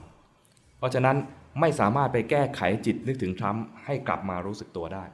[0.79, 1.17] เพราะฉะนั้น
[1.61, 5.05] ไม่สามารถไปแก้ไขจิตนึกถึงทรัมป์ให้กลับมารู้สึกตัวได้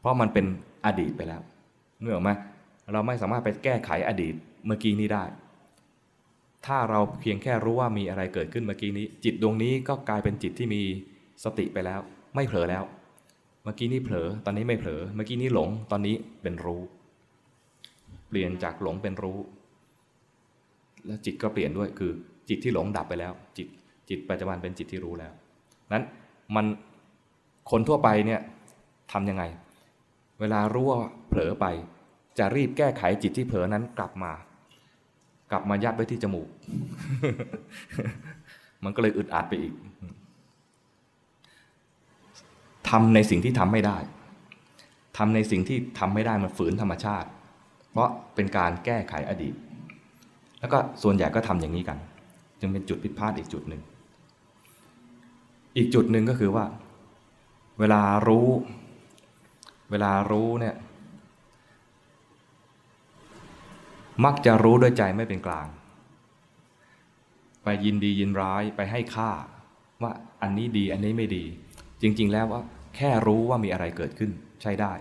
[0.00, 0.46] เพราะมันเป็น
[0.86, 1.42] อดีตไปแล้ว
[2.00, 2.30] เนื่อไหม
[2.92, 4.34] เราไม่สามารถไปแก้ไขอดีต
[4.66, 5.24] เมื่อกี้นี้ได้
[6.66, 10.82] ถ้าเราเพียงแค่รู้ว่ามีอะไรเกิดขึ้นเมื่อกี้นี้ จิตดวงนี้ก็กลายเป็นจิตที่มี
[11.44, 12.00] สติไปแล้ว
[12.34, 12.84] ไม่เผลอแล้ว
[13.64, 16.82] เมื่อกี้นี้เผลอ ตอนนี้ไม่เผลอ เมื่อกี้นี้หลง ตอนนี้เป็นรู้
[18.34, 19.38] เปลี่ยนจากหลงเป็นรู้
[21.06, 22.10] แล้วจิตก็เปลี่ยนด้วยคือ
[22.48, 23.68] จิตที่หลงดับไปแล้ว จิต
[24.08, 25.32] จิตปัจจุบันเป็นจิตที่รู้แล้ว
[25.92, 26.04] นั้น
[26.54, 26.66] มัน
[27.70, 28.40] คนทั่วไปเนี่ย
[29.12, 29.44] ทำยังไง
[30.40, 31.66] เวลารู้ว่าเผลอไป
[32.38, 34.32] จะรีบแก้ไขจิตที่เผลอนั้นกลับมา
[35.50, 36.48] กลับมายัดไว้ที่จมูก
[38.84, 39.74] มันก็เลยอึดอัดไปอีก
[42.88, 43.96] ทำในสิ่งที่ทำไม่ได้
[45.16, 47.28] ทำในสิ่งที่ทำไม่ได้มันฝืนธรรมชาติ
[47.94, 49.54] เพราะเป็นการแก้ไขอดีต
[50.60, 51.98] แล้วก็ส่วนใหญ่ก็ทำอย่างนี้กัน
[52.60, 53.82] จึงเป็นจุดผิดพลาดอีกจุดหนึ่ง
[55.76, 56.64] อีกจุดหนึ่งก็คือว่า
[57.78, 58.48] เวลารู้
[59.90, 60.74] เวลารู้เนี่ย
[64.24, 65.66] มักจะรู้ด้วยใจไม่เป็นกลาง
[67.62, 69.30] ไปยินดียินร้ายไปให้ค่า
[70.02, 71.44] ว่าอันนี้ดีอันนี้ไม่ดี
[72.02, 72.62] จริง ๆ แล้วว่า
[72.96, 74.30] แค่รู้ว่ามีอะไรเกิดขึ้น
[74.62, 74.92] ใช้ได้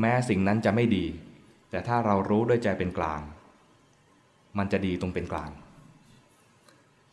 [0.00, 1.04] แม้สิ่งนั้นจะไม่ดี
[1.70, 3.20] แต่ถ้าเรารู้ด้วยใจเป็นกลาง
[4.58, 5.50] มันจะดีตรงเป็นกลาง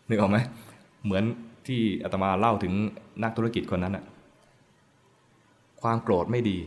[0.09, 0.37] นึกออกไหม
[1.03, 1.23] เหมือน
[1.67, 2.73] ที่อาตมาเล่าถึง
[3.23, 4.05] นักธุรกิจคนนั้นอะ
[5.81, 6.57] ความโกรธไม่ดี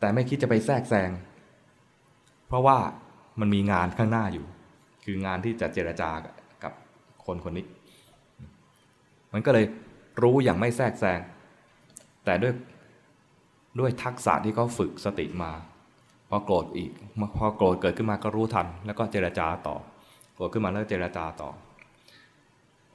[0.00, 1.10] แต่ไม่คิดจะไปแทรกแซง
[2.46, 2.78] เพราะว่า
[3.40, 4.46] มันมีงานข้างหน้าอยู่
[5.04, 6.10] คืองานที่จะเจรจา
[6.64, 6.72] กับ
[7.26, 7.66] คนคนนี้
[9.32, 9.66] มันก็เลย
[10.22, 11.20] รู้อย่างไม่แทรกแซง
[12.24, 12.54] แต่ด้วย
[13.80, 15.52] ด้วยทักษะที่เขาฝึกสติมา
[16.28, 16.90] พอโกรธอีก
[17.38, 19.76] พอโกรธเกิดขึ้นมาก็รู้ทัน แล้วก็เจรจาต่อ
[20.34, 21.50] โกรธขึ้นมาแล้วเจรจาต่อ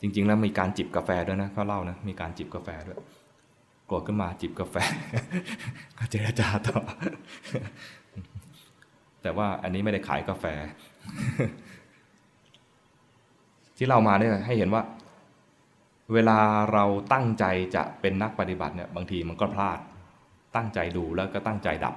[0.02, 2.98] จริง ๆ แล้วมีการจิบกาแฟด้วยนะเขาเล่านะมีการจิบกาแฟด้วย
[3.88, 4.76] โกรธขึ้นมาจิบกาแฟ
[5.98, 6.80] ก็เจรจาต่อ
[9.22, 10.46] แต่ว่าอันนี้ไม่ได้ขายกาแฟ
[13.78, 14.84] ที่เรามาเนี่ยให้เห็นว่า
[16.14, 16.38] เวลา
[16.74, 19.80] เราตั้งใจจะเป็นนักปฏิบัติเนี่ยบางทีมันก็พลาด
[20.56, 21.96] ตั้งใจดูแล้วก็ตั้งใจดับ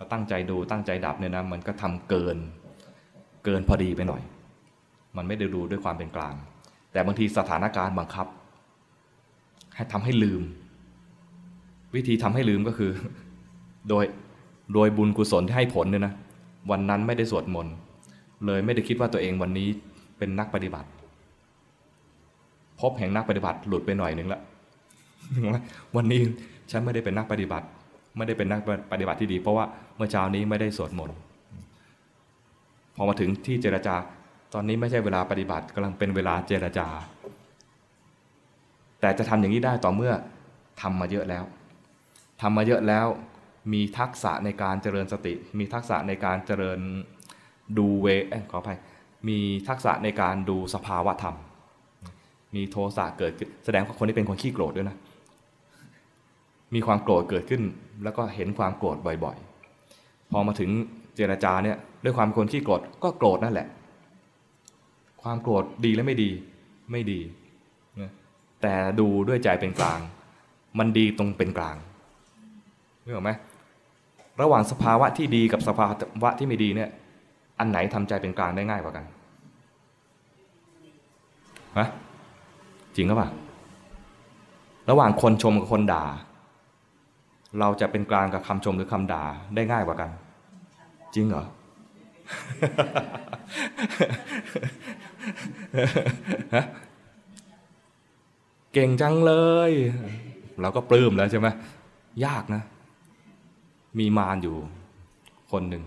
[0.00, 2.36] เราตั้งใจดูตั้งใจดับเนี่ยนะมันก็ทำเกิน
[3.44, 4.22] เกินพอดีไปหน่อย
[5.16, 6.34] มันไม่ได้ดูด้วยความเป็นกลาง
[6.92, 8.26] แต่บางทีสถานการณ์บังคับ
[9.76, 10.42] ให้ทำให้ลืม
[11.94, 12.90] วิธีทำให้ลืมก็คือ
[13.88, 14.04] โดย
[14.74, 16.14] โดยบุญกุศลที่ให้ผลเนี่ยนะ
[16.70, 17.74] วันนั้นไม่ได้สวดมนต์
[18.46, 19.68] เลยไม่ได้คิดว่าตัวเองวันนี้
[20.18, 20.88] เป็นนักปฏิบัติ
[22.80, 24.40] พบแห่งนักปฏิบัติหลุดไปหน่อยหนึ่งละ
[25.96, 26.20] วันนี้
[26.70, 27.66] ฉันไม่ได้เป็นนักปฏิบัติ
[28.16, 28.60] ไม่ได้เป็นนัก
[28.92, 29.64] ปฏิบัติที่ดี เพราะว่า
[29.96, 31.18] เมื่อเช้านี้ไม่ได้สวดมนต์
[32.96, 33.94] พอมาถึงที่เจรจา
[34.54, 36.88] ตอนนี้ไม่ใช่เวลาปฏิบัติกำลังเป็นเวลาเจรจา
[39.00, 40.12] แต่จะทำอย่างนี้ได้ต่อเมื่อ
[40.82, 41.44] ทำมาเยอะแล้ว
[42.40, 43.06] ทำมาเยอะแล้ว
[43.72, 46.80] มีทักษะในการเจริญสติ มีทักษะในการเจริญ
[47.78, 48.06] ดูเว
[48.50, 48.78] ขออภัย
[49.28, 49.38] มี
[49.68, 51.36] ทักษะในการดูสภาวะธรรม
[52.54, 54.96] มีโทสะเกิดขึ้นแสดงว่าคนนี้เป็นคนขี้โกรธด้วยนะ
[56.74, 57.62] มีความโกรธเกิดขึ้น
[58.04, 60.70] แล้วก็เห็นความโกรธบ่อยๆ พอมาถึง
[61.16, 63.68] เจรจาเนี่ยด้วยความคนขี้โกรธก็โกรธนั่นแหละ
[65.22, 66.30] ความโกรธดีและไม่ดี
[66.92, 67.20] ไม่ดี
[68.62, 70.00] แต่ดูด้วยใจเป็นกลาง
[70.78, 71.76] มันดีตรงเป็นกลาง
[73.04, 73.30] รู้ไหม
[74.42, 75.86] ระหว่างสภาวะที่ดีกับสภา
[76.22, 76.90] วะที่ไม่ดีเนี่ย
[77.58, 79.04] อันไหนทำใจเป็นกลางได้ง่ายกว่ากัน
[81.78, 81.88] ฮะ
[82.96, 83.30] จริงหรือเปล่า
[84.90, 86.04] ระหว่างคนชมกับคนด่า
[87.58, 89.24] เราจะเป็นกลางกับคำชมหรือคำด่า
[89.54, 90.10] ได้ง่ายกว่ากัน
[91.14, 91.44] จริงเหรอ
[98.72, 99.32] เก่งจังเล
[99.70, 99.72] ย
[100.60, 101.48] เราก็ปลื้มแล้วใช่ไหม
[102.26, 102.62] ยากนะ
[103.98, 104.56] มีมารอยู่
[105.50, 105.84] คนหนึ่ง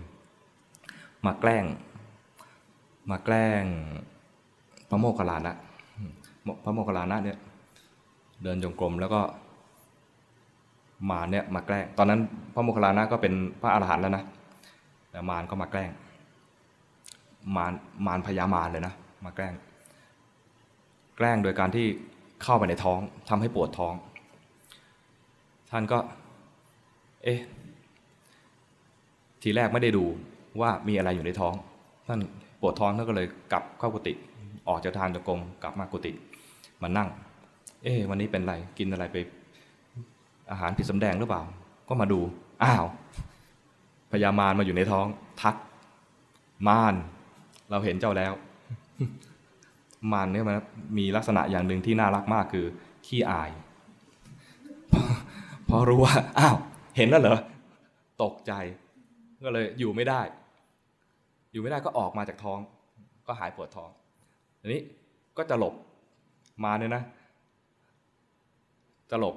[1.26, 1.66] มาแกล้ง
[3.10, 3.64] มาแกล้ง
[4.90, 5.56] พระโมคคัลลานะ
[6.64, 7.38] พระโมคคัลลานะเนี่ย
[8.44, 9.22] เดินจงกรมแล้วก็
[11.10, 12.20] มารเนี่ยมาแกล้ง ตอนนั้น
[12.54, 14.24] พระโมคคัลลานะก็เป็นพระอรหันต์แล้วนะ
[15.12, 15.92] แต่มารก็มาแกล้ง
[17.56, 17.74] มาร
[18.06, 18.94] มารพยามารเลยนะ
[19.26, 19.54] มาแกล้ง
[21.18, 21.88] แกล้งโดยการที่
[22.44, 23.00] เข้าไปในท้อง
[23.30, 23.94] ทำให้ปวดท้อง
[25.72, 25.98] ท่านก็
[27.24, 27.40] เอ๊ะ
[29.42, 30.06] ทีแรกไม่ได้ดู
[30.62, 31.54] ว่ามีอะไรอยู่ในท้อง
[32.08, 32.20] ท่าน
[32.62, 34.14] ปวดท้องท่านก็เลยกลับเข้ากุฏิ
[34.68, 36.12] ออกจากทานจงกรมกลับมากุฏิ
[36.82, 37.10] มานั่ง
[37.84, 39.18] เอ๊ะวันนี้เป็นไรกินอะไรไป
[40.54, 41.42] อาหารผิดสำแดงหรือเปล่า
[41.90, 42.20] ก็มาดู
[42.64, 42.86] อ้าว
[44.12, 45.06] พญามารมาอยู่ในท้อง
[45.42, 45.56] ทัก
[46.68, 46.96] มาร
[47.70, 48.34] เราเห็นเจ้าแล้ว
[50.12, 50.58] มารเนี่ยมัน
[50.98, 52.66] มีลักษณะอย่างหนึ่งที่น่ารักมากคือ
[53.06, 53.50] ขี้อาย
[55.70, 56.56] พอรู้ว่า อ้าว
[56.98, 57.38] เห็นแล้วเหรอ
[58.24, 58.54] ตกใจ
[59.46, 60.22] ก็เลยอยู่ไม่ได้
[61.52, 62.60] อยู่ไม่ได้ก็ออกมาจากท้อง
[63.28, 63.90] ก็หายปวดท้อง
[64.60, 64.82] อันนี้
[65.38, 65.74] ก็จะหลบ
[66.64, 67.04] มาเนี่ยนะ
[69.12, 69.36] จะหลบ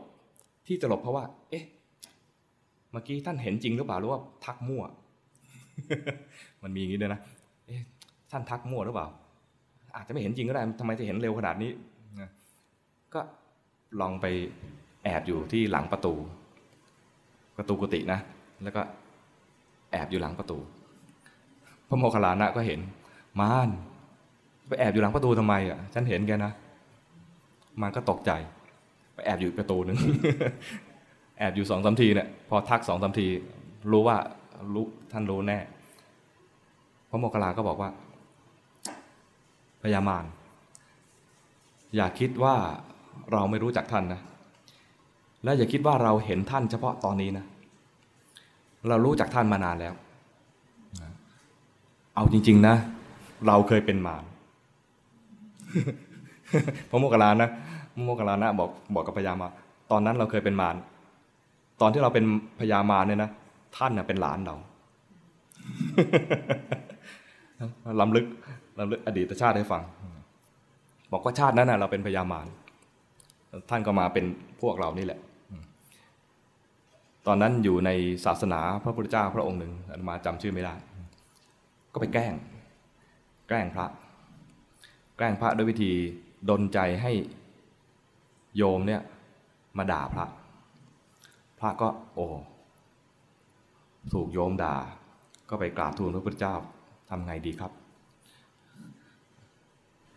[0.67, 1.65] ที่จะหลบเพราะว่า เอ๊ะ
[2.93, 4.83] เมื่อกี้ท่านเห็นจริงหรือเปล่าหรือว่าทักมั่ว
[6.63, 7.21] มันมีอย่างนี้ด้วยนะ
[7.67, 7.81] เอ๊ะ
[8.31, 9.07] ท่านทักมั่วหรือเปล่า
[9.97, 11.71] อาจจะไม่เห็นจริงก็ได้ทำไมจะเห็นเร็วขนาดนี้
[13.15, 13.21] ก็
[14.01, 14.27] ลองไป
[15.05, 16.15] แอบอยู่ที่หลังประตู
[17.57, 18.21] ประตูกุฏินะ
[18.63, 18.83] แล้วก็
[19.93, 20.59] แอบอยู่หลังประตู
[21.89, 22.81] พระโมคคัลลานะก็เห็น
[23.41, 23.69] มาร
[24.69, 26.53] ไปแอบอยู่หลังประตูทำไมอะ ฉันเห็นแกนะ
[27.83, 28.31] มันก็ตกใจ
[29.17, 29.99] ไปแอบอยู่ประตูหนึ่ง
[31.39, 33.27] แอบอยู่สองสามทีเนี่ยพอทักสองสามที
[33.91, 34.17] รู้ว่า
[34.75, 35.59] รู้ท่านรู้แน่
[37.11, 37.91] พระโมคคัลลาก็บอกว่า
[39.83, 40.25] พยามาร
[41.97, 42.55] อย่าคิดว่า
[43.33, 44.21] เราไม่รู้จักท่านนะ
[45.45, 47.45] และอย่าคิดว่าเราเห็นท่านเฉพาะตอนนี้นะ
[48.89, 49.95] เรารู้จักท่านมานานแล้ว
[52.15, 52.75] เอาจริง ๆ นะ
[53.47, 54.25] เราเคยเป็นมาร
[56.91, 57.66] พระโมคคัลลานะพระ
[58.05, 59.49] โมคคัลานะบอกบอกกับพญามา
[59.91, 60.77] ตอนนั้นเราเคยเป็นมาร
[61.81, 62.25] ตอนที่เราเป็น
[62.61, 63.31] พญามารเนี่ยนะ
[63.77, 64.57] ท่านเน่ะเป็นหลานเรา
[68.01, 68.27] ล้ำลึก
[68.79, 69.83] ล้ำลึกอดีตชาติให้ฟัง
[71.13, 72.47] บอกว่าชาตินั้นนะเราเป็นพญามาร
[73.71, 74.25] ท่านก็มาเป็น
[74.61, 75.21] พวกเรานี่แหละ
[77.27, 77.91] ตอนนั้นอยู่ใน
[78.25, 80.75] ศาสนาพระพุทธเจ้าพระองค์หนึ่งอาตมาจำชื่อไม่ได้
[81.93, 82.35] ก็ไปแกล้ง
[83.49, 83.87] แกล้งพระ
[85.17, 85.91] แกล้งพระด้วยวิธี
[86.51, 87.13] ดนใจให้
[88.57, 89.01] โยมเนี่ย
[89.77, 90.27] มาด่าพระ
[91.61, 92.27] พระก็โอ้
[94.13, 94.75] ถูกโยมด่า
[95.51, 96.55] ก็ไปกราบทูลพระพุทธเจ้า
[97.09, 97.73] ทำไงดีครับ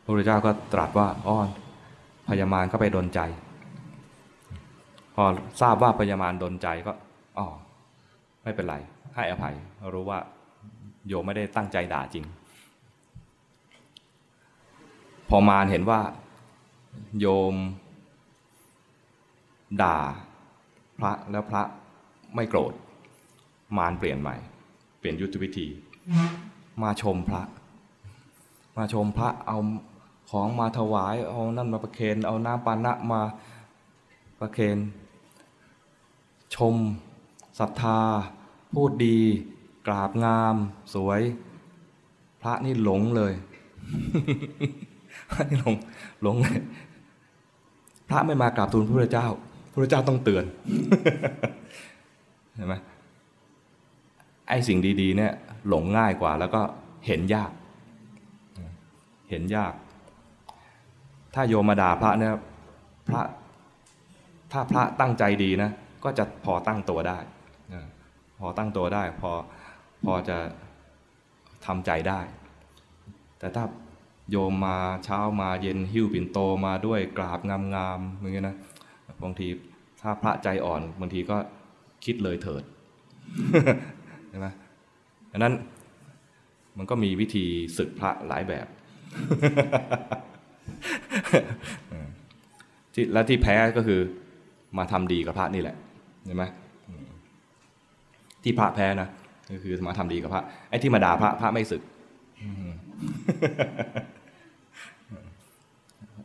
[0.04, 1.48] พระพุทธเจ้าก็ตรัสว่าอ้อน
[2.28, 3.20] พญามารก็ไปดนใจ
[5.16, 5.24] พอ
[5.62, 6.94] ทราบว่าพญามารดนใจก็
[7.38, 7.48] อ๋อ
[8.44, 8.76] ไม่เป็นไร
[9.16, 9.56] ให้อภัย
[9.94, 10.20] รู้ว่า
[11.08, 12.26] โยมไม่ได้ตั้งใจด่าจริง
[15.30, 16.00] พอมารเห็นว่า
[17.20, 17.56] โยม
[19.82, 19.98] ด่า
[21.00, 21.64] พระแล้วพระ
[22.36, 22.74] ไม่โกรธ
[23.78, 24.36] มารเปลี่ยนใหม่
[25.00, 25.68] เปลี่ยนยุทธวิธี
[26.82, 27.42] มาชมพระ
[28.78, 29.58] มาชมพระเอา
[30.30, 33.22] ของมาถวายเอานั่นมาประเคนเอาน้ำปานะมา
[34.40, 34.78] ประเคน
[36.56, 36.76] ชม
[37.60, 38.00] ศรัทธา
[38.74, 39.18] พูดดี
[39.88, 40.56] กราบงาม
[40.94, 41.22] สวย
[42.42, 43.34] พระนี่หลงเลย
[45.32, 45.76] พระนี่หลง
[46.22, 46.60] หลงเลย
[48.10, 49.28] พระไม่มากราบทูลพระพุทธเจ้า
[49.80, 50.46] พระเจ้าต้องเตือน
[52.56, 52.76] เห็นไหม
[54.50, 55.34] ไอ้สิ่งดี ๆ เนี่ย
[55.68, 56.62] หลงง่ายกว่า แล้วก็
[57.08, 57.52] เห็นยาก
[59.30, 59.74] เห็นยาก
[61.36, 62.34] ถ้าโยมมาด่าพระเนี่ย
[63.08, 63.22] พระ
[64.52, 65.72] ถ้าพระตั้งใจดีนะ
[66.04, 67.20] ก็จะพอตั้งตัวได้
[68.40, 69.32] พอตั้งตัวได้ พอ
[70.06, 70.38] พอจะ
[71.66, 72.22] ทำใจได้
[73.40, 73.64] แต่ถ้า
[74.32, 77.40] โยมมาเช้ามาเย็นหิ้วปิ่นโตมาด้วยกราบ
[77.76, 78.56] งามๆอย่างเงี้ยนะ
[79.24, 79.48] บางที
[80.02, 81.38] ถ้าพระใจอ่อนบางทีก็
[82.06, 82.64] คิดเลยเถิด
[84.30, 84.48] ใช่ไหม
[85.32, 85.54] ดังนั้น
[86.78, 87.46] มันก็มีวิธี
[87.78, 88.68] ศึกพระหลายแบบ
[92.94, 94.00] ที่และที่แพ้ก็คือ
[94.78, 95.76] มาทำดีกับพระนี่แหละ
[96.26, 96.46] เห็นไหม
[98.44, 99.10] ที่พระแพ้นะ
[99.52, 101.82] ก็คือมาทำดีกับพระไอ้ที่มาด่าพระพระไม่ศึก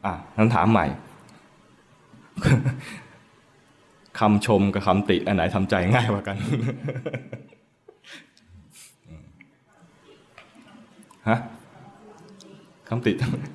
[0.05, 0.87] อะนั้นถามใหม่
[4.21, 6.37] คำชมกับคำติอันไหนทำใจง่ายกว่ากัน
[11.29, 11.39] ฮะ
[12.89, 13.13] คำติ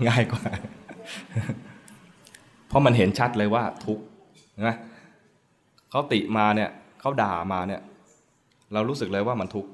[0.08, 0.42] ง่ายกว่า
[2.68, 4.04] เพราะมันเห็นชัดเลยว่าทุกข์
[4.68, 4.76] นะ
[5.90, 6.70] เขาติมาเนี่ย
[7.00, 7.82] เขาด่ามาเนี่ย
[8.74, 9.70] เรารู้สึกเลยว่ามันทุกข์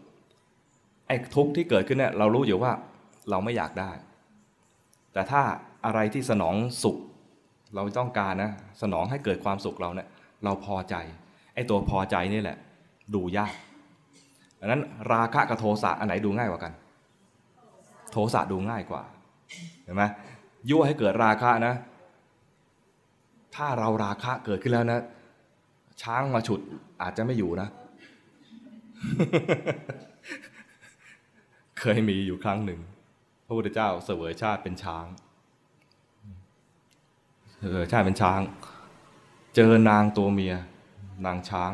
[1.07, 2.71] ไอ้ทุกข์ที่เกิดขึ้นเนี่ยเรารู้อยู่ว่า
[3.29, 3.91] เราไม่อยากได้
[5.13, 5.41] แต่ถ้า
[5.85, 6.97] อะไรที่สนองสุข
[7.75, 8.51] เราต้องการนะ
[8.81, 10.07] สนองให้เกิดความสุขเราเนี่ย
[10.43, 10.95] เราพอใจ
[11.53, 12.57] ไอ้ตัวพอใจนี่แหละ
[13.15, 13.53] ดูยาก
[14.59, 14.81] ดังนั้น
[15.13, 16.73] ราคะกับโทสะอันไหนดูง่ายกว่ากัน
[18.11, 19.03] โทสะดูง่ายกว่า
[19.83, 20.03] เห็นไหม
[20.69, 21.75] ยั่วให้เกิดราคะนะ
[23.55, 24.99] ถ้าเราราคะเกิดขึ้นแล้วนะ
[26.01, 26.59] ช้างมาฉุด
[27.01, 27.67] อาจจะไม่อยู่นะ
[31.79, 32.79] เคยมีอยู่ครั้งหนึ่ง
[33.45, 35.05] พระพุทธเจ้าเสวยชาติเป็นช้าง
[37.71, 38.39] เสวยชาติเป็นช้าง
[39.55, 40.53] เจอนางตัวเมีย
[41.25, 41.71] นางช้าง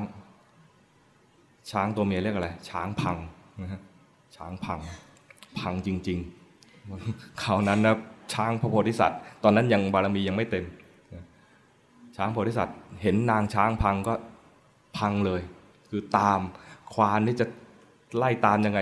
[1.72, 3.18] ช้างตัวเมียเรียกอะไร ช้างพัง
[3.62, 3.82] นะฮะ
[4.36, 4.80] ช้างพัง
[5.60, 7.95] พังจริงๆคราวนั้นนะ
[8.34, 10.66] ช้างพระโพธิสัตว์ ตอนนั้นยังบารมียังไม่เต็ม
[12.16, 14.14] ช้างโพธิสัตว์ เห็นนางช้างพังก็
[14.98, 15.41] พังเลย
[15.90, 16.40] คือตาม
[16.94, 17.45] ควานนี่จะ
[18.18, 18.80] ไล่ตามยังไง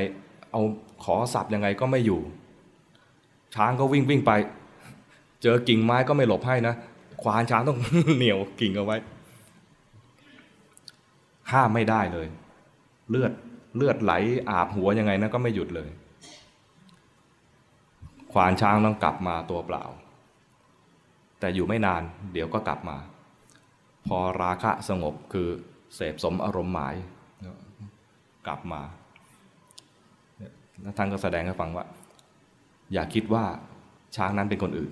[0.52, 0.62] เอา
[1.04, 2.20] ขอสับยังไงก็ไม่อยู่
[3.56, 4.32] ช้างก็วิ่งวิ่งไป
[5.42, 6.76] เจอกิ่งไม้ก็ไม่หลบให้นะ
[7.22, 7.80] ควานช้างต้อง
[8.18, 8.98] เหนียวกิ่งเอาไว้
[11.52, 12.28] ห้ามไม่ได้เลย
[13.10, 13.32] เลือด
[13.78, 14.14] เลือดไหล
[14.50, 15.90] อาบหัวยังไงนะก็ไม่หยุดเลย
[18.32, 19.84] ควานช้างต้องกลับมาตัวเปล่า
[21.40, 22.02] แต่อยู่ไม่นาน
[22.34, 22.98] เดี๋ยวก็กลับมา
[24.08, 25.48] พอราคะสงบคือ
[25.96, 26.96] เสพสมอารมณ์หมาย
[28.48, 28.82] กลับมา
[30.82, 31.86] แล้วท่านก็แสดงให้ฟังว่า
[32.94, 33.44] อย่าคิดว่า
[34.16, 34.92] ช้างนั้นเป็นคนอื่น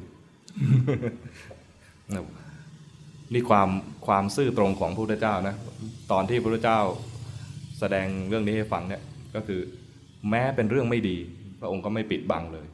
[3.34, 3.70] นี่ความ
[4.08, 5.56] ความซื่อตรงของพระพุทธเจ้านะ
[6.12, 6.80] ตอนที่พระพุทธเจ้า
[7.80, 9.02] แสดงเรื่องนี้ให้ฟังเนี่ย
[9.36, 9.62] ก็คือ
[10.30, 11.18] แม้เป็นเรื่องไม่ดี
[11.60, 12.68] พระองค์ก็ไม่ปิดบังเลย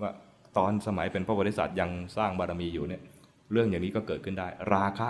[0.00, 0.10] ว่า
[0.56, 3.02] ตอนสมัยเป็นพระบริษัทยังสร้างบารมีอยู่เนี่ย
[3.52, 5.08] เรื่องอย่างนี้ก็เกิดขึ้นได้ ราคะ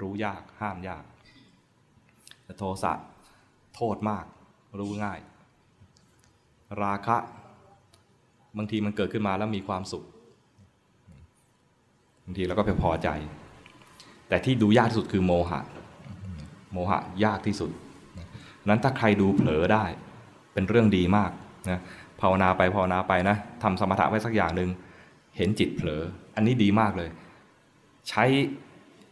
[0.00, 1.04] รู้ยากห้ามยาก
[2.58, 2.92] โทสะ
[3.76, 4.24] โทษมาก
[4.78, 5.20] รู้ง่าย
[6.82, 7.16] ราคะ
[8.56, 10.04] บางทีมันเกิดขึ้นมาแล้วมีความสุข
[12.24, 13.08] บางทีเราก็ไปพอใจ
[14.28, 15.60] แต่ที่ดูยากที่สุดคือโมหะ
[16.72, 17.70] โมหะยากที่สุด
[18.68, 19.84] นั้นถ้าใครดูเผลอได้
[20.52, 21.30] เป็นเรื่องดีมาก
[21.70, 21.80] นะ
[22.20, 24.70] ภาวนาไปภาวนาไปนะทำสมถะไว้สักอย่างหนึ่ง
[25.36, 26.02] เห็นจิตเผลอ
[26.34, 27.10] อันนี้ดีมากเลย
[28.08, 28.24] ใช้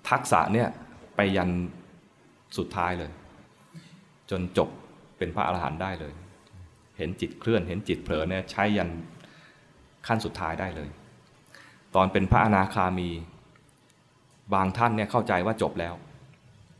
[0.08, 0.68] ทักษะเนี่ย
[1.16, 1.50] ไปยัน
[2.58, 3.10] สุดท้ายเลย
[4.30, 4.68] จนจบ
[5.18, 6.12] เป็นพระอรหันต์ได้เลย
[6.98, 8.88] เห็นจิตเคลื่อน เห็นจิตเผลอเนี่ยใช้ยัน
[10.06, 10.88] ขั้นสุดท้ายได้เลย
[11.94, 13.08] ตอนเป็นพระอนาคามี
[14.54, 15.94] บางท่านเนี่ยเข้าใจว่าจบแล้ว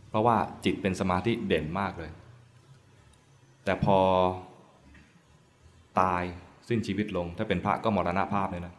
[0.08, 2.10] เพราะว่าจิตเป็นสมาธิเด่นมากเลย
[3.64, 3.98] แต่พอ
[6.00, 6.22] ตาย
[6.68, 8.74] สิ้นชีวิตลง ถ้าเป็นพระก็มรณภาพเลยนะ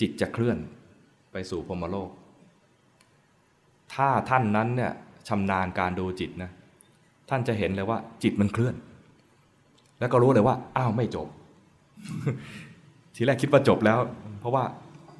[0.00, 0.58] จิตจะเคลื่อน
[1.32, 2.10] ไปสู่พรมโลก
[3.94, 4.92] ถ้าท่านนั้นเนี่ย
[5.28, 6.50] ชำนาญการดูจิตนะ
[7.28, 8.74] ท่านจะเห็นเลยว่า จิตมันเคลื่อน
[10.00, 11.28] แล้วก็รู้เลยว่า อ้าวไม่จบ
[13.14, 13.98] ทีแรกคิดว่าจบแล้ว
[14.40, 14.64] เพราะว่า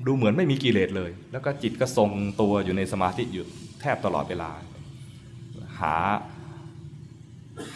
[0.06, 2.10] ดูเหมือนไม่มีกิเลสเลย แล้วก็จิตก็ทรง
[2.40, 3.46] ตัวอยู่ในสมาธิอยู่
[3.80, 4.50] แทบตลอดเวลา
[5.80, 5.94] หา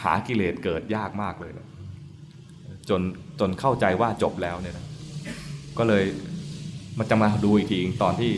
[0.03, 1.67] หากิเลสเกิดยากมากเลยนะ
[2.89, 3.01] จน
[3.41, 4.87] จนเข้าใจว่าจบแล้วเนี่ยนะ
[5.79, 6.05] ก็เลย
[6.99, 8.33] มันจะมาดูอีกทีตอนที่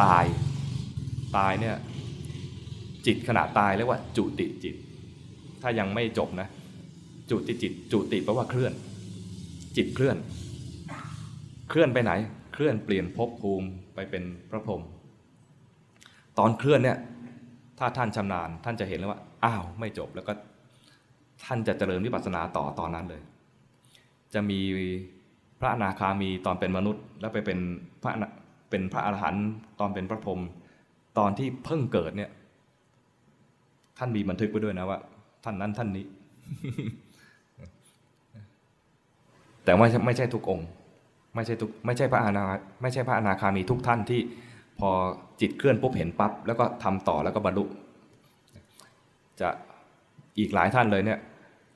[0.00, 0.24] ตาย
[1.36, 1.76] ตายเนี่ย
[3.06, 4.74] จิตขณะตายเรียกว่าจุติจิต
[5.62, 6.48] ถ้ายังไม่จบนะ
[7.30, 8.72] จุติจิต จุติแปลว่าเคลื่อน
[9.76, 10.16] จิตเคลื่อน
[11.70, 12.12] เคลื่อนไปไหน
[12.60, 14.82] ลื่อนเปลี่ยนภพภูมิไปเป็นพระพรหม
[16.38, 16.98] ตอนเคลื่อนเนี่ย
[17.78, 20.32] ถ้าท่านชำนาญท่านจะเห็นเลยว่าอ้าวไม่จบแล้วก็
[21.44, 23.22] ท่านจะเจริญวิปัสสนาต่อตอนนั้นเลย
[24.34, 24.60] จะมี
[25.60, 27.58] พระอนาคามีตอนเป็นมนุษย์ แล้วไปเป็น
[28.02, 28.12] พระ
[28.70, 29.46] เป็นพระอรหันต์
[29.80, 30.40] ตอนเป็นพระพรหม
[31.18, 32.30] ตอนที่เพิ่งเกิดเนี่ย
[33.98, 34.98] ท่านมีบันทึกไว้ด้วยนะว่า
[35.44, 36.04] ท่านนั้นท่านนี้
[39.64, 40.66] แต่ว่าไม่ใช่ทุกองค์
[41.34, 42.44] ไม่ใช่ทุกไม่ใช่พระอนา
[42.82, 44.20] ไม่ใช่พระอนาคามีทุกท่านที่
[44.78, 44.90] พอ
[45.40, 47.64] จิตเคลื่อนปุ๊บเห็นปั๊บแล้วก็ทำต่อแล้วก็บรรลุ
[49.40, 49.48] จะ
[50.38, 51.18] อีกหลายท่านเลยเนี่ย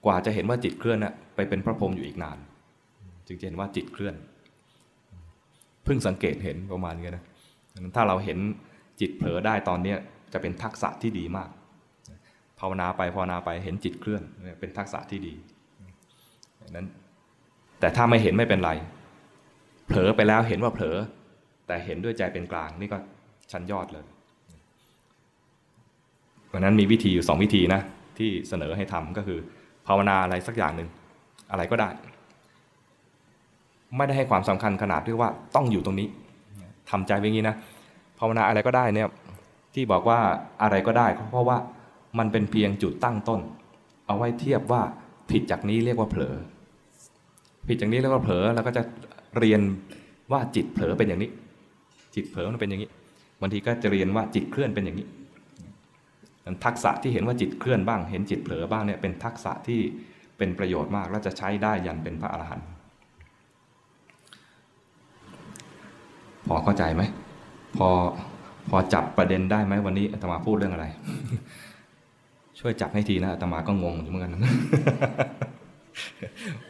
[0.05, 2.39] กว่าจะเห็นว่าจิตเคลื่อนเนี่ยไปเป็นพระพรหมอยู่อีกนาน
[3.27, 4.15] จึงจะเห็นว่าจิตเคลื่อน
[5.85, 7.25] เพิ่งสังเกตเห็นประมาณนี้นะ
[7.97, 8.39] ถ้าเราเห็น
[9.01, 9.95] จิตเผลอได้ตอนนี้
[10.33, 11.49] จะเป็นทักษะที่ดีมาก
[12.59, 14.23] ภาวนาไปภาวนาไปเห็นจิตเคลื่อน
[14.61, 15.35] เป็นทักษะที่ดี
[16.71, 16.87] นั้น
[17.81, 18.71] แต่ถ้าไม่เห็นไม่เป็นไร
[19.87, 20.97] เผลอไปแล้วเห็นว่าเผลอ
[21.67, 22.99] แต่เห็นด้วยใจเป็นกลางนี่ก็
[23.53, 24.05] ชั้นยอดเลย
[26.49, 27.81] เพราะนั้นมีวิธีอยู่สองวิธีนะ
[28.19, 29.39] ที่เสนอให้ทำก็คือ
[29.87, 30.89] ภาวนาอะไรสักอย่างหนึ่ง
[31.51, 31.89] อะไรก็ได้
[33.97, 36.09] ไม่ได้ให้ความสำคัญขนาดที่ว่าต้องอยู่ตรงนี้
[36.91, 37.57] ทำใจไว้งี้นะ
[38.19, 39.09] ภาวนาอะไรก็ได้เนี่ย
[39.75, 40.19] ที่บอกว่า
[40.63, 41.57] อะไรก็ได้เพราะว่า
[42.19, 43.41] มันเป็นเพียงจุดตั้งต้น
[44.07, 44.83] เอาไว้เทียบว่า
[45.31, 46.35] ผิดจากนี้เรียกว่าเผลอ
[47.69, 48.83] ผิดจากนี้เรียกว่าเผลอแล้วก็จะ
[49.39, 49.61] เรียน
[50.33, 51.31] ว่าจิตเผลอเป็นอย่างนี้
[52.15, 52.91] จิตเผลอมันเป็นอย่างนี้
[53.41, 55.07] บางทีก็จะเรียนว่าจิตเคลื่อนเป็นอย่างนี้
[56.65, 59.81] ทักษะที่เห็นว่าจิตเคลื่อนบ้าง เห็นจิตเผลอบ้างเนี่ยเป็นทักษะที่
[60.39, 62.67] เป็นประโยชน์มากและจะใช้ได้ยันเป็นพระอรหันต์
[66.47, 67.03] พอเข้าใจไหม
[67.77, 67.89] พอ
[68.71, 70.87] พอจับประเด็นได้ไหมวันนี้อาตมาพูดเรื่องอะไร
[72.59, 74.33] ช่วยจับให้ทีนะอาตมาก็งงอยู่เหมือนกัน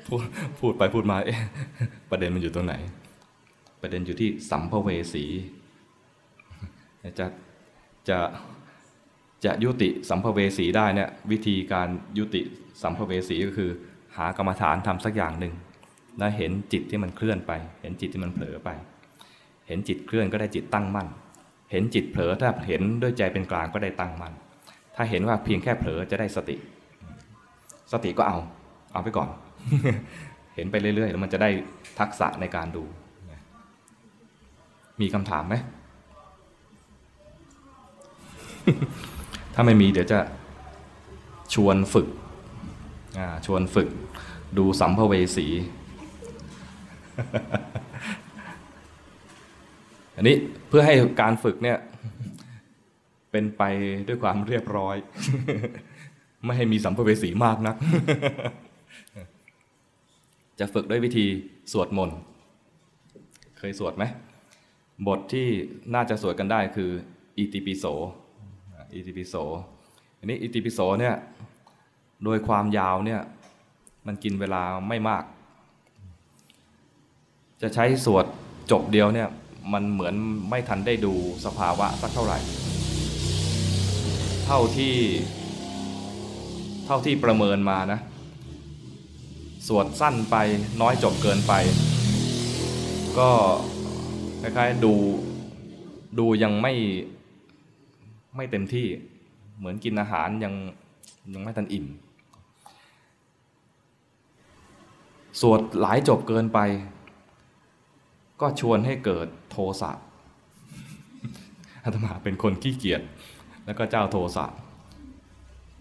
[0.07, 0.23] พูด
[0.61, 1.41] พูดไปพูดมาเอ๊ะ
[2.11, 2.75] ประเด็นมันอยู่ตรงไหน
[3.83, 5.25] ประเด็นอยู่ที่สัมภเวสี
[7.19, 7.27] จะ
[8.09, 8.19] จะ
[9.45, 11.89] จะยุติสัมภเวสีได้เนี่ยวิธีการ
[12.19, 12.43] ยุติ
[12.83, 13.71] สัมภเวสีก็คือ
[14.17, 15.55] หากรรมฐานทำสักอย่างหนึ่ง
[16.19, 17.53] แล้วเห็นจิตที่มันเคลื่อนไป
[17.83, 18.69] เห็นจิตที่มันเผลอไป
[19.69, 21.09] เห็นจิตเคลื่อนก็ได้จิตตั้งมั่น
[21.71, 24.33] เห็นจิตเผลอถ้าเห็นด้วยใจเป็นกลางก็ได้ตั้งมั่น
[24.97, 26.57] ถ้าเห็นว่าเพียงแค่เผลอจะได้สติ
[27.93, 28.39] สติก็เอา
[28.95, 29.29] เอาไปก่อน
[30.55, 31.51] เห็นไปเรื่อยๆ แล้วมันจะได้
[31.99, 32.85] ทักษะในการดู
[35.01, 35.55] มีคำถามไหม
[39.55, 40.19] ถ้าไม่มีเดี๋ยวจะ
[41.55, 42.09] ชวนฝึก
[43.47, 43.89] ชวนฝึก
[44.59, 45.47] ดูสัมภเวสี
[50.17, 50.37] อันนี้
[50.69, 51.79] เพื่อให้การฝึกเนี่ย
[53.31, 53.63] เป็นไป
[54.09, 54.97] ด้วยความเรียบร้อย
[56.45, 57.77] ไม่ให้มีสัมภเวสีมากนัก
[60.59, 61.27] จะฝึกด้วยวิธี
[61.73, 62.19] สวดมนต์
[63.59, 64.05] เคยสวดไหม
[65.07, 65.47] บทที่
[65.95, 66.91] น่าจะสวดกันได้คือ
[67.39, 67.85] อิติปิโส
[68.95, 69.35] อิติปิโส
[70.19, 71.15] อันนี้อิติปิโสเนี่ย
[72.25, 73.21] โดยความยาวเนี่ย
[74.07, 75.25] มันกินเวลาไม่มาก
[77.63, 78.25] จะใช้สวด
[78.71, 79.29] จบเดียวเนี่ย
[79.73, 80.15] มันเหมือน
[80.51, 81.15] ไม่ทันได้ดู
[81.45, 82.39] สภาวะสักเท่าไหร่
[84.45, 84.95] เท่าที่
[86.87, 88.01] เท่าที่ประเมินมานะ
[89.67, 90.37] สวดสั้นไป
[90.81, 91.53] น้อยจบเกินไป
[93.19, 93.31] ก็
[94.41, 94.95] คล้ายๆดู
[96.19, 96.75] ดูยังไม่
[98.37, 98.87] ไม่เต็มที่
[99.59, 100.55] เหมือนกินอาหารยัง
[101.35, 101.87] ยังไม่ทันอิ่ม
[105.41, 106.59] สวดหลายจบเกินไป
[108.41, 109.91] ก็ชวนให้เกิดโทสะ
[111.85, 113.03] อาตมาเป็นคนขี้เกียจ
[113.65, 114.47] แล้วก็เจ้าโทสะ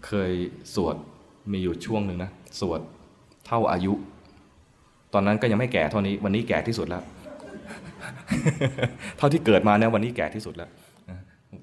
[0.06, 0.32] เคย
[0.74, 0.96] สวด
[1.50, 2.30] มีอยู่ช่วงหนึ่งนะ
[2.60, 2.80] สวด
[3.54, 3.92] ท่าอายุ
[5.14, 7.02] ตอนนั้นก็ยังไม่แก่เท่านี้ วันนี้แก่ที่สุดแล้ว
[9.18, 10.70] เท่าที่เกิดมาเนี่ยวันนี้แก่ที่สุดแล้ว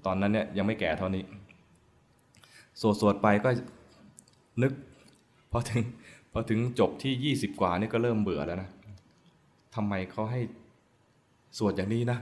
[0.06, 1.24] ตอนนั้นเนี่ยยังไม่แก่เท่านี้
[2.82, 3.50] สวดสวดไปก็
[4.62, 4.72] นึก
[5.52, 5.82] พอถึง
[6.32, 8.70] พอถึงจบที่ยี่สิบกว่านี่ก็เริ่มเบื่อแล้วนะ
[9.76, 10.42] ทำไมเขาให้
[11.58, 12.18] สวดอย่างนี้นะ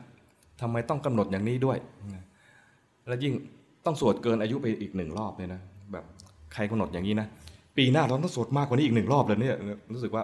[0.61, 1.77] ทำไมต้องกำหนดอย่างนี้ด้วย
[3.07, 3.33] แล้วยิ่ง
[3.85, 6.03] ต้องสวดเกินอายุไปอีกหนึ่งรอบเลยนะ แบบ
[6.53, 7.27] ใครกำหนดอย่างนี้นะ
[7.77, 9.55] ปีหน้าเราต้องสวดมากกว่านี้อีกหนึ่งรอบเลยเนี่ย
[9.93, 10.23] รู้สึกว่า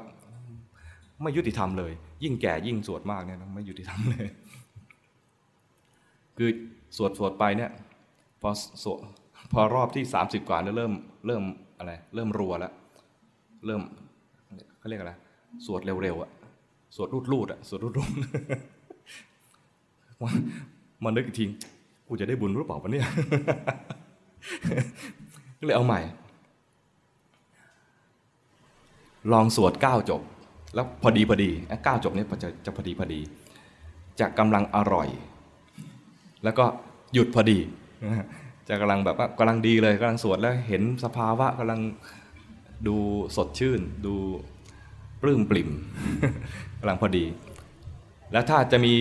[1.21, 1.91] ไม่ยุติธรรมเลย
[2.23, 4.25] ยิ่งแก่ยิ่งสวดมากเนี่ยไม่ยุติธรรมเลย
[6.37, 6.49] คือ
[6.97, 7.71] สวดสวดไปเนี่ย
[8.41, 8.49] พอ
[8.83, 8.97] สวด
[9.51, 10.91] พอรอบที่สามสิบกว่าเนี่ยเริ่ม
[11.27, 11.43] เริ่ม
[11.77, 12.73] อะไร เริ่มรัวแล้ว
[13.65, 13.81] เริ่ม
[14.79, 15.13] เขาเรียกอะไร
[15.65, 16.29] สวดเร็วๆอะ
[16.95, 18.15] สวดรูดๆอะสวดรูดๆ
[21.03, 21.45] มานึกอีกที
[22.07, 23.07] กูจะได้บุญหรือเปล่าวะเนี่ย
[25.59, 25.99] ก็เลยเอาใหม่
[29.33, 30.21] ลองสวดเก้าจบ
[30.75, 31.49] แล้วพอดีพอดี
[31.83, 33.19] เก้าจบเนี่ยจะจะพอดีพอดี
[34.19, 35.07] จะกำลังอร่อย
[36.43, 36.65] แล้วก็
[37.13, 37.59] หยุดพอดี
[38.69, 41.81] จะกำลังแบบว่ากำลังดีเลยกำลังสวดแล้วเห็นสภาวะกำลัง
[42.87, 42.97] ดู
[43.35, 44.15] สดชื่น ดู
[45.21, 45.69] ปลื้มปลิ่ม
[46.79, 47.25] กำลังพอดี
[48.31, 48.93] แล้วถ้าจะมี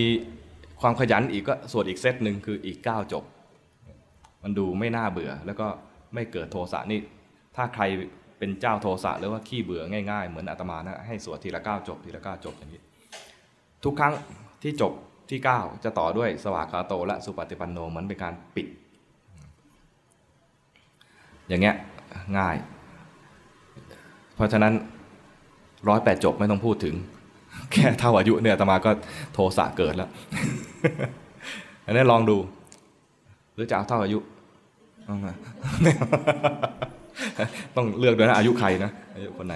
[0.81, 3.23] ความขยันอีกก็สวดอีกเซตหนึ่งคืออีกเก้าจบ
[4.43, 5.67] มันดูไม่น่าเบื่อ แล้วก็
[6.13, 6.99] ไม่เกิดโทสะนี่
[7.55, 7.83] ถ้าใคร
[8.45, 12.81] เป็นเจ้าโทสะหรือว่าขี้เบื่อง่ายๆ เหมือนอาตมานะให้สวดทีละเก้าจบทีละเก้าจบอย่างนี้
[13.83, 14.13] ทุกครั้ง
[14.61, 14.93] ที่จบ
[15.29, 18.67] ที่เก้าจะต่อด้วยสวากขาโตและสุปฏิปันโนเหมือนเป็นการปิด
[21.47, 21.75] อย่างเงี้ย
[22.37, 22.55] ง่าย
[24.35, 24.73] เพราะฉะนั้น
[25.87, 26.95] ร้อยแปดจบไม่ต้องพูดถึง
[27.71, 28.91] แค่เท่าอายุเนี่ยอาตมาก็
[29.33, 30.09] โทสะเกิดแล้ว
[31.85, 32.37] อันนี้ลองดู
[33.53, 34.19] หรือจะเอาเท่าอายุ
[37.75, 39.55] ต้องเลือกด้วยนะอายุใครนะอายุคนไหน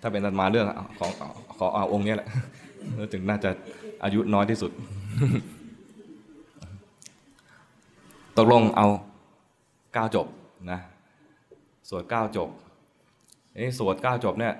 [0.00, 0.66] ถ้าเป็นอาตมาเลือก
[0.98, 1.10] ของ
[1.58, 2.28] ขอเอาองค์นี้แหละ
[3.12, 3.50] ถึงน่าจะ
[4.04, 4.70] อายุน้อยที่สุด
[8.36, 8.86] ตกลงเอา
[9.94, 10.26] เก้าจบ
[10.70, 10.80] นะ
[11.88, 12.48] สวดเก้าจบ
[13.54, 14.54] เอ้สวดเก้าจบเนี่ย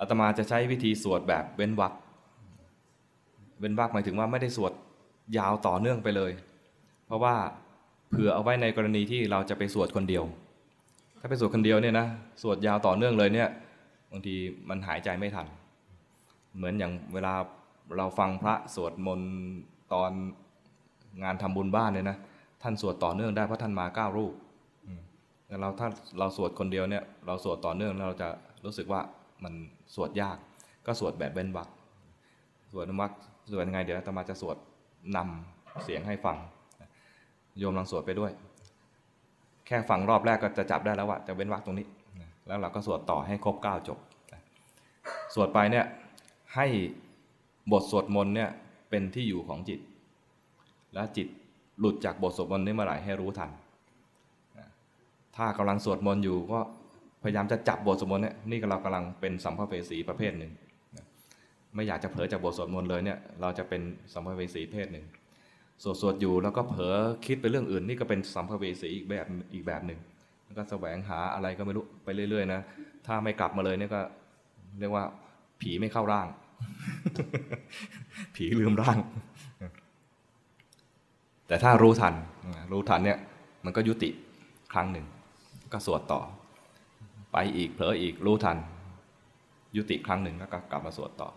[0.00, 1.92] อาตมาจะใช้วิธีสวดแบบเว้นวรรค
[3.60, 4.72] เว้นวรรคหมายถึงว่าไม่ได้สวด
[5.38, 6.32] ยาวต่อเนื่องไปเลย
[7.06, 7.34] เพราะว่า
[8.10, 10.24] เผื่อเอาไว้ในกรณีที่เราจะไปสวดคนเดียว
[11.22, 12.06] ถ้าไปสวดคนเดียวเนี่ยนะ
[12.42, 13.48] สวดยาวต่อเนื่องเลยเนี่ย
[14.10, 14.34] บางที
[14.68, 15.46] มันหายใจไม่ทัน
[16.56, 17.34] เหมือนอย่างเวลา
[17.96, 19.32] เราฟังพระสวดมนต์
[19.92, 20.10] ตอน
[21.22, 22.18] งานทำบุญบ้านเนี่ยนะ
[22.62, 24.34] ท่านสวดต่อเนื่องได้เพราะท่านมาเก้ารูป
[25.46, 25.88] แต่เราถ้า
[26.18, 28.28] เราสวดคนเดียวเนี่ยเราสวดต่อเนื่องแล้วเราจะ
[28.64, 29.00] รู้สึกว่า
[29.44, 29.54] มัน
[29.94, 30.36] สวดยาก
[30.86, 31.68] ก็สวดแบบเว้นวรรค
[32.72, 33.12] สวดวรรค
[33.52, 34.56] สวดยังไงเดี๋ยวอาตมาจะสวด
[35.16, 36.36] นำเสียงให้ฟัง
[37.58, 38.32] โยมลองสวดไปด้วย
[39.70, 41.86] ค่ฟังรอบแรกก็จะจับได้แล้วว่าจะเว้นวรรคตรงนี้
[42.46, 43.98] แล้วเราก็สวดต่อให้ครบเก้าจบ
[45.34, 45.86] สวดไปเนี่ย
[46.56, 46.66] ให้
[47.72, 48.50] บทสวดมนต์เนี่ย
[48.90, 49.80] เป็นที่อยู่ของจิต
[50.94, 51.28] แล้วจิต
[51.80, 53.50] หลุดจากบทสวดมนต์นี้เมื่อไหร่ให้รู้ทัน
[55.36, 56.60] ถ้ากำลังสวดมนต์อยู่ก็
[57.22, 60.52] พยายามจะจับบทสวดมนต์เนี่ยนี่เรากำลังเป็นสัมภเวสีประเภทหนึ่ง
[61.74, 63.82] ไม่อยากจะเผลอจากบทสวดมนต์เลยเนี่ยเราจะเป็น
[64.12, 65.04] สัมภเวสีเพศหนึ่ง
[65.82, 66.96] สวดสวดอยู่แล้วก็เผลอ
[67.26, 69.98] คิดไปเรื่องอื่นนี่ก็เป็นสัมภเวสีอีกแบบอีกแบบหนึ่ง
[70.46, 72.60] แล้วก็แสวงหาอะไรก็ไม่รู้ไปเรื่อยๆนะ
[73.06, 74.00] ถ้าไม่กลับมาเลยเนี่ยก็
[74.80, 75.04] เรียกว่า
[75.60, 76.28] ผีไม่เข้าร่าง
[78.34, 78.98] ผีลืมร่าง
[81.46, 82.14] แต่ถ้ารู้ทัน
[82.72, 83.18] รู้ทันเนี่ย
[83.64, 84.10] มันก็ยุติ
[84.72, 85.06] ครั้งหนึ่ง
[85.72, 86.20] ก็สวดต่อ
[87.32, 88.56] ไปอีกเผลออีกรู้ทัน
[89.76, 91.28] ยุติครั้งหนึ่งแล้วก็กลับมาสวดต่อ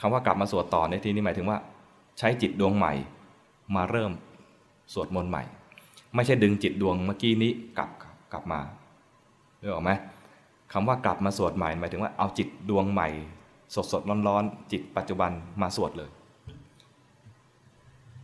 [0.00, 1.58] คำว่ากลับมาสวดต่อในที่นี้หมายถึงว่า
[2.18, 2.92] ใช้จิตดวงใหม่
[3.76, 4.12] มาเริ่ม
[4.92, 5.42] สวดมนต์ใหม่
[6.14, 7.90] ไม่ใช่ดึงจิตดวงเมื่อกี้นี้กลับ
[8.32, 8.60] กลับมา
[9.60, 9.92] เรื่องออกไหม
[10.72, 13.08] คำว่ากลับมาสวดใหม่หมายถึงว่าเอาจิตดวงใหม่
[13.74, 15.30] สดสดร้อนร้อนจิตปัจจุบัน
[15.62, 16.10] มาสวดเลย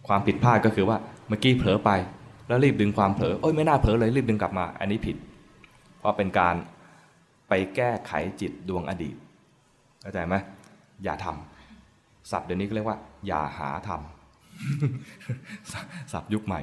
[0.07, 0.97] ความผิดพลาดก็คือว่า
[1.29, 1.91] เมื่อกี้เผลอไป
[2.49, 5.17] แล้วรีบดึงความเผลอโอ้ยไม่น่าเผลอเลยรีบดึงกลับมา อันนี้ผิด
[5.99, 6.55] เพราะเป็นการ
[7.49, 9.17] ไปแก้ไขจิตดวงอดีต
[10.01, 10.35] เข้าใจไหม
[11.05, 14.20] อย่าทำศัพท์เดี๋ยวนี้ก็เรียกว่า อย่าหาทำ
[16.13, 16.61] ศัพท์ยุคใหม่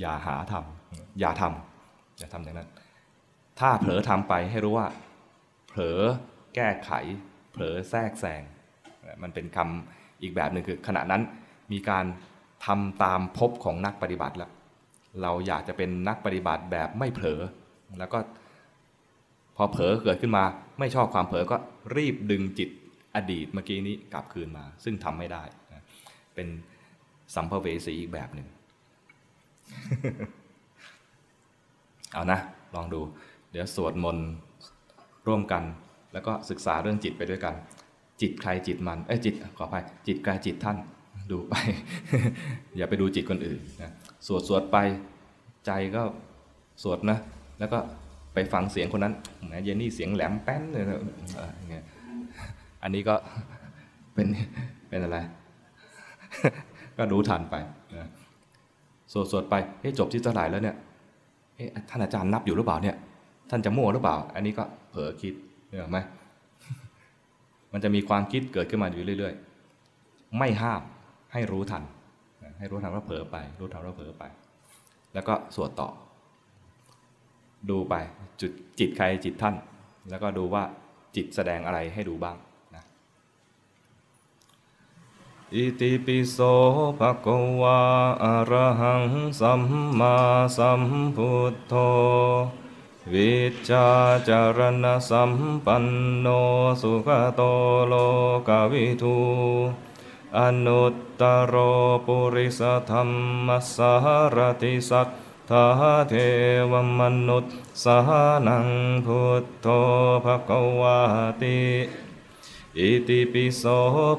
[0.00, 2.70] อย่าหาทำอย่าทำอย่าทำอย่างนั้น
[3.60, 4.88] ถ้าเผลอทำไปให้รู้ว่า
[5.68, 6.00] เผลอ
[6.54, 6.90] แก้ไข
[7.52, 8.42] เผลอแทรกแซง
[9.22, 11.22] มันเป็นคำอีกแบบหนึ่งคือ ขณะนั้น
[11.72, 12.04] มีการ
[12.66, 14.50] ทำตามพบของนักปฏิบัติแล้ว
[15.22, 17.40] เราอยากจะเป็นนักปฏิบัติแบบไม่เผลอ
[17.98, 18.18] แล้วก็
[19.56, 20.44] พอเผลอเกิดขึ้นมา
[20.78, 21.56] ไม่ชอบความเผลอก็
[21.96, 22.70] รีบดึงจิต
[23.16, 25.42] อดีตเมื่อกี้นี้กลับคืนมา ซึ่งทำไม่ได้
[26.34, 26.48] เป็น
[27.34, 28.48] สัมภเวสีอีกแบบหนึ่ง
[32.12, 32.40] เอานะ
[32.74, 33.00] ลองดู
[33.50, 34.26] เดี๋ยวสวดมนต์
[35.26, 35.62] ร่วมกัน
[36.12, 37.54] แล้วก็ศึกษาเรื่องจิตไปด้วยกัน
[38.20, 40.76] จิตใครจิตมันเอ้ยจิตขออภัยจิตใครจิตท่าน
[41.30, 41.54] ดูไป
[42.76, 43.90] อย่าไปดูจิตคนอื่นนะ
[44.26, 44.76] สวดสวดไป
[45.66, 46.02] ใจก็
[46.82, 47.18] สวดนะ
[47.58, 47.78] แล้วก็
[48.34, 49.14] ไปฟังเสียงคนนั้น
[49.46, 51.00] แหมเยนนี่เสียงแหลมแป้นเลยนะ
[52.82, 53.14] อันนี้ก็
[54.14, 54.26] เป็น
[54.88, 55.18] เป็นอะไร
[56.98, 57.54] ก็รู้ทันไป
[57.96, 58.08] นะ
[59.12, 60.76] สวดสวดไปเฮ้จบที่เท่าไหร่แล้วเนี่ย
[61.56, 62.96] เฮ้ท่านอาจารย์นับอยู่หรือเปล่าเนี่ย
[63.50, 65.34] ท่านจะมั่วหรือเปล่า อันนี้ก็เผลอคิด
[65.68, 65.98] เห็นไหม
[67.72, 69.34] มันจะมีความคิดเกิดขึ้นมาอยู่เรื่อย
[69.84, 70.82] ๆ ไม่ห้าม
[71.32, 71.82] ให้รู้ทัน
[72.58, 74.24] ให้รู้ทันว่าเผลอไป รู้ทันว่าเผลอไป
[75.14, 75.88] แล้วก็สวดต่อ
[77.70, 77.94] ดูไป
[78.40, 79.54] จุดจิตใครจิตท่าน
[80.10, 80.62] แล้วก็ดูว่า
[81.16, 82.36] จิตแสดงอะไรให้ดูบ้าง
[85.56, 86.38] อิติปิโส
[86.98, 87.80] ภะคะวา
[88.24, 89.04] อะระหัง
[89.40, 89.62] สัม
[89.98, 90.16] มา
[90.56, 90.82] สัม
[91.16, 91.74] พุทโธ
[93.12, 93.34] วิ
[93.68, 93.88] จา
[94.28, 95.32] จารณสัม
[95.64, 95.86] ปัน
[96.20, 96.26] โน
[96.82, 97.40] สุขโต
[97.86, 97.94] โล
[98.48, 99.18] กวิทู
[100.38, 101.54] อนุตตรโร
[102.06, 102.60] ปุริส
[102.90, 103.02] ธรร
[103.46, 103.92] มสา
[104.36, 105.08] รติสัต
[105.50, 105.66] ถา
[106.08, 106.14] เท
[106.70, 107.84] วมนุษย์ส
[108.44, 108.68] หนัง
[109.06, 109.66] พุทโธ
[110.24, 110.98] ภะคะวา
[111.42, 111.58] ติ
[112.78, 113.62] อิติปิโส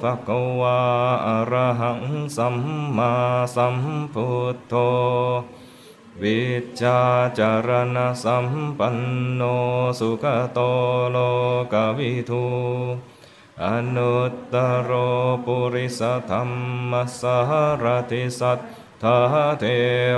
[0.01, 0.79] ภะคะวา
[1.27, 2.01] อะระหัง
[2.37, 2.57] สัม
[2.97, 3.13] มา
[3.55, 3.77] สัม
[4.13, 4.73] พุทโธ
[6.21, 6.41] วิ
[6.81, 6.99] จา
[7.39, 8.97] จารณสัมปัน
[9.35, 9.41] โน
[9.99, 10.59] สุขโต
[11.11, 11.17] โล
[11.73, 12.45] กวิทู
[13.63, 13.65] อ
[13.95, 14.91] นุตตรโร
[15.45, 16.43] ปุริสธรร
[16.91, 17.37] มสา
[17.83, 18.59] รติสัต
[19.03, 19.17] ถา
[19.59, 19.65] เท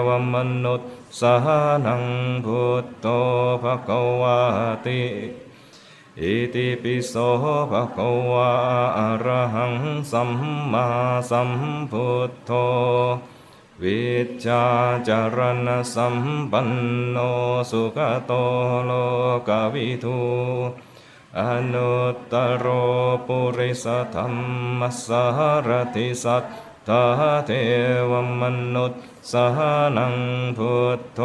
[0.05, 0.89] วมนุษย์
[1.19, 2.03] สหนัง
[2.45, 3.07] พุทโธ
[3.63, 4.39] ภะคะวา
[4.87, 5.46] ติ
[6.21, 7.13] อิติปิโส
[7.71, 8.51] ภะคะวะ
[8.97, 9.73] อะระหัง
[10.11, 10.29] สัม
[10.71, 10.87] มา
[11.29, 11.51] สัม
[11.91, 12.51] พุทโธ
[13.83, 14.03] วิ
[14.45, 14.63] จา
[15.07, 15.37] จาร
[15.67, 16.15] ณสัม
[16.51, 16.69] ปัน
[17.09, 17.17] โน
[17.71, 18.31] สุขโต
[18.85, 18.91] โล
[19.47, 20.19] กวิทู
[21.39, 21.41] อ
[21.73, 22.65] นุตตรโร
[23.27, 23.85] ปุริส
[24.15, 24.27] ธรร
[24.79, 25.23] มสา
[25.67, 26.43] รติสัต
[26.87, 27.03] ถา
[27.45, 27.51] เท
[28.11, 28.43] วม
[28.75, 29.57] นุษย์สห
[29.97, 30.15] นัง
[30.57, 31.19] พุทโธ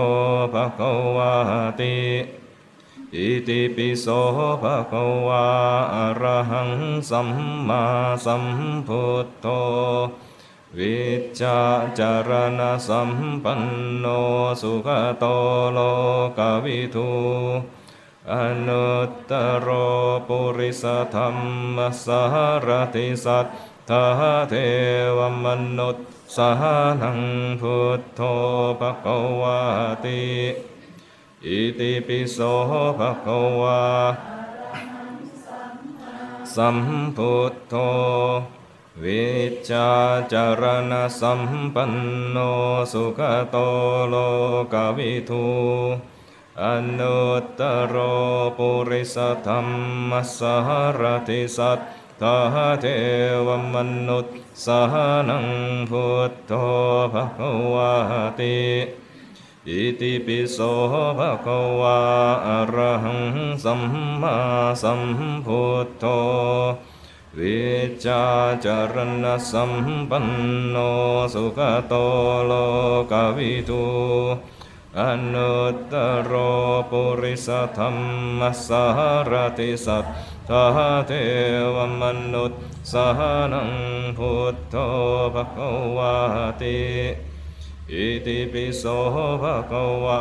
[0.52, 1.32] ภะคะวะ
[1.81, 1.97] ติ
[3.16, 4.06] อิติปิโส
[4.62, 5.47] ภะคะวา
[5.94, 6.70] อะระหัง
[7.10, 7.28] สัม
[7.68, 7.84] มา
[8.24, 8.44] สัม
[8.86, 9.47] พุทโธ
[10.78, 10.98] วิ
[11.40, 11.59] จา
[11.98, 13.10] จารณสัม
[13.44, 13.62] ปัน
[13.98, 14.06] โน
[14.60, 15.24] สุขโต
[15.72, 15.78] โล
[16.39, 17.10] กวิทู
[18.32, 18.34] อ
[18.66, 19.68] นุตตรโร
[20.28, 20.84] ปุริส
[21.14, 21.28] ธรร
[21.76, 22.22] มสา
[22.66, 23.47] รติสัต
[23.89, 24.05] ถา
[24.48, 24.55] เท
[25.16, 25.47] วม
[25.78, 26.06] นุษย์
[26.36, 27.20] สหนัง
[27.60, 28.20] พุทโธ
[28.80, 29.59] ภะคะวา
[30.05, 30.22] ติ
[31.47, 32.39] อิติปิโส
[32.98, 33.82] ภะคะวา
[36.55, 36.77] สัม
[37.16, 37.74] พุทโธ
[39.02, 39.27] วิ
[39.70, 39.89] จา
[40.32, 41.40] จารณสัม
[41.74, 41.93] ปัน
[42.31, 42.36] โน
[42.93, 43.20] สุข
[43.51, 43.56] โต
[44.09, 44.14] โล
[44.73, 45.47] กวิทู
[46.62, 46.64] อ
[46.98, 47.94] นุตตรโร
[48.56, 49.16] ปุริส
[49.47, 49.60] ธรร
[50.10, 50.56] มสา
[51.01, 51.78] รติสัต
[52.20, 52.36] ถา
[52.81, 52.86] เท
[53.47, 53.77] วม
[54.09, 55.47] นุษย์สหนัง
[55.90, 56.52] พุทโธ
[57.12, 57.93] ภะคะวา
[58.40, 58.59] ติ
[59.68, 60.59] อิติปิโส
[61.18, 61.98] ภะคะวา
[62.47, 63.22] อะระหัง
[63.64, 63.82] สัม
[64.20, 64.36] มา
[64.82, 65.02] สัม
[65.47, 66.05] พุทโธ
[67.39, 67.62] วิ
[68.05, 68.22] จา
[68.64, 69.72] จารณสัม
[70.10, 70.26] ปัน
[70.68, 70.76] โน
[71.34, 71.94] สุขโต
[72.47, 72.52] โล
[73.10, 73.84] กวิทู
[74.98, 75.01] อ
[75.32, 76.32] นุตตรโร
[76.90, 77.89] ปุริสธรร
[78.39, 78.84] มสา
[79.30, 80.05] รติสัต
[80.48, 80.64] ถา
[81.06, 81.12] เท
[81.74, 82.02] วม
[82.32, 82.60] นุษย์
[82.93, 83.70] สหนัง
[84.18, 84.76] พุทโธ
[85.34, 86.14] ภะคะวา
[86.62, 86.78] ติ
[87.94, 88.85] อิติปิโส
[89.43, 90.19] ภะคะวะ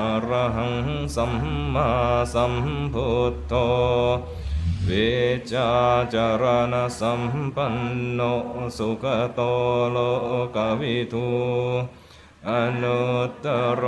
[0.00, 0.74] อะระหัง
[1.16, 1.32] สัม
[1.74, 1.88] มา
[2.34, 2.54] สัม
[2.94, 3.54] พุทโธ
[4.88, 5.10] วิ
[5.52, 5.70] จา
[6.14, 7.22] จารณสัม
[7.54, 7.76] ปัน
[8.12, 8.20] โน
[8.78, 9.40] สุขโต
[9.90, 9.96] โล
[10.56, 11.28] กวิทู
[12.48, 12.50] อ
[12.82, 13.84] นุตตรโร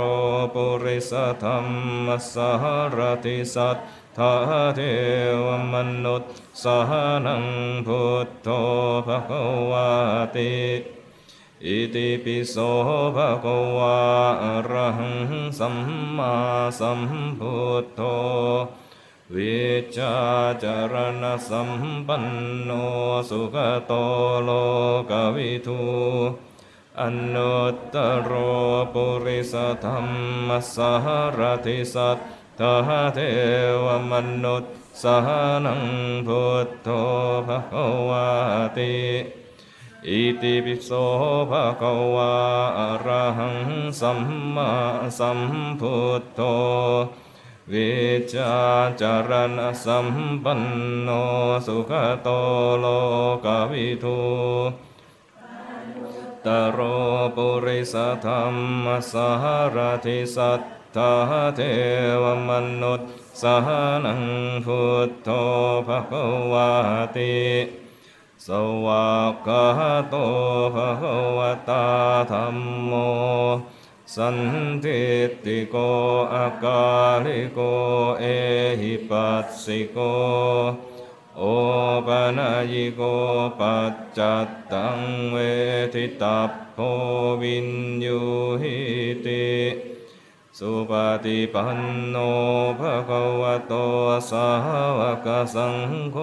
[0.53, 1.11] ปุริส
[1.43, 1.57] ธรร
[2.05, 2.63] มสห
[2.97, 3.79] รติสัตถ
[4.17, 4.33] ทา
[4.75, 4.79] เท
[5.45, 6.31] วมนุษย์
[6.63, 7.45] สหนัง
[7.87, 8.49] พุทโธ
[9.07, 9.41] ภะคะ
[9.71, 9.89] วา
[10.37, 10.53] ติ
[11.67, 12.55] อิติปิโส
[13.15, 13.97] ภะคะวะ
[14.43, 15.15] อะระหัง
[15.59, 15.75] สัม
[16.17, 16.35] มา
[16.79, 16.99] สัม
[17.39, 18.01] พุทโธ
[19.35, 19.61] วิ
[19.95, 20.15] ชา
[20.63, 21.69] จารณสัม
[22.07, 22.25] ปัน
[22.63, 22.69] โน
[23.29, 23.55] สุข
[23.87, 23.93] โต
[24.43, 24.49] โล
[25.09, 25.81] กวิทู
[26.99, 27.03] อ
[27.33, 27.95] นุตต
[28.29, 28.31] ร
[28.93, 29.53] ปุริส
[29.83, 29.97] ธรร
[30.47, 31.05] มสห
[31.39, 32.17] รติสัต
[32.59, 33.19] ตาเท
[33.85, 34.13] วม
[34.43, 34.71] นุษย์
[35.01, 35.27] สห
[35.65, 35.83] นัง
[36.27, 36.89] พุทโธ
[37.47, 38.27] ภะคะวา
[38.77, 38.93] ติ
[40.07, 40.89] อิติปิโส
[41.49, 42.33] ภะคะวะ
[42.79, 43.57] อะระหัง
[43.99, 44.19] สัม
[44.55, 44.71] มา
[45.19, 45.39] สัม
[45.79, 46.41] พุทโธ
[47.71, 47.91] วิ
[48.33, 48.53] ชา
[49.01, 50.07] จารณสัม
[50.43, 50.61] ปัน
[51.01, 51.09] โน
[51.67, 51.91] สุข
[52.23, 52.29] โต
[52.79, 52.85] โล
[53.45, 54.21] กวิทู
[56.45, 56.79] ตโร
[57.35, 58.55] ปุริสธรรม
[59.11, 59.43] สห
[59.75, 60.61] รติสัต
[60.95, 61.11] ตา
[61.55, 61.59] เท
[62.23, 62.51] วม
[62.81, 63.09] นุษย์
[63.41, 63.67] สห
[64.05, 64.23] นัง
[64.65, 65.29] พุทโธ
[65.87, 66.69] ภะคะวา
[67.17, 67.82] ติ
[68.47, 68.49] ส
[68.85, 69.07] วา
[69.47, 69.65] กา
[70.09, 70.15] โต
[70.75, 70.77] ภ
[71.37, 71.39] ว
[71.69, 71.85] ตา
[72.31, 72.93] ธรรมโม
[74.15, 74.37] สัน
[74.83, 75.01] ทิ
[75.45, 75.75] ติโก
[76.33, 76.83] อากา
[77.25, 77.59] ริโก
[78.19, 78.23] เอ
[78.81, 79.97] หิปัสสิโก
[81.37, 81.41] โอ
[82.07, 83.01] ปะนายโก
[83.59, 84.99] ปัจจัตตัง
[85.31, 85.37] เว
[85.93, 86.39] ทิตา
[86.73, 86.79] โพ
[87.41, 87.69] วิน
[88.05, 88.19] ยู
[88.61, 88.77] หิ
[89.25, 89.47] ติ
[90.57, 90.91] สุป
[91.23, 91.79] ฏิปัน
[92.09, 92.15] โน
[92.79, 93.73] ภะคะวะโต
[94.29, 94.47] สา
[94.97, 95.75] วกสัง
[96.13, 96.17] โฆ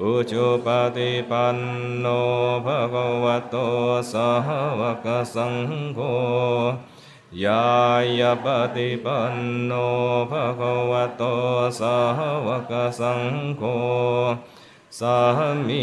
[0.00, 1.58] อุจุปฏิปัน
[2.00, 2.06] โน
[2.64, 3.56] ภะคะวะโต
[4.12, 4.28] สา
[4.80, 5.54] วกสัง
[5.94, 6.00] โฆ
[7.44, 7.64] ยา
[8.18, 9.36] ยาปฏิปัน
[9.66, 9.72] โน
[10.30, 11.22] ภะคะวะโต
[11.78, 11.94] สา
[12.46, 13.22] วกสัง
[13.56, 13.62] โฆ
[14.98, 15.16] สา
[15.66, 15.82] มี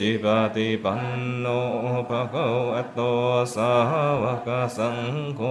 [0.00, 1.04] จิปฏิปัน
[1.40, 1.46] โน
[2.08, 3.00] ภะคะวะโต
[3.54, 3.70] สา
[4.22, 4.98] วกสัง
[5.36, 5.42] โฆ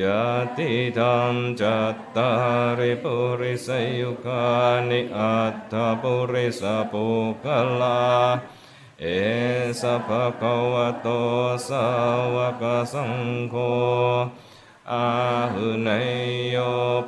[0.00, 0.22] ยะ
[0.58, 2.30] ติธรรมจัตตา
[2.78, 3.68] ริปุริส
[4.00, 4.48] ยุคา
[4.90, 6.62] นิอัตถปุริส
[6.92, 7.06] ปุ
[7.44, 7.46] ก
[7.80, 8.02] ลา
[9.00, 9.06] เอ
[9.80, 11.08] สะภะคะวะโต
[11.68, 11.86] สา
[12.34, 13.14] วกสัง
[13.50, 13.54] โฆ
[14.92, 15.08] อา
[15.54, 16.10] หุนย
[16.50, 16.56] โย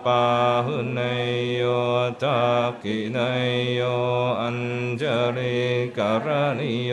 [0.04, 0.24] ปา
[0.66, 1.62] หุนยโย
[2.22, 3.80] ทักขินยโย
[4.40, 4.58] อัญ
[5.00, 5.02] จ
[5.36, 5.58] ริ
[5.96, 6.26] กร
[6.58, 6.92] ณิโย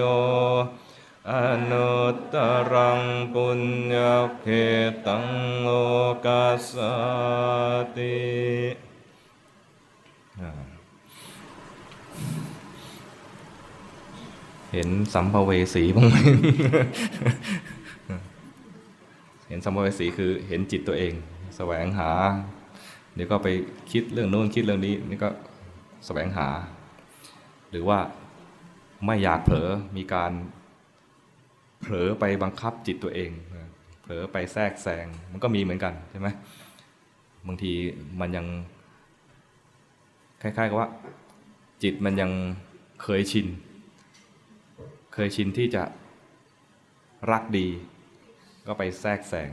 [1.34, 1.36] อ
[1.72, 2.36] นุตต
[2.74, 3.02] รัง
[3.34, 3.62] ปุญ
[3.94, 3.96] ญ
[4.42, 4.48] เข
[5.06, 5.26] ตัง
[5.62, 5.70] โล
[6.26, 6.74] กัสส
[7.98, 8.18] ติ
[14.72, 16.16] เห็นสัมภเวสีบ้างไหม
[19.48, 21.14] เห็นสัมภเวสีคือเห็นจิตตัวเอง
[21.58, 22.12] แสวงหา
[23.16, 23.48] เดี๋ยวก็ไป
[23.92, 25.30] คิดเรื่องโน้นคิดเรื่องนี้นี่ก็
[26.06, 26.48] แสวงหา
[27.70, 28.00] หรือว่า
[29.06, 30.34] ไม่อยากเผลอมีการ
[31.80, 33.32] เผลอไปบังคับจิตตัวเอง
[34.02, 36.28] เผลอไปแทรกแซงมันก็มีเหมือนกันใช่ไหม
[37.48, 37.74] บางที
[38.22, 38.46] มันยัง
[40.42, 40.90] คล้ายๆกับว่า
[41.84, 42.32] จิตมันยัง
[43.02, 43.48] เคยชิน
[45.14, 45.84] เคยชินที่จะ
[47.32, 47.68] รักดี
[48.68, 49.50] ก็ไปแทรกแซง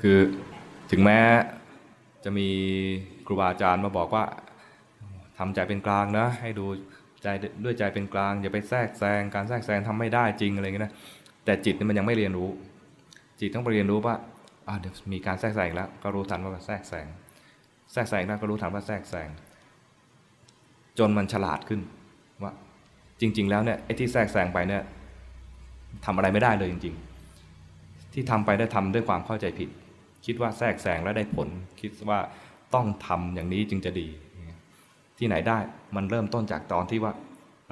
[0.00, 0.18] คือ
[0.90, 1.20] ถึงแม้
[2.24, 2.48] จะมี
[3.26, 4.24] ครูบาอาจารย์มาบอกว่า
[5.38, 6.66] ทำใจเป็นกลางนะให้ดู
[7.22, 7.28] ใจ
[7.64, 10.92] ด้วยใจเป็นกลางอย่าไปแทรกแซงการแทรกแซงทำไม่ได้จริงอะไรเงี้ยนะ
[11.44, 12.48] แต่จิตนี่มันยังไม่เรียนรู้
[13.40, 14.14] จิตต้องไปเรียนรู้ว่า
[14.68, 17.06] อ่าเดี๋ยวมีการแทรกแซงแล้ว ก็รู้ทันว่าแทรกแซง
[17.92, 19.28] แทรกแซงแล้วก็รู้ทันว่าแทรกแซง
[20.98, 21.80] จนมันฉลาดขึ้น
[22.42, 22.52] ว่า
[23.20, 24.82] จริง ๆ แล้วเนี่ยไอ้ที่แทรกแซงไปเนี่ย
[26.04, 26.94] ทำอะไรไม่ได้เลยจริง
[27.54, 29.68] ๆ ที่ทำไปได้ทำด้วยความเข้าใจผิด
[30.26, 31.48] คิดว่าแทรกแซงแล้วได้ผล
[31.80, 32.18] คิดว่า
[32.74, 34.08] ต้องทำอย่างนี้จึงจะดี
[35.22, 35.58] ที่ไหนได้
[35.96, 37.12] มันเริ่มต้นจากตอนที่ว่า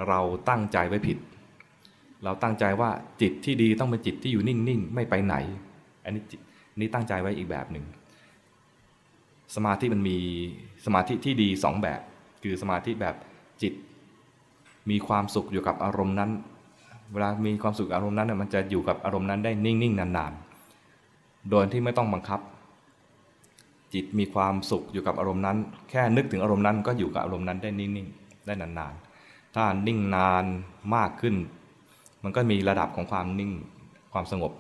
[0.09, 1.19] เราตั้งใจไว้ผิด
[2.25, 2.91] เราตั้งใจว่า
[3.21, 5.37] จิตที่ดีต้องเป็นจิตที่อยู่นิ่ง ๆ ไม่ไปไหน
[6.05, 6.23] อันนี้
[6.81, 7.85] นี้ตั้งใจไว้อีกแบบหนึ่ง
[9.57, 10.19] สมาธิมันมี
[10.85, 12.01] สมาธิที่ดีสองแบบ
[12.43, 13.15] คือสมาธิแบบ
[13.63, 13.73] จิต
[14.91, 16.31] มีความสุขอยู่กับอารมณ์นั้น
[17.13, 20.33] เวลามีความสุขอารมณ์นั้นมันจะอยู่กับอารมณ์นั้นได้นิ่ง ๆ นาน
[20.89, 22.41] ๆ โดยที่ไม่ต้องบังคับ
[23.95, 25.57] จิตมีความสุขอยู่กับอารมณ์นั้น
[25.91, 30.45] แค่นึกถึงอารมณ์นั้นก็อยู่กับอารมณ์นั้นได้นิ่งๆได้นานๆ ถ้านิ่งนาน
[30.97, 31.37] มากขึ้น
[32.25, 33.53] มันก็มีระดับของความนิ่ง
[34.12, 34.53] ความสงบ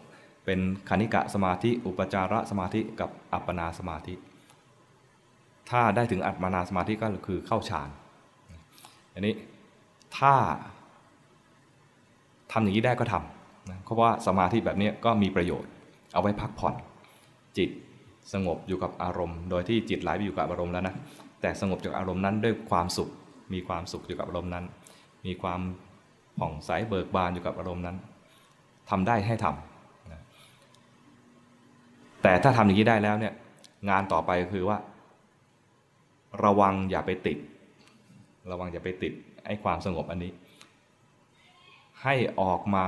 [0.44, 0.58] เป็น
[0.88, 4.14] คณิกะสมาธิ อุปจารสมาธิกับอัปปนาสมาธิ
[5.70, 7.88] ถ้าได้ถึงอัปปนาสมาธิก็คือเข้าฌาน
[9.12, 9.34] อันนี้
[10.18, 10.34] ถ้า
[12.52, 15.70] ทำอย่างนี้ได้ก็ทำนะเพราะว่าสมาธิแบบนี้ก็มีประโยชน์
[16.12, 16.74] เอาไว้พักผ่อน
[17.56, 17.70] จิต
[18.32, 20.94] สงบอยู่กับอารมณ์ โดยที่จิตไหลไปอยู่กับอารมณ์แล้วนะ
[21.40, 23.10] แต่สงบจากอารมณ์นั้นด้วยความสุข
[23.52, 24.64] มีความสุขอยู่กับอารมณ์นั้น
[25.26, 25.60] มีความ
[26.38, 27.96] ผ่องใสเบิกบานอยู่กับอารมณ์นั้น
[28.90, 30.22] ทำได้ให้ทำนะ
[32.22, 33.34] แต่ถ้าทำอย่างนี้ได้แล้วเนี่ย
[33.90, 34.78] งานต่อไปคือว่า
[36.44, 37.38] ระวังอย่าไปติด
[38.50, 39.12] ระวังอย่าไปติด
[39.46, 40.32] ไอ้ความสงบอันนี้
[42.02, 42.86] ให้ออกมา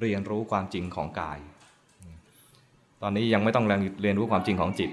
[0.00, 1.38] เรียนรู้ความจริงของกาย
[3.02, 3.66] ตอนนี้ยังไม่ต้อง
[4.02, 4.90] เรียนรู้ความจริงของจิต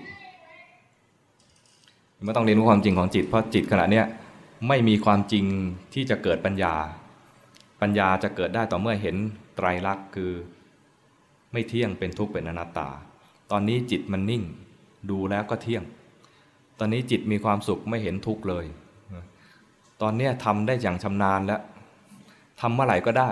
[2.26, 4.06] ไม่ต้องเรียนรู้ความจริงของจิต เพราะจิตขณะเนี้ย
[4.68, 5.46] ไม่มีความจริง
[5.94, 6.74] ที่จะเกิดปัญญา
[7.82, 9.16] ปัญญาจะเกิดได้ต่อเมื่อเห็น
[9.56, 10.32] ไตรลักษณ์คือ
[11.52, 12.90] ไม่เที่ยงเป็นทุกข์เป็นอนัตตา
[13.52, 14.44] ตอนนี้จิตมันนิ่ง
[15.10, 15.84] ดูแล้วก็เที่ยง
[16.80, 18.66] ตอนนี้จิตมีความสุขไม่เห็นทุกข์เลย
[20.02, 21.62] ตอนนี้ทำได้อย่างชำนาญแล้ว
[22.62, 23.30] ทำเมื่อไหร่ก็ได้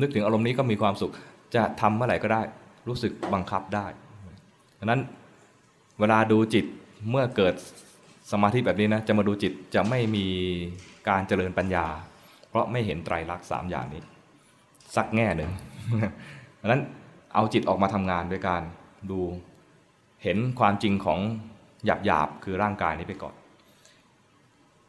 [0.00, 1.12] นึกถึงอารมณ์นี้ก็มีความสุข
[1.54, 2.42] จะทำเมื่อไหร่ก็ได้
[2.88, 3.86] รู้สึกบังคับได้
[4.78, 5.00] ดังนั้น
[6.00, 6.64] เวลาดูจิต
[7.10, 7.54] เมื่อเกิด
[8.32, 10.26] สมาธิแบบนี้นะจะมาดูจิตจะไม่มี
[11.08, 11.86] การเจริญปัญญา
[12.48, 14.02] เพราะไม่เห็นไตรลักษณ์สามอย่างนี้
[14.96, 15.50] สักแง่หนึ่ง
[16.60, 16.82] ดังนั้น
[17.34, 18.62] เอาจิตออกมาทำงานด้วยการ
[19.10, 19.20] ดู
[20.22, 21.20] เห็นความจริงของ
[21.84, 23.34] หยาบหยาบคือร่างกายนี้ไปก่อน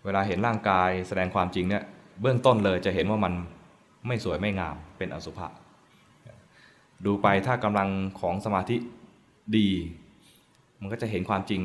[0.05, 1.83] เวลาเห็นร่างกายแสดงความจริงเนี่ย
[2.21, 3.33] เบื้องต้นเลยจะเห็นว่ามัน
[4.07, 5.47] ไม่สวยไม่งามเป็นอสุภะ
[7.05, 7.89] ดูไปถ้ากำลัง
[8.19, 8.77] ของสมาธิ
[9.57, 9.67] ดี
[10.81, 11.61] มันก็จะเห็นความจริง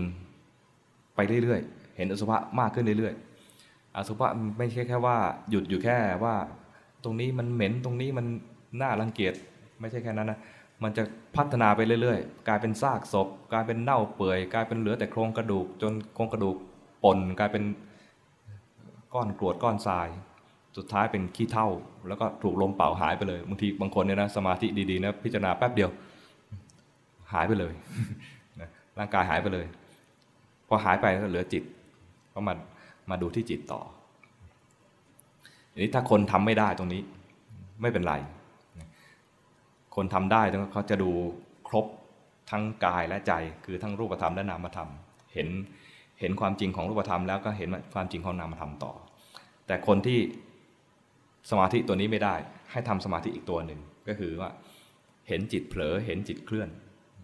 [1.14, 4.28] ไปเรื่อยๆ เห็นอสุภะมากขึ้นเรื่อยๆ อสุภะ
[4.58, 5.16] ไม่ใช่แค่ว่า
[5.50, 6.34] หยุดอยู่แค่ว่า
[7.04, 8.26] ตรงนี้มันเหม็นตรงนี้มัน
[8.80, 9.34] น่ารังเกียจ
[9.80, 10.38] ไม่ใช่แค่นั้นนะ
[10.82, 11.02] มันจะ
[11.36, 16.56] พัฒนาไปเรื่อยๆ กลายเป็นซากศพ กลายเป็นเน่าเปื่อย กลายเป็นเหลือแต่โครงกระดูก จนโครงกระดูก
[17.04, 17.64] ป่นกลายเป็น
[19.14, 20.08] ก้อนกรวดก้อนทราย
[20.76, 21.68] สุดท้ายเป็นขี้เท่า
[22.08, 25.90] แล้วก็ถูกลมเป่าหายไปเลยบางทีบางคนเนี่ยนะสมาธิดีๆนะพิจารณาแป๊บเดียว
[27.32, 27.72] หายไปเลย
[28.98, 29.66] ร่างกายหายไปเลย
[30.68, 31.62] พอหายไปก็เหลือจิต
[32.34, 32.54] ก็มา
[33.10, 33.80] มาดูที่จิตต่อ
[35.72, 37.02] ทีนี้ถ้าคนทำไม่ได้ตรงนี้
[37.82, 38.14] ไม่เป็นไร
[39.96, 40.42] คนทำได้
[40.72, 41.10] เขาจะดู
[41.68, 41.86] ครบ
[42.50, 43.32] ทั้งกายและใจ
[43.64, 44.90] คือทั้งรูปธรรมและนามธรรม
[45.34, 45.48] เห็น
[46.20, 48.92] เห็นความจริงของรูปธรรมแล้วก็เห็นความจริงของนามธรรมต่อ
[49.66, 50.20] แต่คนที่
[51.50, 52.34] สมาธิตัวนี้ไม่ได้
[52.72, 54.50] ให้ทำสมาธิอีกตัวหนึ่งก็คือว่า
[55.28, 56.68] เห็นจิตเผลอเห็นจิตเคลื่อน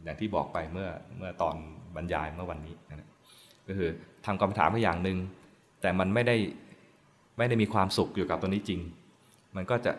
[0.04, 0.88] อย่างที่บอกไปเมื่อ
[1.18, 1.56] เมื่อตอน
[1.96, 3.08] บรรยายเมื่อวันนี้นะ
[3.68, 3.90] ก็คือ
[4.26, 5.18] ทำกรรมฐานไปอย่างหนึ่ง
[5.80, 6.36] แต่มันไม่ได้
[7.38, 8.80] ไม่ได้มีความสุขอยู่กับตัวนี้จริง
[9.56, 9.92] มันก็จะ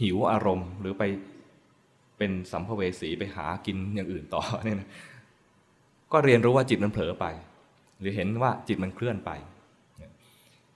[0.00, 1.04] หิวอารมณ์หรือไป
[2.18, 4.88] เป็นสัมภเวสีไปหากินอย่างอื่นต่อเนี่ยนะ
[6.12, 7.26] ก็เรียนรู้ว่าจิตมันเผลอไป
[8.00, 9.30] หรือเห็นว่าจิตมันเคลื่อนไป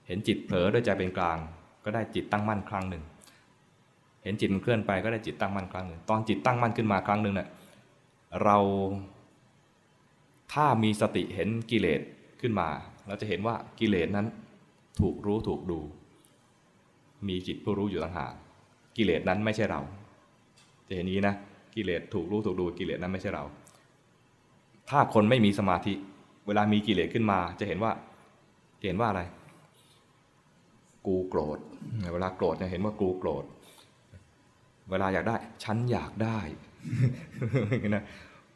[0.07, 1.37] เห็นจิตเผลอด้วยใจเป็นกลาง
[1.85, 3.03] ก็ได้จิตตั้งมั่นครั้งหนึ่ง
[4.23, 7.49] เห็นจิตมันเคลื่อนไปก็ได้จิตตั้งมั่นครั้งหนึ่ง ตอนจิตตั้งมั่นขึ้นมาครั้งหนึ่งเนะี่ย
[8.43, 8.57] เรา
[10.53, 12.01] ถ้ามีสติเห็นกิเลส
[12.41, 12.67] ขึ้นมา
[13.07, 14.27] เราจะเห็นว่ากิเลสนั้น
[14.99, 15.79] ถูกรู้ถูกดู
[17.27, 18.33] มีจิตผู้รู้อยู่ต่างหาก
[18.97, 19.81] กิเลสนั้นไม่ใช่เรา
[20.87, 21.35] จะเห็นนี้นะ
[21.75, 23.43] กิเลสถูกรู้ถูกดูกิเลสนั้นไม่ใช่เรา
[24.89, 25.93] ถ้าคนไม่มีสมาธิ
[26.47, 27.91] เวลามีกิเลสขึ้นมา จะเห็นว่า
[28.85, 29.21] เห็นว่าอะไร
[31.07, 31.59] กูโกรธ
[32.13, 33.43] เวลาโกรธจะเห็นว่ากูโกรธ
[34.89, 36.39] เวลาอยากได้ ฉันอยากได้
[37.89, 38.03] นะ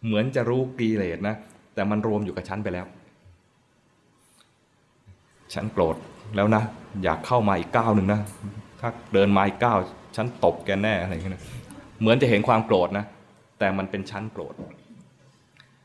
[0.05, 1.35] เหมือนจะรู้กิเลสนะ
[1.73, 2.85] แต่มันรวมอยู่กับฉันไปแล้ว
[5.53, 5.95] ฉันโกรธ
[6.35, 6.63] แล้วนะ
[7.03, 8.21] อยากเข้ามาอีกก้าวหนึ่งนะ
[8.79, 9.77] ถ้าเดินมาอีกก้าว
[10.15, 11.43] ฉันตบแกแน่อะไรอย่างเงี้ย
[11.99, 13.05] เหมือนจะเห็นความโกรธนะ
[13.59, 14.53] แต่มันเป็นชั้นโกรธ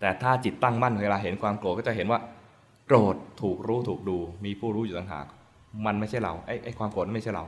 [0.01, 2.21] แต่ถ้าจิตตั้งมั่นเวลาเห็นความโกรธก็จะเห็นว่า
[2.87, 5.27] โกรธถูกรู้ถูกดู มีผู้รู้อยู่ต่างหาก
[5.87, 7.45] มันไม่ใช่เราไอ้ไอ้ความโกรธไม่ใช่เรา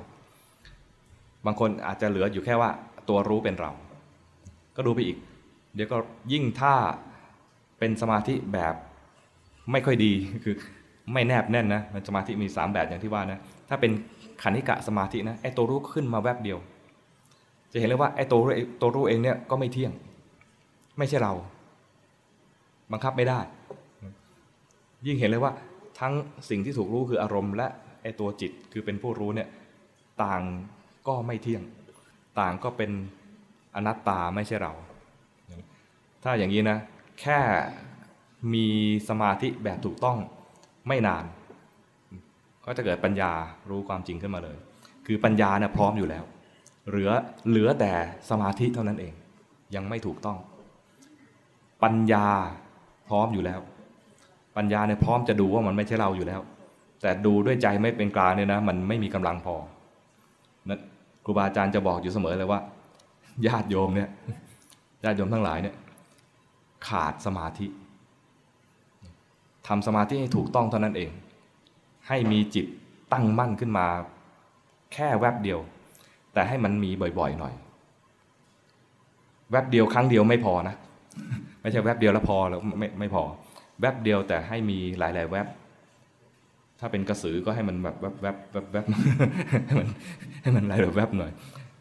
[1.47, 2.71] บางคนอาจจะเหลืออยู่แค่ว่า
[3.09, 3.71] ตัวรู้เป็นเรา
[4.77, 5.17] ก็ดูไปอีก
[5.75, 5.97] เดี๋ยวก็
[6.33, 6.75] ยิ่งถ้า
[7.79, 8.75] เป็นสมาธิแบบ
[9.73, 10.13] ไม่ค่อยดี
[10.45, 10.55] คือ
[11.13, 13.91] ไม่แนบแน่นนะมันสมาธิมีสามแบบอย่างที่ว่านะถ้าเป็น
[14.43, 16.59] ขันธิกะสมาธินะไอ้ตัวรู้ขึ้นมาแวบเดียว
[17.73, 19.93] จะเห็นเลยว่าไอ้ตัวรู้ตัวรู้เองเนี่ยก็ไม่เที่ยง
[20.99, 21.33] ไม่ใช่เรา
[22.93, 23.41] บังคับไม่ได้
[25.07, 25.53] ยิ่งเห็นเลยว่า
[26.01, 26.13] ทั้ง
[26.49, 27.69] สิ่งที่ถูกรู้คืออารมณ์และ
[28.07, 29.49] อตัวจิตคือเป็นผู้รู้เนี่ย
[30.23, 30.43] ต่าง
[31.09, 31.63] ก็ไม่เที่ยง
[32.41, 32.91] ต่างก็เป็น
[33.75, 34.73] อนัตตาไม่ใช่เรา
[36.23, 36.79] ถ้าอย่างนี้นะ
[37.21, 37.39] แค่
[38.55, 38.67] มี
[39.09, 40.19] สมาธิแบบถูกต้อง
[40.89, 41.25] ไม่นาน
[42.65, 43.33] ก็จะเกิดปัญญา
[43.71, 44.57] รู้ความจริงขึ้นมาเลย
[45.07, 46.25] คือปัญญาเนี่ยพร้อมอยู่แล้ว
[46.89, 47.11] เหลือ
[47.49, 47.93] เหลือแต่
[48.31, 49.15] สมาธิเท่านั้นเอง
[49.75, 50.39] ยังไม่ถูกต้อง
[51.83, 52.27] ปัญญา
[53.09, 53.61] พร้อมอยู่แล้ว
[54.57, 56.41] ปัญญาเนี่ยพร้อมจะดูว่ามันไม่ใช่เราอยู่แล้ว
[57.07, 59.57] แต่ดูด้วยใจไม่เป็นกลางเนี่ยนะ มันไม่มีกำลังพอ
[60.71, 60.79] นะ
[61.25, 62.61] ครูบาอาจารย์จะบอกอยู่เสมอเลยว่า
[63.47, 64.09] ญาติโยมเนี่ย
[65.05, 65.77] ญาติโยมทั้งหลายเนี่ย
[66.89, 67.67] ขาดสมาธิ
[69.67, 71.11] ทำสมาธิให้ถูกต้องเท่านั้นเอง
[72.09, 72.67] ให้มีจิต
[73.13, 73.87] ตั้งมั่นขึ้นมา
[74.93, 75.59] แค่แวบเดียว
[76.33, 77.55] แต่ให้มันมีบ่อยๆหน่อย
[79.51, 80.77] แวบเดียวครั้งเดียวไม่พอนะ
[81.61, 83.23] ไม่ใช่แวบเดียวแล้วพอแล้วไม่ไม่พอ
[83.81, 85.47] แวบเดียวแต่ให้มีหลาย ๆ แวบ
[86.81, 88.87] ถ้าเป็นกระสือก็ให้มันแบบแวบแวบแวบแวบ
[89.67, 89.89] ให้มัน
[90.43, 91.33] ให้มันอะไรแบบแวบหน่อย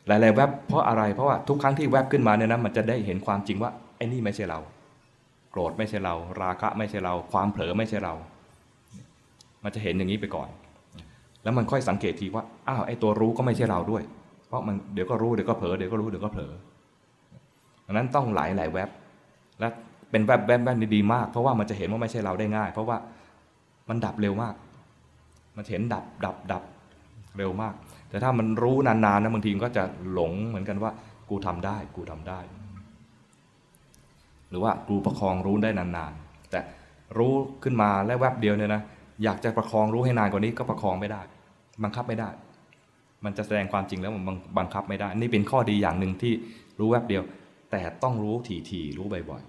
[0.07, 4.59] หลายๆแวบเพราะอะไรเพราะว่าทุกครั้งที่แวบขึ้นมาเนี่ยนะมันจะได้เห็นความจริงว่าไอ้นี่ไม่ใช่เรา
[5.51, 8.13] โกรธไม่ใช่เรา ราคะไม่ใช่เรา ความเผลอไม่ใช่เรา
[9.63, 10.49] มันจะเห็นอย่างนี้ไปก่อน
[11.43, 14.03] แล้วมันค่อยสังเกตทีว่าอ้าวไอ้ตัวรู้ก็ไม่ใช่เราด้วย
[14.47, 16.51] เพราะมันเดี๋ยวก็รู้เดี๋ยวก็เผลอเดี๋ยวก็รู้เดี๋ยวก็เผลอ
[17.85, 18.89] ดังนั้นต้องหลายหลายแวบ
[19.59, 19.67] และ
[20.11, 22.97] เป็นแวบแวบแวบดีมาก เพราะว่ามันจะเห็นว่าไม่ใช่เราได้ง่าย เพราะว่า
[23.89, 24.53] มันดับเร็วมาก
[25.55, 26.63] มันเห็นดับดับดับ
[27.37, 27.73] เร็วมาก
[28.09, 29.83] แต่ถ้ามันรู้นานๆนะบางทีก็จะ
[30.13, 30.91] หลงเหมือนกันว่า
[31.29, 32.39] กูทำได้ กูทำได้
[34.49, 36.59] หรือว่ากูประคองรู้ได้นานๆ แต่
[37.17, 37.33] รู้
[37.63, 38.81] ขึ้นมาแล้วแวบเดียวเนี่ยนะ
[39.23, 41.21] อยากจะประคองรู้ให้นานกว่านี้ก็ประคองไม่ได้
[41.83, 42.29] บังคับไม่ได้
[43.25, 46.33] มันจะแสดงความจริงแล้วมันบังคับไม่ได้ นี่เป็นข้อดีอย่างหนึ่งที่
[46.79, 47.23] รู้แวบเดียว
[47.71, 48.35] แต่ต้องรู้
[48.69, 49.41] ถี่ๆรู้บ่อย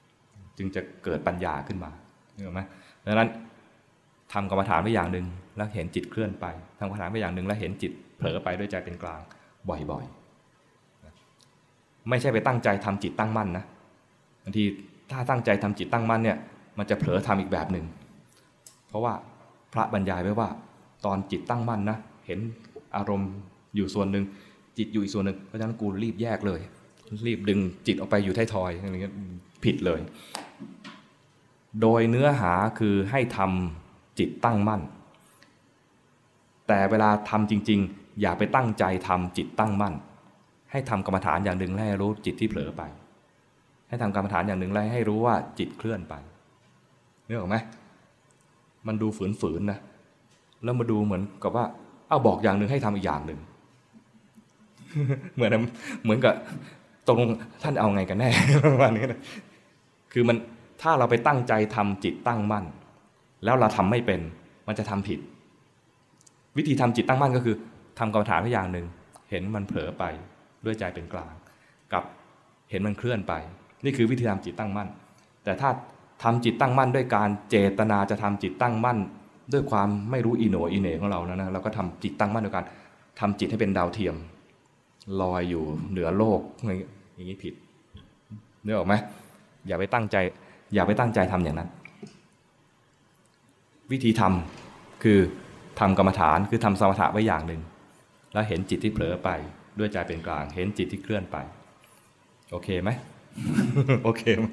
[0.00, 1.90] ๆจึงจะเกิดปัญญาขึ้นมา
[2.34, 2.60] เห็นไหม
[3.06, 3.28] ดังนั้น
[4.32, 5.26] ทำกรรมฐานไปอย่างหนึ่ง
[5.56, 6.46] แล้วเห็นจิตเคลื่อนไป
[6.78, 9.20] ทำกรรมฐานไปอย่างหนึ่งแล้วเห็นจิตเผลอไปด้วยใจเป็นกลาง
[9.68, 13.64] บ่อยๆ ไม่ใช่ไปตั้งใจทำจิตตั้งมั่นนะ
[14.44, 14.64] บางที
[15.10, 16.38] ถ้าตั้งใจทำจิตตั้งมั่นเนี่ย
[16.78, 17.84] มันจะเผลอทำอีกแบบหนึ่ง
[18.88, 19.12] เพราะว่า
[19.72, 20.48] พระบรรยายไว้ว่า
[21.04, 22.38] ตอนจิตตั้งมั่นนะเห็น
[22.96, 23.30] อารมณ์
[23.76, 24.24] อยู่ส่วนหนึ่ง
[24.78, 26.60] จิตอยู่อีกส่วนหนึ่งเพราะฉะนั้นกูรีบแยกเลย
[27.26, 29.14] รีบดึงจิตออกไปอยู่ท้ายทอยอย่างเงี้ย
[29.64, 30.00] ผิดเลย
[31.82, 34.80] โดยเนื้อหาคือให้ทำจิตตั้งมั่น
[36.68, 39.94] แต่เวลาทำจริง ๆ อย่าไปตั้งใจทำจิตตั้งมั่น
[40.70, 42.82] ให้ทำกรรมฐานอย่างหนึ่งแล้วให้รู้จิตที่เผลอไป
[43.88, 46.14] ให้ทำกรรมฐานอย่างหนึ่งแล้ให้รู้ว่าจิตเคลื่อนไป
[47.26, 47.56] นึกออกไหม
[48.86, 49.08] มันดู
[49.40, 49.78] ฝืนๆนะ
[50.64, 51.64] แล้วมาดูเหมือนกับว่า
[52.08, 53.38] เอาบอกอย่างหนึ่งให้ทำอีกอย่างหนึ่ง
[55.34, 55.50] เหมือน
[56.02, 56.34] เหมือนกับ
[57.08, 57.20] ตรง
[57.62, 58.28] ท่านเอาไงกันแน่
[58.64, 59.20] ประมาณนี้นะ
[60.12, 60.36] คือมัน
[60.82, 62.64] ถ้าเราไปตั้งใจทำจิตตั้งมั่น
[63.44, 64.20] แล้วเราทำไม่เป็น
[64.66, 65.18] มันจะทำผิด
[66.56, 67.56] วิธีทำจิตตั้งมั่นก็คือ
[67.98, 68.86] ทำกรรมฐานไปอย่างหนึ่ง
[69.30, 70.04] เห็นมันเผลอไป
[70.64, 71.32] ด้วยใจเป็นกลาง
[71.92, 72.04] กับ
[72.70, 73.32] เห็นมันเคลื่อนไป
[73.84, 74.88] นี่คือวิธีทำจิตตั้งมั่น
[75.44, 75.70] แต่ถ้า
[76.22, 78.98] ทำจิตตั้งมั่นด้วยการเจตนาจะทำจิตตั้งมั่น
[79.52, 82.64] ด้วยความไม่รู้อีโหนอีเหน่ของเรานะนะเราก็ทำจิตตั้งมั่นด้วยการ
[83.20, 84.14] ทำจิตให้เป็นดาวเทียม
[85.20, 86.40] ลอยอยู่เหนือโลก
[87.14, 87.54] อย่างนี้ผิด
[88.64, 88.94] นึกออกไหม
[89.66, 90.16] อย่าไปตั้งใจ
[90.74, 91.68] อย่าไปตั้งใจทำอย่างนั้น
[93.92, 95.18] วิธีทำคือ
[95.80, 97.60] ทำกรรมฐานคือทำสมถะไว้อย่างหนึ่ง
[98.32, 99.28] แล้วเห็นจิตที่เผลอไป
[99.78, 101.36] ด้วยใจเป็นกลาง เห็นจิตที่เคลื่อนไป
[102.50, 102.90] โอเคไหม
[104.04, 104.48] โอเคไหม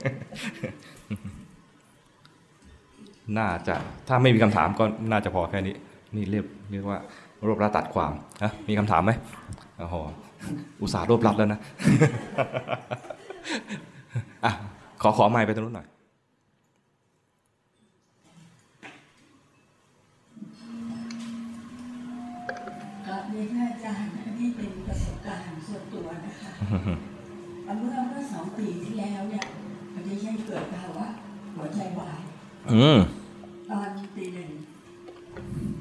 [3.37, 3.75] น่าจะ
[4.07, 5.75] ถ้าไม่มีคำถามก็น่าจะพอแค่นี้
[6.15, 6.99] นี่เรียกเรียกว่า
[7.47, 8.11] รวบรัดตัดความ
[8.43, 9.11] นะมีคำถามไหม
[9.79, 9.95] โอ้โห
[10.81, 11.59] อุตส่าห์รวบรัดแล้วนะ
[14.45, 14.51] อะ
[15.01, 15.87] ขอขอไม้ไปตรงนู้นหน่อย
[23.07, 24.09] ครับนี่ท่านอาจารย์
[24.39, 29.45] นี่เป็นประสบการณ์ส่วนตัวนะคะ เมื่อเมื่อสองปีที่แล้วเนี่ย
[29.93, 31.07] มันจะใช่เกิดภาวะ
[31.55, 32.21] หัวใจวาย
[32.73, 32.99] อืม
[33.69, 34.51] ตอนตีหนึ่ง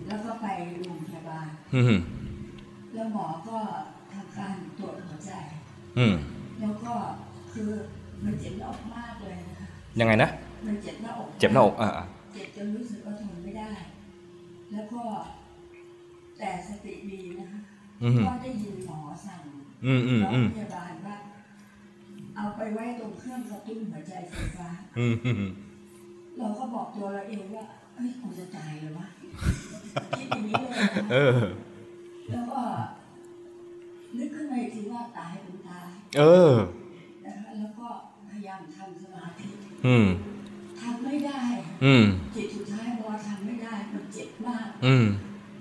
[0.06, 0.46] แล้วก็ไป
[0.82, 2.00] โรงพยาบาลอืม
[2.94, 3.58] แล้วหมอก็
[4.12, 5.32] ทำการตรวจหัวใจ
[5.98, 6.14] อืม
[6.60, 6.92] แล้วก็
[7.52, 7.70] คือ
[8.24, 9.68] มันเจ็บหน้าอกมากเลยนะคะ
[10.00, 10.28] ยังไงนะ
[10.66, 13.70] มันเจ็บหน้าอกเจ็บหน้าอกอ่าอ่าเจ็บจนรู้สึกว่าทนไม่ได้
[14.72, 15.02] แล้วก็
[16.38, 17.60] แต่สติดีนะคะ
[18.02, 19.42] อืมก็ได้ยินหมอสั่ง
[19.84, 21.16] อืมอืมโรอืงมพยาบาลว่า
[22.36, 24.68] เอาไปไว้ตรงเครื่องกระตุ้นหัวใจไฟฟ้า
[24.98, 25.52] อืมอืม
[26.38, 27.64] เราก็บอกตัวเราเองว่า
[27.94, 29.06] เอ้ยคงจะตายเลยวะ
[30.18, 31.40] คิดอย่างนี้เลยนะเออ
[32.30, 32.60] แล้วก็
[34.16, 35.88] นึกขึ้นมาอีกทีว่าตายเป็นตาย
[36.18, 36.52] เออ
[37.26, 37.86] นะคะแล้วก็
[38.30, 39.48] พยายามทำสมาธิ
[39.86, 40.06] อืม
[40.80, 41.42] ทำไม่ได้
[41.84, 42.04] อืม
[42.34, 45.04] จิตสุดท้ายพอทำไม่ได้มันเจ็บมาก อืม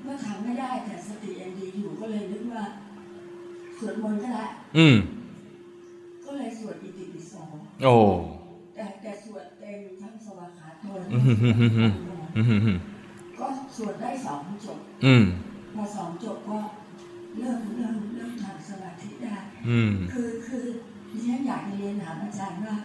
[0.04, 2.66] เมื่อทำไม่ได้แต่สติยังดีอยู่ก็เลยนึกว่า
[3.82, 4.46] สวดมนต์ก็ได้
[4.78, 4.96] อืม
[6.26, 7.34] ก็เลยสวดอิติปิโส
[7.84, 7.96] โอ้
[8.76, 11.92] แต่แต่สวดเต็มทั้งสวาขาโตอืมอืมอืมอืม
[12.36, 12.78] อืมอืม
[13.40, 13.48] ก็
[13.78, 15.24] สวดได้สองจบ อืม
[15.76, 16.58] พอสองจบก็
[17.40, 19.36] เริ่มเริ่มเริ่มทำสมาธิได้
[19.70, 20.66] อืมคือคือ
[21.12, 22.76] ดิฉันอยากจะเรียนถามอาจารย์ว่า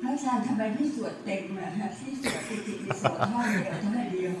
[0.00, 4.34] พระอาจารย์ทำไมไม่สวดเต็มอะฮะที่สวดอิติปิโสท่อนเดียวเท่านั้นเดียว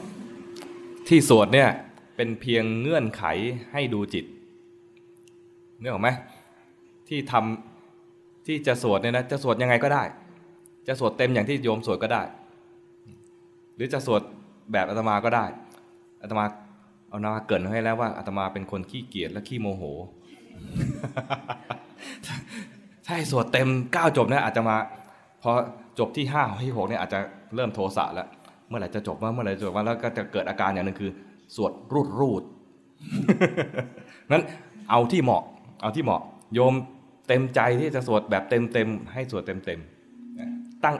[1.08, 1.68] ที่สวดเนี่ย
[2.16, 3.24] เป็นเพียงเงื่อนไข
[3.72, 4.24] ให้ดูจิต
[5.82, 6.08] นึกออกไหม
[7.08, 10.02] ที่ทำที่จะสวดเนี่ยนะจะสวดยังไงก็ได้
[10.88, 12.22] จะสวดเต็มอย่างที่โยมสวดก็ได้
[13.76, 14.20] หรือจะสวด
[14.72, 15.44] แบบอาตมาก็ได้
[16.22, 16.44] อาตมา
[17.08, 19.82] เอานาเกินให้แล้วว่าอาตมาเป็นคนขี้เกียจและขี้โมโห
[23.04, 24.76] ใช่สวดเต็มเก้าจบเนี่ยอาจจะมา
[25.42, 25.50] พอ
[25.98, 27.18] จบที่ห้าที่หกเนี่ยอาจจะ
[27.54, 28.28] เริ่มโทสะแล้ว
[28.68, 31.10] เมื่อไหร่จะจบว่าเมื่อไหร่จะจบว่าแล้วก็จะเกิดอาการอย่างหนึ่งคือ
[31.56, 32.42] สวดรูดรูด
[34.32, 34.44] นั้น
[34.90, 35.42] เอาที่เหมาะ
[35.82, 36.22] เอาที่เหมาะ
[36.54, 36.74] โยม
[37.28, 40.96] เต็มใจที่จะสวดแบบเต็มเต็มๆให้สวดเต็มเต็มๆตั้ง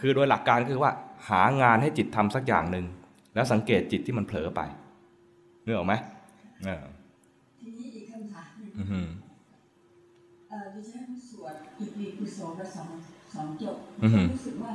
[0.00, 0.92] คือโดยหลักการคือว่า
[1.28, 2.86] หางานให้จิตทำสักอย่างหนึ่ง
[3.34, 4.60] แล้วสังเกตจิตที่มันเผลอไป
[5.64, 5.94] นึกออกไหม
[6.64, 6.84] เออ
[7.60, 9.06] ทีนี้อีกคำถามหนึ่งอือหือ
[10.48, 12.88] เอ่อดิฉันสวดอิติปิโสไปสอง
[13.34, 14.72] สองจบอือหือรู้สึกว่า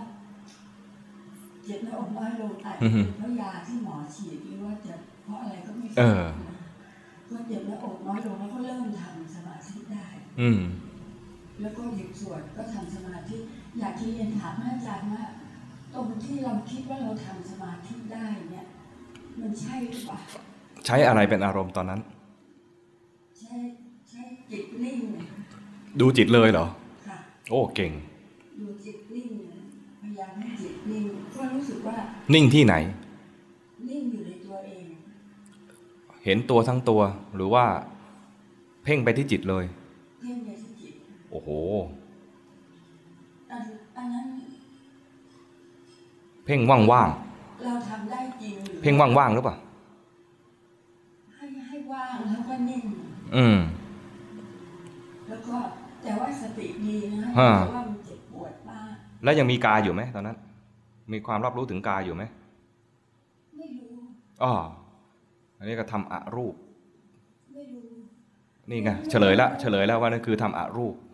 [1.64, 6.56] เจ็บหน้าอกน้อยลงอาจอืจะอหือเป็นเพราะยาที่หมอฉีดหรือว่าจะเพราะอะไรก็ไม่ทเอราอบนะ
[7.30, 9.29] ก็เจ็บหน้าอกน้อยลงแล้วก็เริ่มทำสมาธิได้
[10.40, 10.60] อืม
[11.62, 13.38] แล้วก็หยุดสวดก็ทำสมาธิ
[13.80, 15.24] อยากจะเรียนถามพระอาจารย์ว่า
[15.94, 18.66] ตรงที่เราคิดว่าเราทำสมาธิได้เนี่ย
[19.40, 20.20] มันใช่หรือเปล่า
[20.86, 22.00] ใช้อะไรเป็นอารมณ์ตอนนั้น
[23.40, 23.58] ใช่
[24.10, 25.26] ใช่จิตนิ่งเนี่ย
[26.00, 26.66] ดูจิตเลยเหรอ
[27.08, 27.18] ค่ะ
[27.50, 27.92] โอ้เก่ง
[28.60, 29.62] ดูจิตนิ่งเนี่ย
[30.02, 31.04] พยายามให้จิตนิ่ง
[31.36, 31.96] ก็รู้สึกว่า
[32.34, 32.76] นิ่งที่ไหน
[33.90, 34.86] นิ่งอยู่ในตัวเอง
[36.26, 37.02] เห็นตัวทั้งตัว
[37.36, 37.66] หรือว่า
[38.84, 39.79] เพ่งไปที่จิตเลยเพ่งไปที่จิต
[41.32, 41.50] โอ้โห
[43.52, 43.62] อัน
[43.98, 44.26] อันนั้น
[46.46, 46.82] เพ่งว่าง
[47.66, 49.56] เราทำได้จริงหรือๆเพ่งว่างๆหรือเปล่า
[51.36, 52.84] ให้ให้ว่างแล้วก็นิ่ง
[53.36, 53.58] อืม
[55.30, 55.56] แล้วก็
[56.04, 58.94] แต่ว่าสติดีนะฮะเพราะว่ามันเจ็บปวดมาก
[59.24, 60.38] แล้วยังมีกายอยู่ไหมตอนนั้น
[61.14, 62.24] มีความรับรู้ถึงกายอยู่ไหม
[63.58, 63.94] ไม่รู้
[64.44, 64.54] อ๋อ
[65.58, 66.56] อันนี้ก็ทำอะรูป
[67.54, 67.88] ไม่รู้
[68.70, 71.09] นี่ไงเฉลยแล้วเฉลยแล้วว่านั่นคือทำอะรูปไม่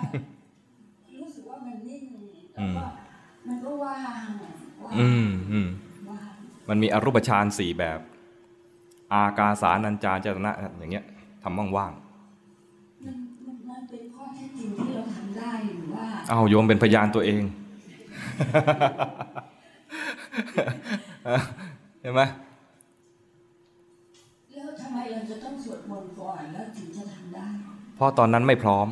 [0.00, 2.04] รู้ว่ารู้สึกว่ามันนิ่ง
[2.60, 2.90] อืแล้วมก็
[3.48, 4.26] มันก็ว่าง
[4.84, 5.68] ว่างอืมอืม
[6.08, 6.26] ว่าง
[6.68, 8.00] มันมีอรูปฌานสี่แบบ
[9.12, 11.04] อากาสานัญจาจตนะอย่างเงี้ย
[11.42, 11.92] ทำว่าง
[13.04, 13.14] มัน
[13.46, 17.42] มันมันเป็นข้อเท็จจริงที่เราทำได้หรือว่าๆเอาโยมเป็นพยานตัวเอง
[22.00, 22.20] เห็นไหม
[24.54, 27.46] แล้วทำไมเราจะต้องสวดมนต์ก่อนแล้วถึงจะทำได้
[27.94, 28.86] เพราะตอนนั้นไม่พร้อม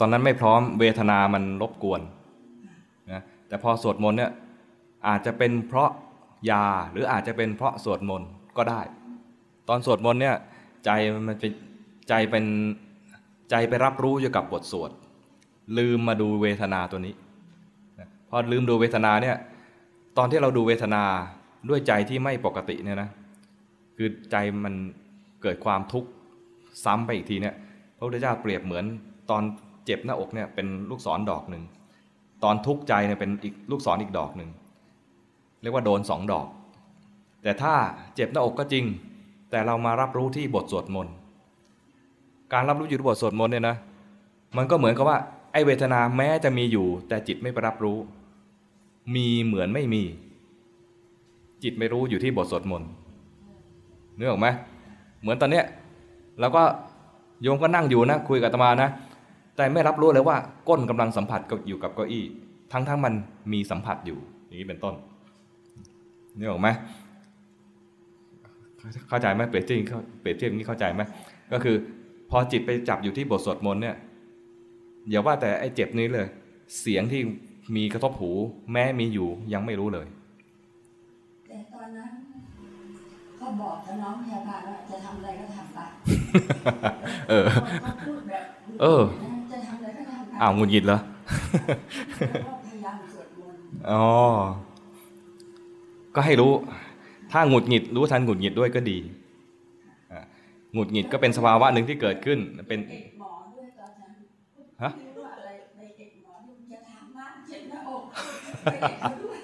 [0.00, 2.00] ตอนนั้นไม่พร้อมเวทนามันรบกวน
[3.12, 4.32] นะแต่พอสวดมนต์เนี่ย
[5.08, 5.90] อาจจะเป็นเพราะ
[6.50, 8.80] ยาหรืออาจจะเป็นเพราะสวดมนต์ก็ได้
[9.68, 10.36] ตอนสวดมนต์เนี่ย
[10.84, 10.90] ใจ
[11.28, 11.52] มันเป็น
[12.08, 12.44] ใจเป็น
[13.50, 14.90] ใจไปรับรู้อยู่กับบทสวด
[15.78, 17.14] ลืมมาดูเวทนาตัวนี้
[17.98, 19.36] นะพอลืมดูเวทนาเนี่ย
[20.18, 21.02] ตอนที่เราดูเวทนา
[21.68, 23.10] ด้วยใจที่ไม่ปกติเนี่ยนะ
[23.96, 24.74] คือใจมัน
[25.42, 26.08] เกิดความทุกข์
[26.84, 27.54] ซ้ำไปอีกทีเนี่ย
[27.96, 28.84] พระพุทธเจ้าเปรียบเหมือน
[29.30, 29.42] ตอน
[29.90, 31.64] จ็บหน้าอกเนี่ยเป็นลูกศรดอกหนึ่ง
[32.44, 34.50] ตอนทุกข์ใจเนี่ยเป็นอีกลูกศรอีกดอกหนึ่ง
[35.62, 36.46] เรียกว่าโดนสองดอก
[37.42, 37.74] แต่ถ้า
[38.14, 38.84] เจ็บหน้าอกก็จริง
[39.50, 41.14] แต่เรามารับรู้ที่บทสวดมนต์
[42.52, 43.76] การรับรู้อยู่ที่บทสวดมนต์เนี่ยนะ
[44.56, 45.18] มันก็เหมือนกับว่า
[45.52, 47.98] ไอเวทนาแม้จะมีอยู่ แต่จิตไม่ไปรับรู้
[49.14, 50.02] มีเหมือนไม่มี
[51.62, 52.88] จิตไม่รู้อยู่ที่บทสวดมนต์
[54.16, 54.46] นึกออกไหม
[55.20, 55.64] เหมือนตอนเนี้ย
[56.40, 56.62] เราก็
[57.42, 58.90] โยมก็นั่งอยู่นะคุยกับตมานะ
[59.56, 60.36] แต่ไม่รับรู้เลยว่า
[60.68, 62.24] ก้นกำลังสัมผัสกับอยู่กับเก้าอี้
[62.72, 63.14] ทั้งทั้งมัน
[63.52, 64.94] มีสัมผัสอยู่ อย่างนี้เป็นต้น
[66.38, 66.68] นึกออกไหม
[69.08, 71.02] เข้าใจไหมเปรียบเทียบอย่างนี้เข้าเปรียบเทียบอย่างนี้เข้าใจไหม
[71.52, 71.76] ก็คือ
[72.30, 73.96] พอจิตไปจับอยู่ที่บทสวดมนต์เนี่ย
[75.10, 76.26] อย่าว่าแต่ไอ้เจ็บนี้เลย
[76.80, 77.20] เสียงที่
[77.76, 78.30] มีกระทบหู
[78.72, 80.06] แม้มีอยู่ยังไม่รู้เลย
[81.48, 82.12] แต่ตอนนั้น
[83.40, 85.78] ก็บอกกับน้องพยาบาลว่าจะทำอะไรก็ทำไป
[87.30, 87.46] เออ
[87.84, 88.44] ก็พูดแบบ
[88.82, 89.39] เออจะทำ
[90.40, 94.06] อะไรก็ทำไปอ้าวหงุดหงิดเหรอแล้วก็พยายามสวดมนต์อ๋อ
[96.14, 96.52] ก็ให้รู้
[97.32, 98.98] ถ้าหงุดหงิดรู้ทันหงุดหงิดด้วยก็ดี
[100.12, 100.20] อะ
[100.74, 102.38] หงุดหงิดก็เป็นสภาวะหนึ่งที่เกิดขึ้น
[102.68, 104.12] เป็นเอกหมอด้วยตอนนั้น
[104.82, 105.48] ฮะไม่รู้ว่าอะไร
[105.78, 108.02] ในเอกหมอที่จะถามมากเจ็บหน้าอก
[108.62, 109.38] ไปเอกเขาด้วย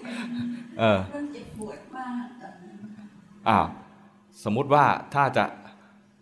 [0.78, 2.76] เออมันเจ็บปวดมากตอนนั้น
[3.48, 3.66] อ้าว
[4.44, 5.44] สมมุติว่าถ้าจะ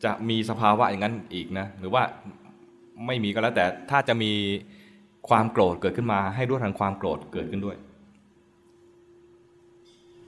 [0.05, 2.03] จะมีสภาวะอย่างนั้นอีกนะ หรือว่า
[3.07, 4.33] ไม่มีก็แล้วแต่ถ้าจะมี
[5.29, 7.77] ความโกรธเกิดขึ้นมา ให้รู้ทันความโกรธเกิดขึ้นด้วย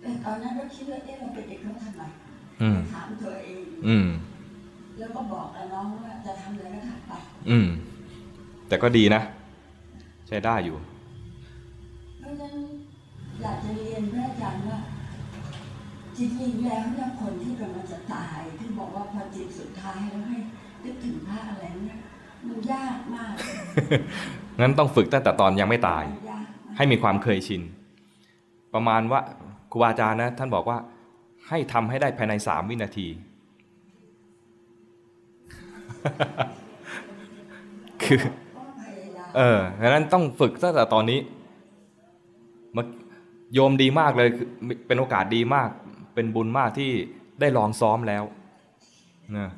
[0.00, 2.02] แต่ตอนนั้นก็คิดว่าเอ๊ะเราเป็นเด็กเขาทำไม
[2.62, 4.06] อืมถามตัวเองอืม
[4.98, 7.12] แล้วก็บอกกับน้องว่าจะทำอะไรก็ทำไป
[7.50, 7.66] อืม
[8.68, 9.22] แต่ก็ดีนะ
[10.28, 10.76] ใช้ได้อยู่
[12.18, 12.54] เพราะฉะนั้น
[13.40, 14.78] อยากจะเรียนพระอาจารย์ว่า
[16.16, 20.38] จริงๆแล้วเนี่ยคนที่กำลังจะตายที่บอกว่าพอจิตสุดท้ายแล้วให้
[20.84, 21.98] นึกถึงพระอะไรเนี่ย
[22.48, 23.32] มันยากมาก
[24.60, 27.62] งั้นต้องฝึกตั้งแต่ตอนยังไม่ตายมันยากมากให้มีความเคยชิน
[28.74, 29.20] ประมาณว่า
[29.72, 30.78] ครูบาอาจารย์นะ ท่านบอกว่า
[31.48, 33.06] ให้ทำให้ได้ภายในสามวินาที
[38.02, 38.18] คือ
[38.56, 41.20] ก็พยายามเออดังนั้นต้องฝึกตั้งแต่ตอนนี้
[42.72, 42.86] เมื่อ
[43.54, 44.48] โยมดีมากเลยคือ
[44.86, 45.70] เป็นโอกาสดีมาก
[46.14, 46.90] เป็นบุญมากที่
[47.40, 48.24] ได้ลองซ้อมแล้ว
[49.36, 49.48] นะ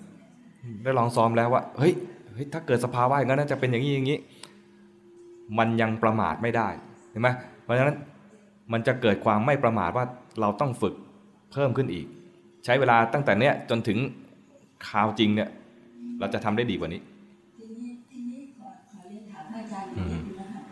[0.84, 4.18] ได้ลองซ้อมแล้วว่า เฮ้ยเฮ้ยถ้าเกิดสภาวะอย่างนั้นนะจะเป็นอย่างนี้อย่างนี้
[5.58, 6.68] มันยังประมาทไม่ได้
[7.10, 7.28] เห็นไหม
[7.64, 7.96] เพราะฉะนั้น
[8.72, 10.04] มันจะเกิดความไม่ประมาทว่า
[10.40, 10.94] เราต้องฝึก
[11.52, 12.06] เพิ่มขึ้นอีก
[12.64, 13.98] ใช้เวลาตั้งแต่เนี้ยจนถึง
[14.88, 15.48] คราวจริงเนี่ย
[16.20, 17.00] เราจะทำได้ดีกว่านี้
[17.58, 20.62] ทีนี้ทีนี้ขอขอเรียนถามอาจารย์อีกนิดนึงนะคะ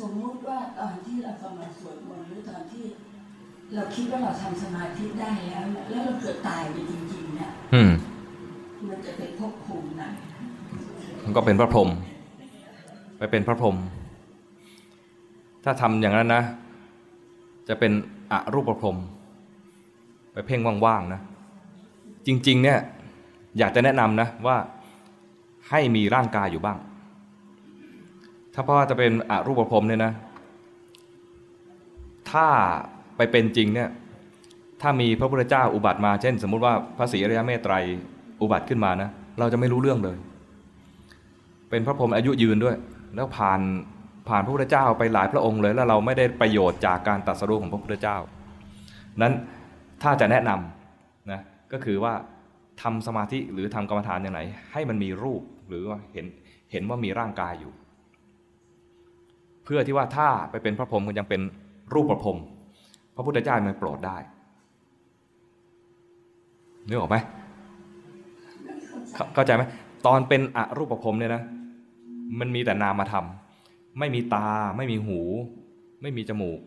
[0.00, 2.84] สมมุติว่าตอนที่เรากำลังสวดมนต์หรือตอนที่
[3.74, 7.92] เราคิดว่าเราทำสมาธิได้แล้วเนี่ยแล้วเราเกิดตายไปจริงๆเนี่ยอืม
[8.88, 10.04] มันจะเป็นภพภูมิไหน
[11.26, 11.90] มันก็เป็นพระพรหม
[13.18, 13.76] ไปเป็นพระพรหม
[15.64, 16.42] ถ้าทำอย่างนั้นนะ
[17.68, 17.92] จะเป็น
[18.32, 18.96] อรูปพรหม
[20.32, 21.20] ไปเพ่งว่างๆนะ
[22.26, 22.78] จริง ๆ เนี่ย
[23.58, 24.56] อยากจะแนะนำนะว่า
[25.70, 26.78] ให้มีร่างกายอยู่บ้าง
[28.54, 30.12] ถ้าพ่อจะเป็นอรูปพรหมเนี่ยนะ
[32.30, 32.46] ถ้า
[33.16, 33.88] ไปเป็นจริงเนี่ย
[34.82, 37.74] ถ้ามีพระพุทธเจ้าอุบัติมา เช่น สมมุติว่าพระศรีอริยเมตไตร
[38.42, 39.08] อุบัติขึ้นมานะ
[39.38, 40.16] เราจะไม่รู้เรื่องเลย
[41.70, 42.76] เป็นพระพรหมอายุยืนด้วย
[43.16, 43.60] แล้วผ่าน
[44.28, 48.16] ผ่านพระพุทธเจ้าไปหลายพระองค์เลย แล้วเราไม่ได้ประโยชน์จากการตรัสรู้ของพระพุทธเจ้า
[49.22, 49.32] นั้น
[50.02, 51.40] ถ้าจะแนะนำนะ
[51.72, 52.14] ก็คือว่า
[52.82, 54.40] ทำสมาธิหรือทำกรรมฐานอย่างไหน
[54.72, 56.26] ให้มันมีรูปหรือว่าเห็น
[56.72, 57.72] เห็นว่ามีร่างกายอยู่
[59.64, 61.40] เพื่อที่ว่าถ้าไปเป็นพระพรหมก็ยังเป็น
[61.94, 62.38] รูปประพรหม
[63.16, 64.16] พระพุทธเจ้ามันโปรดได้
[66.88, 67.16] นึกออกไหม
[69.34, 69.62] เข้าใจไหม
[70.06, 71.42] ตอนเป็นอรูปภพเนี่ยนะ
[72.40, 73.26] มันมีแต่นามธรรม
[73.98, 75.20] ไม่มีตา ไม่มีหู
[76.02, 76.60] ไม่มีจมูก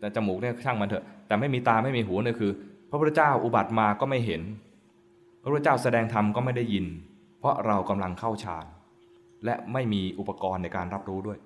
[0.00, 2.50] แต่จมูกเนี่ยช่างมันเถอะ แต่ไม่มีตาไม่มีหูเนี่ยคือ
[2.90, 4.42] พระพุทธเจ้าอุบัติมาก็ไม่เห็น
[5.42, 6.86] พระพุทธเจ้าแสดงธรรมก็ไม่ได้ยิน
[7.38, 8.66] เพราะเรากำลังเข้าฌาน
[9.44, 11.38] และไม่มีอุปกรณ์ในการรับรู้ด้วย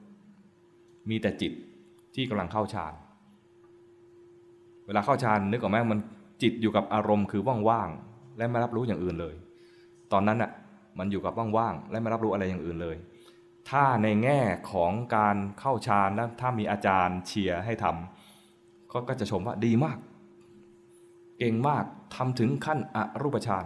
[1.10, 1.52] มีแต่จิต
[2.14, 2.93] ที่กำลังเข้าฌาน
[4.86, 5.98] เวลาเข้าฌานนึกออกไหมมัน
[6.43, 9.35] จิตอยู่กับอารมณ์คือว่างๆและไม่รับรู้อย่างอื่นเลย
[10.12, 10.51] ตอนนั้นน่ะ
[10.98, 12.96] มันอยู่กับว่างๆและไม่รับรู้อะไรอย่างอื่นเลย
[13.70, 14.40] ถ้าในแง่
[14.72, 19.98] ของการเข้าฌานนะถ้ามีอาจารย์เชียร์ให้ทำก็ก็จะชมว่าดีมาก
[21.38, 21.84] เก่งมาก
[22.14, 23.64] ทำถึงขั้นอรูปฌาน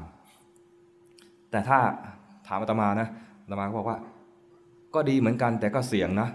[1.51, 1.79] แต่ถ้า
[2.47, 3.09] ถามอาตมานะ
[3.43, 3.99] อาตมาก็บอกว่า
[4.95, 6.29] ก็ดีเหมือนกันแต่ก็เสี่ยงนะ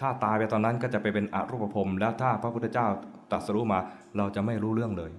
[0.00, 2.86] ถ้าตายไปตอนนั้นก็จะไปเป็นอรูปภพแล้วถ้าพระพุทธเจ้า
[3.30, 3.78] ตรัสรู้มา
[4.16, 5.10] เราจะไม่รู้เรื่องเลย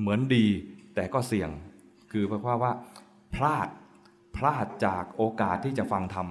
[0.00, 0.46] เหมือนดี
[0.94, 1.50] แต่ก็เสี่ยง
[2.10, 2.72] คือเพราะว่า
[3.34, 3.68] พลาด
[4.36, 6.26] พลาดจากโอกาสที่จะฟังธรรม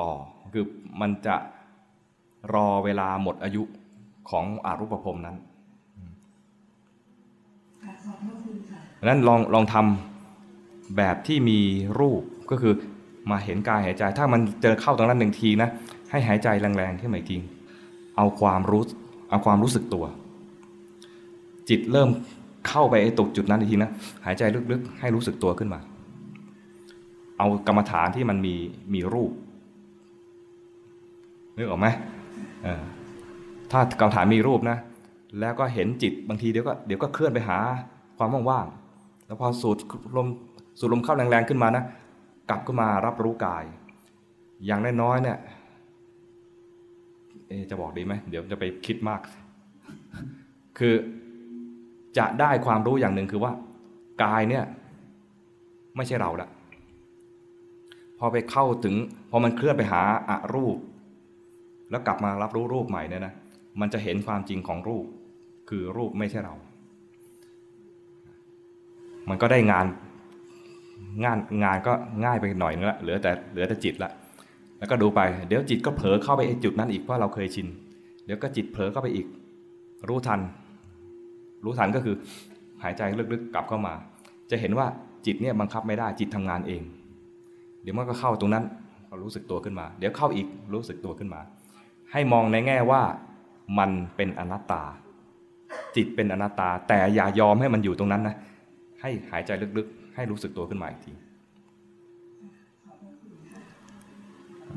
[0.00, 0.10] ต่อ
[0.52, 0.64] คือ
[1.00, 1.36] มันจะ
[2.54, 3.62] รอเวลาหมดอายุ
[4.30, 5.36] ของอารูปภพนั้น
[7.82, 11.58] ค่ะขอบพระคุณค่ะดังนั้นลองลองทำแบบที่มี
[12.00, 12.74] รูปก็คือ
[13.30, 15.68] มาเห็นกายหายใจ ถ้ามันเจอเข้าตรงนั้นหนึ่งทีนะ
[16.10, 17.38] ให้หายใจแรงๆขึ้นมาอีกที
[18.16, 18.82] เอาความรู้
[19.30, 20.04] เอาความรู้สึกตัว
[21.68, 22.08] จิตเริ่ม
[22.68, 23.90] เข้าไปไอ้ตกจุดนั้นอีกทีนะ
[24.24, 25.80] หายใจลึกๆ ให้รู้สึกตัวขึ้นมา
[27.38, 28.54] เอากรรมฐานที่มันมี
[28.94, 29.32] มีรูป
[31.56, 31.86] นึกออกไหม
[33.70, 34.78] ถ้ากรรมฐานมีรูปนะ
[35.40, 37.58] แล้วก็เห็นจิตบางทีเดี๋ยวก็เดี๋ยวก็เคลื่อนไปหา
[38.18, 39.76] ความว่างๆแล้วพอสูด
[40.16, 40.26] ลม
[40.78, 41.84] สูดลมเข้าแรงๆขึ้นมานะ
[42.48, 43.64] กลับขึ้นมารับรู้กาย
[44.66, 45.38] อย่างน้อยๆเนี่ย
[47.70, 49.20] จะบอกดีไหมเดี๋ยวจะไปคิดมาก
[50.78, 50.94] คือ
[52.18, 53.52] จะได้ความรู้อย่างหนึ่งคือว่า
[54.22, 54.64] กายเนี่ย
[55.96, 56.48] ไม่ใช่เราละ
[58.18, 58.94] พอไปเข้าถึง
[59.30, 60.78] พอมันเคลื่อนไปหาอารูป
[61.90, 63.34] แล้วกลับมารับรู้รูปใหม่เนี่ยนะ
[63.80, 65.04] มันจะเห็นความจริงของรูป
[65.68, 66.54] คือรูปไม่ใช่เรา
[69.28, 69.86] มันก็ได้งาน
[71.24, 71.92] งานงานก็
[72.24, 74.10] ง่ายไปหน่อยนึงละเหลือแต่เหลือแต่จิตละ
[74.78, 77.66] แล้วก็ดูไป เดี๋ยวจิตก็เผลอเข้าไปไอ้จุดนั้นอีกเพราะเราเคยชิน
[78.24, 79.26] เดี๋ยวก็จิตเผลอเข้าไปอีก
[80.08, 80.40] รู้ทัน
[81.64, 82.14] รู้ทันก็คือ
[82.82, 83.02] หายใจ
[83.32, 83.94] ลึกๆกลับเข้ามา
[84.50, 84.86] จะเห็นว่า
[85.26, 86.82] จิตเนี่ยบังคับไม่ได้จิตทำงานเอง
[87.82, 88.64] เดี๋ยวมันก็เข้าตรงนั้น
[89.08, 91.40] ก็รู้สึกตัวขึ้นมา เดี๋ยวเข้าอีกรู้สึกตัวขึ้นมา
[92.12, 93.02] ให้มองในแง่ว่า
[93.78, 94.82] มันเป็นอนัตตา
[95.96, 98.36] จิตเป็นอนัตตา แต่อย่ายอมให้มันอยู่ตรงนั้นนะ
[99.00, 101.12] ให้หายใจลึกๆ ให้รู้สึกตัวขึ้นมาอีกที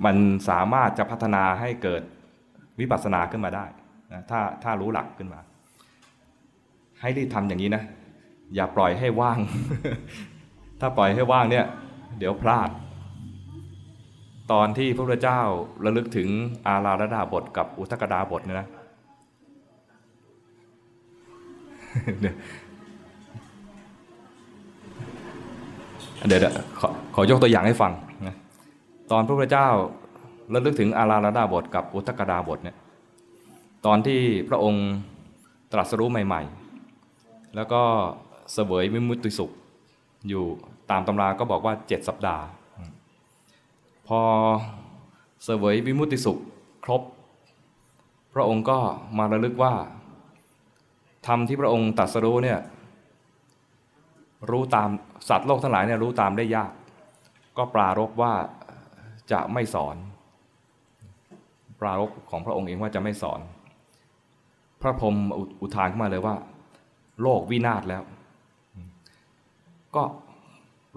[0.06, 0.16] มัน
[0.50, 2.02] สามารถจะพัฒนาให้เกิด
[2.80, 3.66] วิปัสสนาขึ้นมาได้
[4.14, 5.40] นะถ้าถ้ารู้หลักขึ้นมา
[7.06, 7.84] ให้รีบทำอย่างนี้นะ
[8.56, 9.40] อย่าปล่อยให้ว่าง
[10.80, 11.66] ถ้าปล่อยให้ว่างเนี่ย
[12.20, 12.70] เดี๋ยวพลาด
[14.52, 15.42] ตอนที่พระพุทธเจ้า
[15.86, 16.28] ระลึกถึง
[16.68, 18.68] อาราธดาบทกับอุทกดาบทเนี่ยนะ
[26.28, 27.92] เดี๋ยวเดี๋ยวขอขอยกตัวอย่างให้ฟัง
[28.28, 28.36] นะ
[29.12, 29.68] ตอนพระพุทธเจ้า
[30.54, 32.76] ระลึกถึงอาราลดาบทกับอุทกดาบทเนี่ย
[33.86, 34.20] ตอนที่
[34.50, 34.88] พระองค์
[35.74, 36.65] ตรัสรู้ใหม่ ๆ
[37.56, 37.82] แล้วก็
[38.54, 39.52] เสวยวิมุตติสุข
[40.30, 40.46] อยู่
[40.92, 42.44] ตามตำราก็บอกว่าเจ็ดสัปดาห์
[44.08, 44.22] พอ
[45.44, 46.40] เสวยวิมุตติสุข
[46.86, 47.02] ครบ
[48.34, 48.80] พระองค์ก็
[49.18, 49.74] มาระลึกว่า
[51.28, 52.60] ธรรมที่พระองค์ตรัสรู้เนี่ย
[54.50, 54.90] รู้ตาม
[55.30, 56.72] สัตว์โลกทั้งหลายเนี่ยรู้ตามได้ยาก
[57.58, 58.34] ก็ปรารบว่า
[59.32, 59.96] จะไม่สอน
[61.82, 63.40] ปรารบของพระองค์เองว่าจะไม่สอน
[64.82, 66.36] พระพรหมอุอุทานขึ้นมาเลยว่า
[67.22, 68.04] โลกวินาศแล้ว
[69.96, 70.04] ก็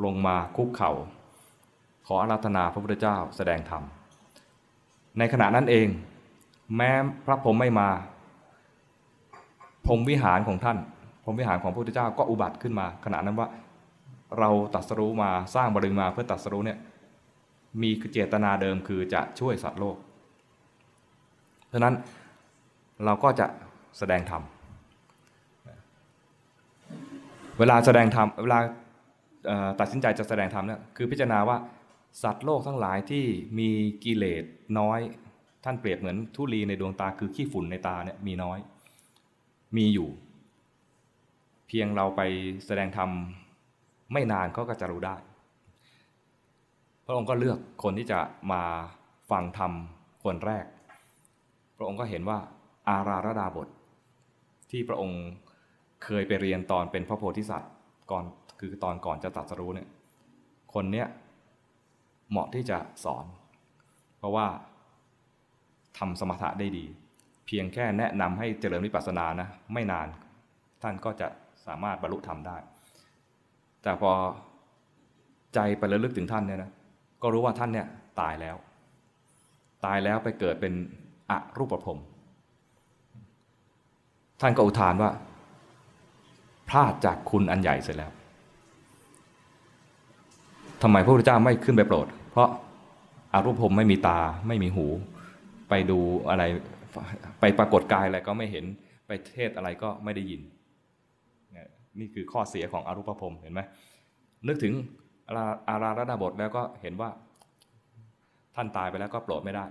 [0.05, 0.93] ลงมาคุกเข่า
[2.07, 3.83] ขออาราธนาพระพุทธเจ้าแสดงธรรม
[5.19, 5.89] ในขณะนั้นเอง
[6.77, 6.91] แม้
[7.27, 7.89] พระพรหมไม่มา
[9.87, 10.79] พรหมวิหารของท่าน
[11.25, 13.49] พรหมวิหารของพระพุทธเจ้าก็อุบัติขึ้นมา ขณะนั้นว่า
[14.39, 16.79] เราตรัสรู้มาสร้างบารมีมาเพื่อตรัสรู้เนี่ย
[17.83, 19.97] มีเจตนาเดิมคือจะช่วยสัตว์โลก
[21.69, 21.95] เพราะนั้น
[23.05, 23.47] เราก็จะ
[23.99, 24.43] แสดงธรรม
[27.59, 28.59] เวลาแสดงธรรมเวลา
[29.81, 31.57] ตัดสินใจจะแสดงธรรมเนี่ยคือพิจารณาว่า
[32.23, 33.25] สัตว์โลกทั้งหลายที่
[33.59, 33.71] มี
[34.05, 34.45] กิเลส
[34.79, 35.01] น้อย
[35.65, 38.59] ท่านเปรียบเหมือนธุลีในดวงตาคือขี้ฝุ่นในตาเนี่ยมีน้อย
[39.77, 40.09] มีอยู่
[41.69, 42.21] เพียงเราไป
[42.67, 43.11] แสดงธรรม
[44.13, 45.17] ไม่นานเขาก็จะรู้ได้
[47.07, 48.19] พระองค์ก็เลือกคนที่จะ
[48.53, 48.63] มา
[49.31, 49.73] ฟังธรรม
[50.25, 50.65] คนแรก
[51.77, 52.39] พระองค์ก็เห็นว่า
[52.89, 53.69] อาราระดาบท
[54.71, 55.23] ที่พระองค์
[56.05, 57.73] เคยไปเรียนตอนเป็นพระโพธิสัตว์
[58.11, 58.25] ก่อน
[58.61, 59.89] คือตอนก่อนจะตรัสรู้เนี่ย
[60.75, 61.07] คนเนี้ย
[62.31, 63.25] เหมาะที่จะสอน
[64.19, 64.47] เพราะว่า
[65.99, 66.85] ทำสมถะได้ดี
[67.47, 70.09] เพียงแค่แนะนำให้เจริญวิปัสสนานะไม่นาน
[70.83, 71.29] ท่านก็จะ
[71.67, 72.57] สามารถบรรลุธรรมได้
[73.83, 74.13] แต่พอ
[75.55, 76.71] ใจไประลึกถึงท่านเนี่ยนะ
[77.23, 77.87] ก็รู้ว่าท่านเนี่ย
[78.21, 78.57] ตายแล้ว
[79.85, 80.73] ตายแล้วไปเกิดเป็น
[81.31, 81.99] อรูปภพ
[84.41, 85.11] ท่านก็อุทานว่า
[86.71, 88.13] พลาดจากคุณอันใหญ่เสร็จแล้ว
[90.83, 92.49] ทำไมพระพุทธเจ้าไม่ขึ้นไปโปรด เพราะ
[93.33, 94.19] อารูปภพไม่มีตา
[94.49, 94.87] ไม่มีหู
[95.69, 96.43] ไปดูอะไร
[97.41, 98.65] ไปปรากฏกายอะไรก็ไม่เห็น
[99.07, 100.41] ไปเทศอะไรก็ไม่ได้ยิน
[102.01, 103.61] นี่คือข้อเสียของอรูปภพเห็นไหม
[104.49, 104.73] นึกถึง
[105.69, 107.11] อาราระดาบทแล้วก็เห็นว่า
[108.55, 109.65] ท่านตายไปแล้วก็โปรดไม่ได้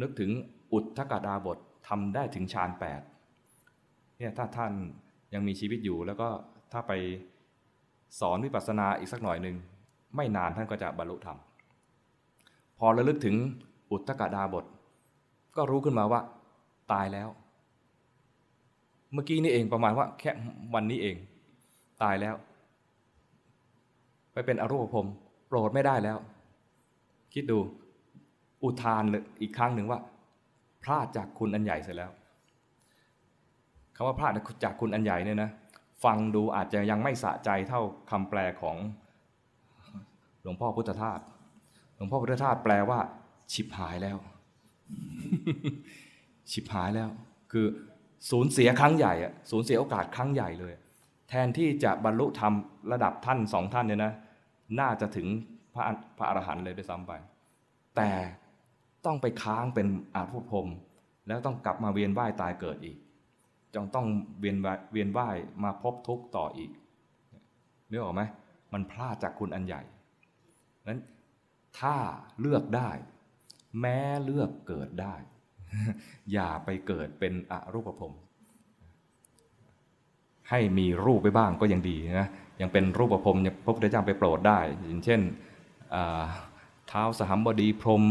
[0.00, 0.30] นึกถึง
[0.72, 1.58] อุทธกดาบท
[1.88, 3.00] ทำได้ถึงฌานแปด
[4.18, 4.72] เนี่ยถ้าท่าน
[5.34, 6.28] ยังมีชีวิตอยู่ แล้วก็
[6.72, 6.92] ถ้าไป
[8.20, 9.56] สอนวิปัสสนาอีกสักหน่อยหนึ่ง
[10.16, 11.38] ไม่นานท่านก็จะบรรลุธรรม
[12.78, 13.36] พอระลึกถึง
[13.90, 14.64] อุทธกดาบท
[15.56, 16.20] ก็รู้ขึ้นมาว่า
[16.92, 17.28] ตายแล้ว
[19.12, 20.30] เมื่อกี้นี่เองประมาณว่าแค่
[20.74, 21.16] วันนี้เอง
[22.02, 22.34] ตายแล้ว
[24.32, 25.06] ไปเป็นอรูปภพ
[25.48, 26.18] โปรดไม่ได้แล้ว
[27.34, 27.58] คิดดู
[28.62, 29.02] อุทาน
[29.40, 30.00] อีกครั้งหนึ่งว่า
[30.82, 32.10] พลาดจากคุณอันใหญ่เสร็จแล้ว
[33.96, 34.32] คำว่าพลาด
[34.64, 35.50] จากคุณอันใหญ่เนี่ยนะ
[36.04, 38.76] ฟังดูอาจจะยังไม่สะใจเท่าคำแปลของ
[40.42, 41.20] หลวงพ่อพุทธทาส
[41.96, 42.98] หลวงพ่อพุทธทาสแปลว่า
[43.52, 44.18] ฉิบหายแล้ว
[46.50, 47.10] ฉิบหายแล้ว
[47.52, 47.66] คือ
[48.30, 50.74] สูญเสียครั้งใหญ่อะสูญเสียโอกาสครั้งใหญ่เลย
[51.28, 52.52] แทนที่จะบรรลุธรรม
[52.92, 54.12] ระดับท่านสองท่านเนี่ยนะ
[54.80, 55.26] น่าจะถึง
[55.74, 55.82] พระ
[56.18, 57.12] พระอรหันต์เลยด้วยซ้ำไป
[57.96, 58.10] แต่
[59.06, 60.68] ต้องไปค้างเป็นอาภุพรม
[61.28, 62.96] แล้วต้องกลับมาเวียนว่ายตายเกิดอีก
[63.74, 64.06] จงต้อง
[64.38, 64.56] เวียน
[64.92, 66.70] เวียนว่ายมาพบทุกข์ต่ออีก
[67.90, 68.22] นึกออกไหม
[68.72, 69.82] มันพลาดจากคุณอันใหญ่
[70.88, 71.00] นั้น
[71.78, 71.96] ถ้า
[72.40, 72.90] เลือกได้
[73.80, 75.14] แม้เลือกเกิดได้
[76.32, 78.12] อย่าไปเกิดเป็นอรูปภพ
[80.50, 82.28] ให้มีรูปไปบ้างก็ยังดีนะ
[82.60, 85.20] ยังเป็นรูปภพพระพุทธเจ้าไปโปรดได้อย่างเช่น
[86.88, 88.02] เท้าสหัมบดีพรม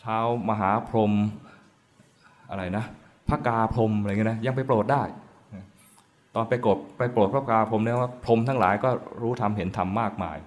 [0.00, 0.18] เท้า
[0.48, 1.12] มหาพรม
[2.50, 2.84] อะไรนะ
[3.28, 5.02] พระกาพรมอะไรเงี้ยนะยังไปโปรดได้
[6.34, 8.90] ตอนไปกบไปโปรดพระกาพรมเนี่ยว่าพรมทั้งหลายก็
[9.22, 10.38] รู้ธรรมเห็นธรรมมากมาย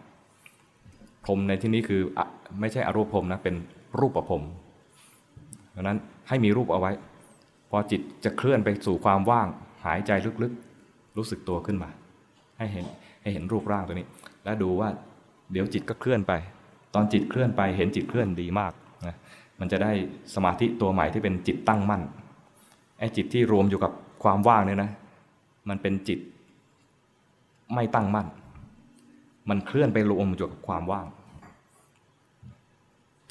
[1.25, 2.01] พรมในที่นี้คือ
[2.59, 3.55] ไม่ใช่อรูปพรมนะเป็น
[3.99, 4.43] รูปประพรม
[5.75, 5.97] ดังนั้น
[6.27, 6.91] ให้มีรูปเอาไว้
[7.69, 9.47] พอจิตจะเคลื่อนไปสู่ความว่าง
[9.85, 10.11] หายใจ
[10.43, 11.89] ลึกๆ รู้สึกตัวขึ้นมา
[12.57, 12.85] ให้เห็น
[13.21, 14.07] ให้เห็นรูปร่างตัวนี้
[14.43, 14.89] แล้วดูว่า
[15.51, 16.33] เดี๋ยวจิตก็เคลื่อนไป
[16.95, 18.73] ตอนจิตเคลื่อนไปเห็นจิตเคลื่อนดีมาก
[19.07, 19.15] นะ
[19.59, 19.91] มันจะได้
[20.35, 22.01] สมาธิตัวใหม่ที่เป็นจิตตั้งมั่น
[22.99, 23.91] ไอ้จิตที่รวมอยู่กับ
[24.23, 24.91] ความว่างเนี่ยนะ
[25.69, 26.19] มันเป็นจิต
[27.73, 28.27] ไม่ตั้งมั่น
[29.49, 31.05] มันเคลื่อนไปรวมอยู่กับความว่าง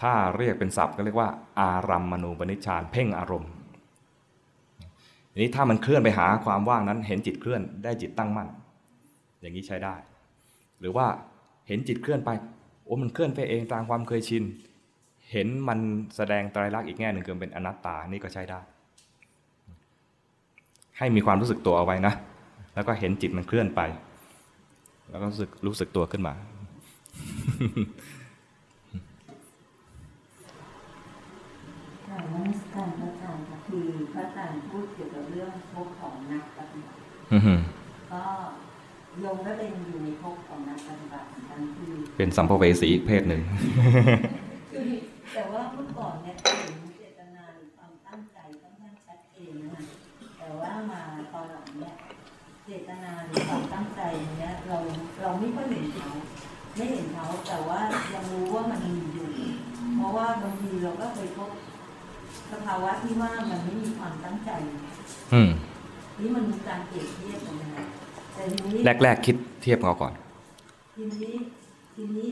[0.00, 1.28] ถ้าเรียกเป็นศัพท์ก็เรียกว่า
[1.60, 3.50] อารัมมณูปนิชฌานเพ่งอารมณ์
[5.40, 8.48] นี้ถ้ามันเคลื่อนไปหาความว่างนั้น เห็นจิตเคลื่อนได้จิตตั้งมั่น
[9.40, 9.94] อย่างนี้ใช้ได้
[10.80, 11.06] หรือว่า
[11.68, 12.30] เห็นจิตเคลื่อนไป
[12.84, 14.44] โอ้มันเคลื่อนไปเองตามความเคยชิน
[15.32, 15.78] เห็นมัน
[16.16, 18.60] แสดงไตรลักษณ์อีกแง่หนึ่งคือเป็นอนัตตานี่ก็ใช้ได้
[20.98, 22.14] ให้มีความรู้สึกตัวเอาไว้นะ
[22.74, 23.80] แล้วก็เห็นจิตมันเคลื่อนไป
[25.10, 26.34] แล้วก็รู้สึกรู้สึกตัวขึ้นมา
[32.06, 37.00] ค่ะนมัสการพระอาจารย์ค่ะคือพระอาจารย์พูดเกี่ยวกับเรื่องภพของนักปฏิบัติ
[37.32, 37.60] อื้อหือ
[38.12, 38.22] ก็
[39.20, 43.40] โยมก็เป็นอยู่ในภพของนักปฏิบัติเหมือนกันคือ เป็นสัมภเวสีอีกเพศหนึ่ง
[44.72, 44.88] คือ
[45.34, 45.83] แต่ว่าเมื่
[50.92, 51.00] มา
[51.32, 51.94] ตอนหลังเนี่ย
[52.64, 54.00] เจตนาหรือความตั้งใจ
[54.38, 54.78] เนี่ยเรา
[55.22, 56.10] เราไม่ค่อยเห็นเขา
[56.76, 57.80] ไม่เห็นเขาแต่ว่า
[58.14, 59.28] ยังรู้ว่ามันมีอยู่
[59.96, 61.50] เพราะว่าบางทีเราก็เคยพบ
[62.52, 64.50] สภาวะที่ว่ามันไม่มีความตั้งใจ
[65.32, 65.50] อืม
[66.20, 67.86] นี่มันมีการเปรียบเทียบกันนะ
[68.32, 70.12] แต่ทีนี้แรกๆคิดเทียบเขาก่อน
[70.94, 71.34] ทีนี้
[71.94, 72.28] ทีนี้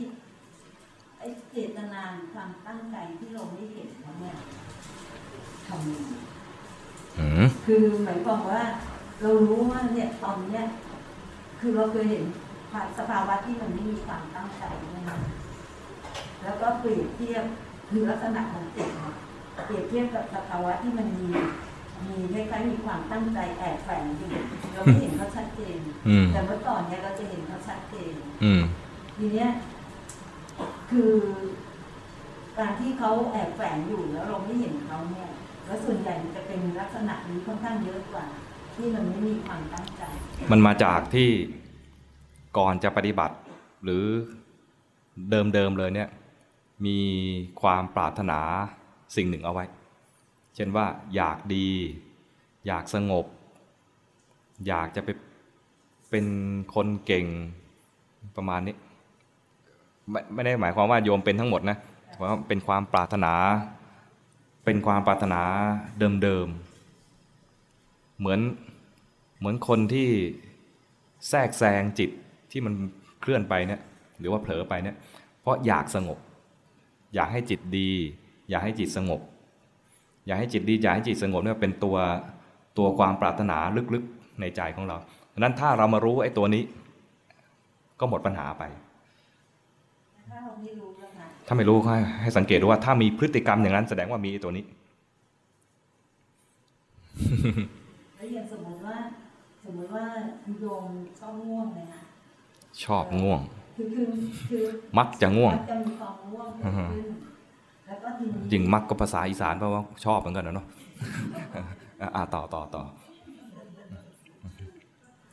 [1.17, 4.35] ไอ้เจตนาหรือความตั้งใจที่เราไม่เห็นเขาเนี่ย
[5.67, 6.32] ทำยังไงอืม
[7.65, 8.61] คือหมายความว่า
[9.21, 10.63] เรารู้ว่าเนี่ยตอนเนี้ย
[11.59, 12.23] คือเราเคยเห็น
[12.97, 14.63] สภาวะที่มันไม่มีความตั้งใจ
[14.95, 15.17] นะคะ
[16.43, 17.43] แล้วก็เปรียบเทียบ
[17.89, 19.13] คือลักษณะของจิตเนี่ย
[19.65, 21.27] เปรียบเทียบกับสภาวะที่มันมี
[22.05, 24.29] มีคล้ายๆมีความตั้งใจแอบแฝงอยู่
[24.73, 25.77] เราไม่เห็นเขาชัดเจน
[26.07, 28.13] อืมแต่เมื่อก่อนเนี่ยเราจะเห็นเขาชัดเจน
[28.43, 28.61] อืม
[29.17, 29.49] ทีเนี้ย
[30.91, 31.13] คือ
[32.59, 35.29] การที่เขาแอบแฝงอยู่แล้วเราไม่เห็นเขาเนี่ย
[35.65, 38.25] แล้วส่วนใหญ่มันจะเป็นลักษณะนี้ค่อนข้างเยอะกว่า
[38.75, 40.03] ที่มันไม่มีความตั้งใจ
[40.51, 41.29] มันมาจากที่
[42.57, 43.35] ก่อนจะปฏิบัติ
[43.83, 44.03] หรือ
[45.29, 46.09] เดิมๆเลยเนี่ย
[46.85, 46.99] มี
[47.61, 48.39] ความปรารถนา
[49.15, 49.65] สิ่งหนึ่งเอาไว้
[50.55, 50.85] เช่นว่า
[51.15, 51.67] อยากดี
[52.67, 53.25] อยากสงบ
[54.67, 55.09] อยากจะไป
[56.09, 56.25] เป็น
[56.75, 57.25] คนเก่ง
[58.35, 58.75] ประมาณนี้
[60.09, 61.77] ไม่ไม่ได้หมายความว่าโยมเป็นทั้งหมดนะ
[62.13, 63.33] เพราะว่าเป็นความปรารถนา
[64.65, 65.41] เป็นความปรารถนา
[66.23, 68.39] เดิมๆ เหมือน
[69.39, 70.09] เหมือนคนที่
[71.29, 72.09] แทรกแซงจิต
[72.51, 72.73] ที่มัน
[73.21, 73.81] เคลื่อนไปเนี่ย
[74.19, 74.95] หรือว่าเผลอไปเนี่ย
[75.41, 76.17] เพราะอยากสงบ
[77.15, 77.89] อยากให้จิตดี
[78.49, 79.21] อยากให้จิตสงบ
[80.25, 81.97] อยากให้จิตดีอยากให้จิตสงบเนี่ยเป็นตัว
[82.77, 83.57] ตัวความปรารถนา
[83.93, 84.97] ลึกๆในใจของเรา
[85.33, 86.63] ดังนั้นถ้าเรามารู้ไอ้ตัวนี้
[87.99, 88.63] ก็หมดปัญหาไป
[90.29, 90.92] ถ้าเราไม่รู้
[91.47, 94.63] ถ้าไม่รู้ให้ให้สังเกตดูว่าถ้ามีพฤติกรรมอย่างนั้นแสดงว่ามีไอ้ตัวนี้
[98.15, 98.95] แล้วอย่างสมมติว่า
[99.65, 100.05] สมมติว่า
[100.61, 100.85] โยม
[101.19, 102.01] ชอบง่วงเลยนะ
[102.83, 103.41] ชอบง่วง
[103.75, 104.07] คือคือ
[104.49, 104.63] คือ
[104.97, 107.09] มักจะง่วงมักจะมีความง่วงเกิดขึ้น
[107.87, 110.67] แล้วก็ทีนี้จริงมักก็ภาษาอีสานเพราะว่าชอบเหมือนกันนะเนาะ
[112.01, 112.83] อะอะต่อต่อต่อ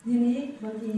[0.03, 0.93] ทีนี้บางที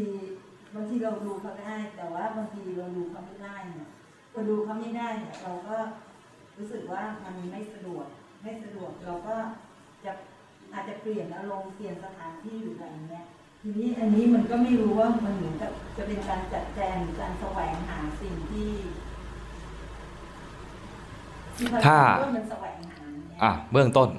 [0.75, 3.87] บางทีเราดูเขาได้ แต่ว่าบางทีเราดูเขาไม่ได้เนี่ย
[4.33, 5.77] พอดูเขาไม่ได้เนี่ยเราก็
[6.57, 8.05] รู้สึกว่ามันไม่สะดวก
[8.43, 9.35] ไม่สะดวกเราก็
[10.05, 10.11] จะ
[10.73, 13.25] อาจจะเปลี่ยนอารมณ์เปลี่ยนสถานที่หรืออะไรเงี้ย
[13.61, 18.71] ทีนี้อันนี้มันก็ไม่รู้ว่ามันเหมือนกับจะเป็นการจัดแจงหรือการแสวงหาสิ่งที่
[21.55, 24.09] ที่เขถ้าคิดว่ามันแสวงหาเนี่ยอะเบื้องต้น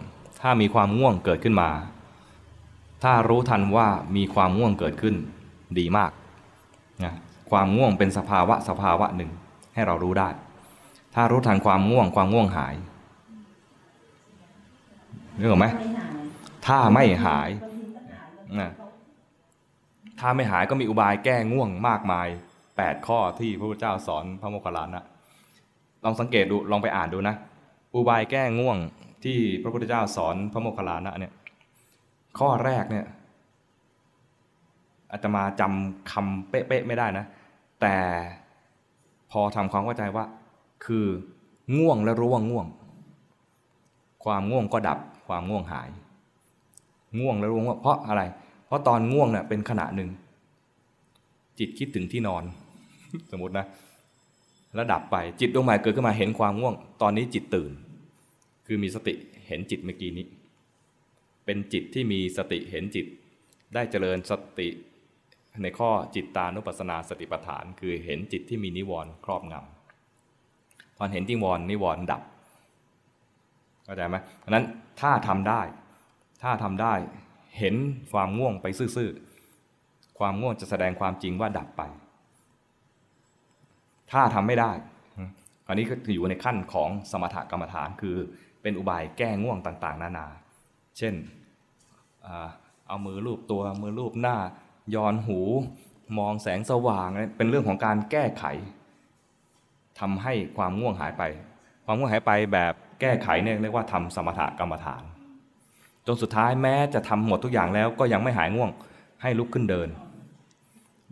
[0.41, 1.71] ถ้ามีความง่วงเกิดขึ้นมา
[3.03, 5.15] ถ้ารู้ทันว่ามีความง่วงเกิดขึ้น
[5.79, 6.11] ดีมาก
[7.05, 7.15] นะ
[7.51, 9.31] ความง่วงเป็นสภาวะสภาวะหนึ่ง
[9.75, 10.29] ให้เรารู้ได้
[11.15, 12.75] ถ้ารู้ทันความง่วงความง่วงหาย
[15.39, 15.67] นึกออกไหม
[16.67, 17.51] ถ้าไม่หาย
[18.61, 18.73] นะ
[20.21, 22.29] ถ้าไม่หายก็มีอุบายแก้ง่วงมากมาย
[22.69, 25.05] 8 ข้อที่พระพุทธเจ้าสอนพระโมคคัลลานะ
[26.05, 27.35] ลองสังเกตดูลองไปอ่านดูนะ
[27.95, 28.79] อุบายแก้ง่วง
[29.25, 31.33] ที่พระพุทธเจ้าสอนพระโมคคัลลานะเนี่ย
[32.39, 33.07] ข้อแรกเนี่ย
[35.13, 37.25] อาตมาจำคำเป๊ะๆไม่ได้นะ
[37.81, 37.97] แต่
[39.37, 40.25] พอทำความเข้าใจว่า
[40.85, 41.07] คือ
[41.77, 42.67] ง่วงแล้วรู้ว่าง่วง
[44.25, 45.89] ความง่วงก็ดับ ความง่วงหาย
[47.19, 48.23] ง่วงแล้วรู้ว่าเพราะอะไร
[48.67, 50.11] เพราะตอนง่วงเนี่ยเป็นขณะหนึ่ง
[51.59, 52.45] จิตคิดถึงที่นอน
[53.31, 53.67] สมมตินะ
[54.75, 57.73] แล้วดับไปจิตดวงใหม่เกิดขึ้นมาเห็นความง่วง ตอนนี้จิตตื่น
[58.67, 59.15] คือมีสติ
[59.47, 60.27] เห็นจิตเมื่อกี้นี้
[61.45, 63.07] เป็นจิตที่มีสติเห็นจิต
[63.75, 64.69] ได้เจริญสติ
[65.63, 72.23] ในข้อจิตตานุปัสสนาสติปัฏฐาน คือเห็นจิตที่มีนิวรณ์ครอบงำตอนเห็นนิวรณ์นิวรณ์ดับ
[73.85, 74.65] เข้าใจไหมเพราะนั้น
[75.01, 75.61] ถ้าทำได้
[76.43, 76.95] ถ้าทำได้
[77.59, 77.75] เห็น
[78.13, 81.83] ความง่วงไปซื่อๆความง่วงจะแสดงความจริงว่าดับไป
[84.13, 84.73] ถ้าทำไม่ได้
[85.69, 88.17] อันนี้ก็อยู่ในขั้นของสมถกรรมฐานคือ
[88.63, 90.27] เป็นอุบายแก้ง่วงต่างๆ นานา
[90.99, 91.15] เช่น
[92.89, 94.37] เอามือลูบตัวมือลูบหน้า
[94.95, 95.41] ย้อนหู
[96.19, 98.45] มองแสงสว่างเป็นเรื่องของการแก้ไข
[100.01, 101.23] ทำให้ความง่วงหายไป
[101.85, 105.03] ความง่วงหายไปแบบแก้ไขเนี่ยเรียกว่าทำสมถกรรมฐาน
[106.07, 108.71] จนสุดท้ายแม้จะทำหมดทุกอย่างแล้วก็ยังไม่หายง่วง
[109.23, 109.89] ให้ลุกขึ้นเดิน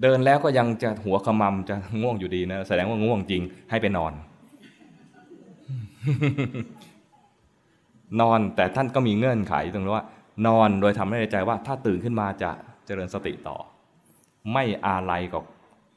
[0.03, 4.13] เดินแล้วก็ยังจะหัวขมำจะง่วงอยู่ดีนะแสดงว่าง่วงจริงให้ไปนอน
[8.21, 10.05] นอนแต่ท่านก็มีเงื่อนไขตรงที่ว่า
[10.47, 12.51] นอนโดยทำให้ในใจว่าถ้าตื่นขึ้นมาจะ
[12.87, 13.57] เจริญสติต่อ
[14.53, 15.45] ไม่อาลัยกับ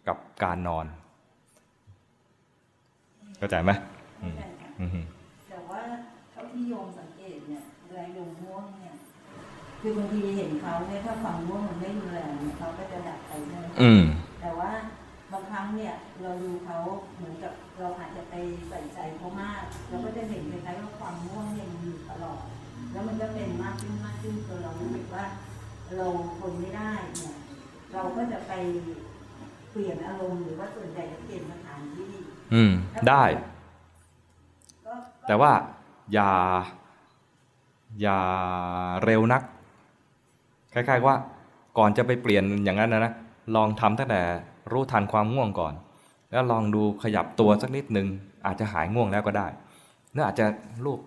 [0.08, 0.86] กับการนอน
[3.38, 3.72] เข้าใจไหม
[4.22, 4.36] อืม
[4.80, 5.06] อืม
[5.50, 5.82] แต่ว่า
[6.32, 8.96] เท่าที่โยมสังเกตเนี่ยเวลาโยมง่วงเนี่ย
[9.82, 14.04] คือบางทีเห็นเขาเนี่ยถ้าความง่วงมันไม่รุนแรงเนี่ยเขาก็จะดับไปใช่ไหมอืม
[14.42, 14.72] แต่ว่า
[15.32, 16.78] บางครั้งเนี่ยเราดูเขา
[17.16, 18.36] เหมือนกับเราอาจจะไป
[18.70, 22.42] ใส่ใจเขามากเราก็จะเห็นคล้ายๆว่าความง่วงเนี่ยมันอยู่ตลอด
[22.92, 25.26] แล้วมันก็เป็นมากขึ้นมากขึ้นจนเรารู้สึกว่า
[25.98, 26.08] เรา
[26.40, 27.34] ทนไม่ได้เนี่ย
[27.94, 28.54] เราก็จะไป
[29.72, 32.12] เปลี่ยนอารมณ์หรือว่าส่วนใหญ่จะเปลี่ยนสถานที่
[32.54, 32.72] อืม
[33.10, 33.24] ได้
[34.86, 34.94] ก็
[35.28, 35.52] แต่ว่า
[36.14, 36.32] อย่า
[38.02, 38.20] อย่า
[39.06, 39.42] เร็วนัก
[40.74, 41.18] คล้ายๆว่า
[41.78, 43.14] ก่อนจะไปเปลี่ยนอย่างนั้นนะนะ
[43.56, 44.22] ลองทำตั้งแต่
[44.72, 45.74] รู้ทันความง่วงก่อน
[46.32, 48.08] แล้วลองดูขยับตัวสักนิดหนึ่ง
[48.46, 49.48] อาจจะหายง่วงแล้วก็ได้
[50.12, 50.46] หรืออาจจะ
[50.86, 51.00] รูป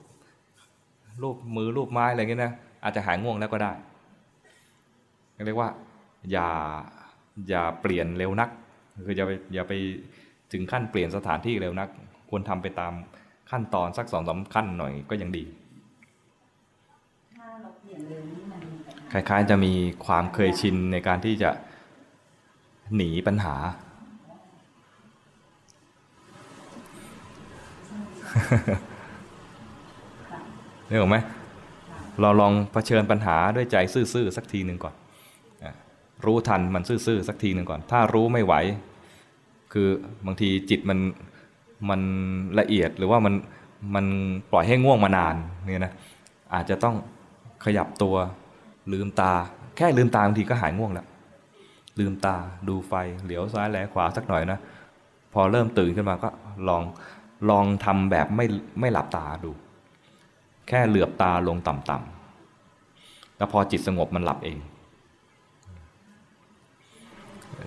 [1.22, 2.52] รูปมือรูปไม้อะไรเงี้ยนะ
[2.84, 3.72] อาจจะหายง่วงแล้วก็ได้
[5.46, 5.70] เรียกว่า
[6.32, 6.48] อย่า
[7.48, 8.50] อย่าเปลี่ยนเร็วนัก
[9.06, 9.72] คืออย่าไปอย่าไป
[10.52, 11.88] ถึงขั้นเปลี่ยนสถานที่เร็วนัก
[12.30, 12.92] ควรทำไปตาม
[13.50, 15.44] ขั้นตอนสักสองสามขั้นหน่อยก็ยังดี
[17.38, 19.72] ถ้าเราเปลี่ยนเร็วนี่มันมีปัญหาคล้ายๆ จะมี
[20.06, 21.50] ความเคยชินในการที่จะ
[22.96, 23.54] หนีปัญหา
[30.86, 31.18] เรื่องไหม
[32.20, 35.07] เราลองเผชิญปัญหาด้วยใจซื่อๆสักทีหนึ่งก่อนอะ
[36.26, 38.54] รู้ทันมันซื่อๆสักทีหนึ่งก่อน ถ้ารู้ไม่ไหว
[39.72, 39.88] คือ
[40.26, 40.98] บางทีจิตมัน
[41.90, 42.00] มัน
[42.58, 43.34] ละเอียดหรือว่ามัน
[43.94, 44.06] มัน
[44.52, 45.34] ปล่อยให้ง่วงมานาน
[45.64, 45.92] เนี่ยนะ
[46.54, 46.96] อาจจะต้อง
[47.64, 48.14] ขยับตัว
[48.92, 49.32] ลืมตา
[49.76, 51.06] แค่ลืมตาบางทีก็หายง่วงแล้ว
[51.98, 52.34] ลืมตา
[52.68, 52.92] ดูไฟ
[53.24, 54.58] เหลียวซ้ายแลขวาสักหน่อยนะ
[55.32, 56.28] พอเริ่มตื่นขึ้นมาก็
[56.68, 56.82] ลอง
[57.50, 58.46] ลองทำแบบไม่
[58.80, 59.50] ไม่หลับตาดู
[60.68, 64.58] แค่เหลือบตาลงต่ำๆแล้วพอจิตสงบมันหลับเอง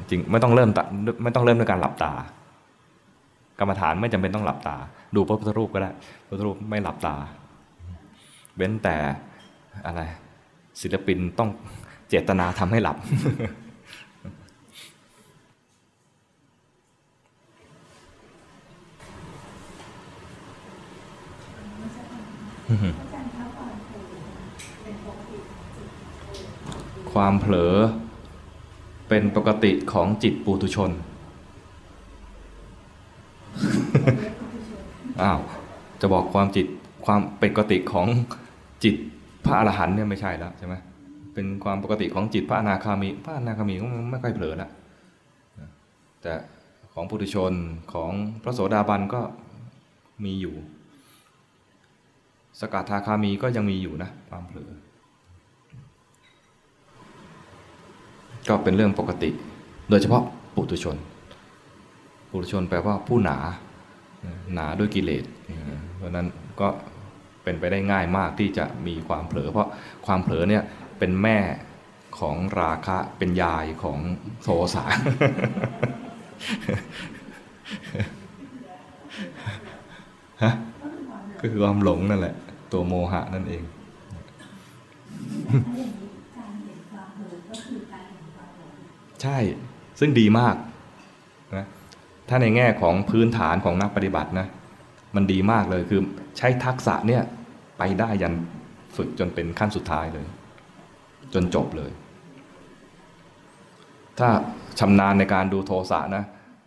[0.10, 0.84] จริงไม่ต้องเริ่มตะ
[1.24, 2.12] ไม่ต้องเริ่มด้วยการหลับตา
[3.60, 4.76] กรรมฐานไม่จำเป็นต้องหลับตา
[5.16, 5.92] ดูพระพุทธรูปก็ได้
[6.28, 7.16] พระพุทธรูปไม่หลับตา
[8.56, 8.96] เว้นแต่
[9.86, 10.02] อะไร
[10.82, 11.50] ศิลปินต้อง
[12.10, 12.98] เจตนาทำให้หลับ
[27.12, 27.76] ความเผลอ
[29.14, 30.92] เป็นปกติของจิตปุถุชน
[35.22, 35.40] อ้าว
[36.02, 36.68] จะบอกความจิต
[37.06, 38.08] ความเป็นปกติของ
[38.84, 38.96] จิต
[39.46, 40.76] พระอรหันต์เนี่ยไม่ใช่แล้วใช่ไหม
[41.34, 44.72] เป็นความปกติของจิตพระอนาคามี พระอนาคามีก็ไม่ค่อยเผลอล้ว
[46.22, 46.34] แต่
[46.94, 47.54] ของปุถุชน
[47.94, 48.12] ของ
[48.44, 49.22] พระโสดาบันก็
[50.26, 50.56] มีอยู่
[52.60, 54.72] สกัดทาคามีก็ยังมีอยู่นะความเผลอ
[58.50, 59.30] ก็เป็นเรื่องปกติ
[59.90, 60.24] โดยเฉพาะ
[60.56, 60.98] ปุถุชน
[62.30, 63.38] ปุถุชนแปลว่าผู้หนา
[64.54, 65.24] หนาด้วยกิเลส
[65.96, 66.28] เพราะนั้น
[66.60, 66.68] ก็
[67.44, 69.70] เป็นไปได้ง่ายมากที่จะมีความเผลอ เพราะ
[70.06, 70.64] ความเผลอเนี่ย
[71.00, 71.38] เป็นแม่
[72.20, 74.00] ของราคะเป็นยายของ
[74.44, 74.84] โทสะ
[80.44, 80.54] ฮะ
[81.40, 82.36] ก็คือความหลงนั่นแหละ
[82.72, 83.64] ตัวโมหะนั่นเอง
[89.22, 89.38] ใช่
[90.00, 90.56] ซึ่งดีมาก
[91.56, 91.66] นะ
[92.30, 94.48] ถ้าในแง่ของพื้นฐานของนักปฏิบัตินะ
[95.16, 96.02] มันดีมากเลยคือ
[96.38, 97.24] ใช้ทักษะเนี่ย
[97.78, 98.34] ไปได้ยัน
[98.96, 100.26] ฝึกจนเป็นขั้นสุดท้ายเลย
[101.34, 101.92] จนจบเลย
[104.20, 104.30] ถ้า
[104.80, 106.24] ชำนาญในการดูโทสะนะ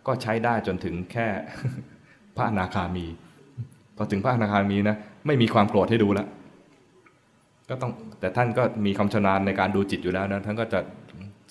[0.07, 1.27] ก็ใช้ได้จนถึงแค่
[2.35, 3.05] พระอนาคามี
[3.97, 4.95] พอถึงพระอนาคามีนะ
[5.25, 6.27] ไม่มีความโกรธให้ดูแล้ว
[7.69, 10.79] ก็ต้องแต่ท่านก็มีความชำนาญในการดูจิตอยู่แล้วนะท่านก็จะ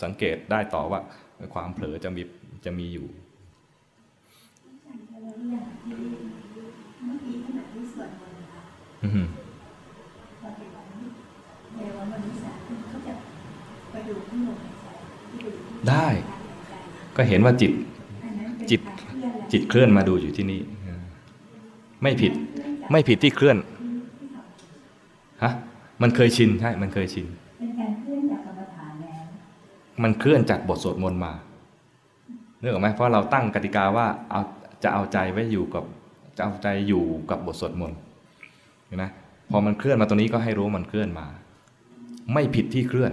[0.03, 1.01] สังเกตได้ต่อว่า
[1.55, 2.23] ความเผลอจะมี
[2.65, 3.09] จะมีอยู่
[15.91, 16.09] ได้
[17.17, 17.73] ก็เห็นว่าจิต
[18.71, 18.81] จิต
[19.53, 20.61] จิตเคลื่อนมาดูอยู่ที่นี่
[22.03, 22.33] ไม่ผิด
[22.91, 23.57] ไม่ผิดที่เคลื่อน
[25.43, 25.53] ฮะ
[26.03, 27.27] มันเคยชินใช่ มันเคยชิน
[27.59, 28.34] เป็นการเคลื่อนแล้ว
[30.03, 31.33] มันเคลื่อนจากบทสวดมนต์มา
[32.61, 34.41] เนื่องไหมเพราะเราตั้งกติกาว่าเอา
[34.83, 35.85] จะเอาใจไว้อยู่กับ
[36.37, 37.99] จะเอาใจอยู่กับบทสวดมนต์
[38.87, 39.05] เห็นไหม
[39.51, 41.27] พอมันเคลื่อนมาตรงนี้ก็ให้รู้มันเคลื่อนมา
[42.33, 43.13] ไม่ผิดที่เคลื่อน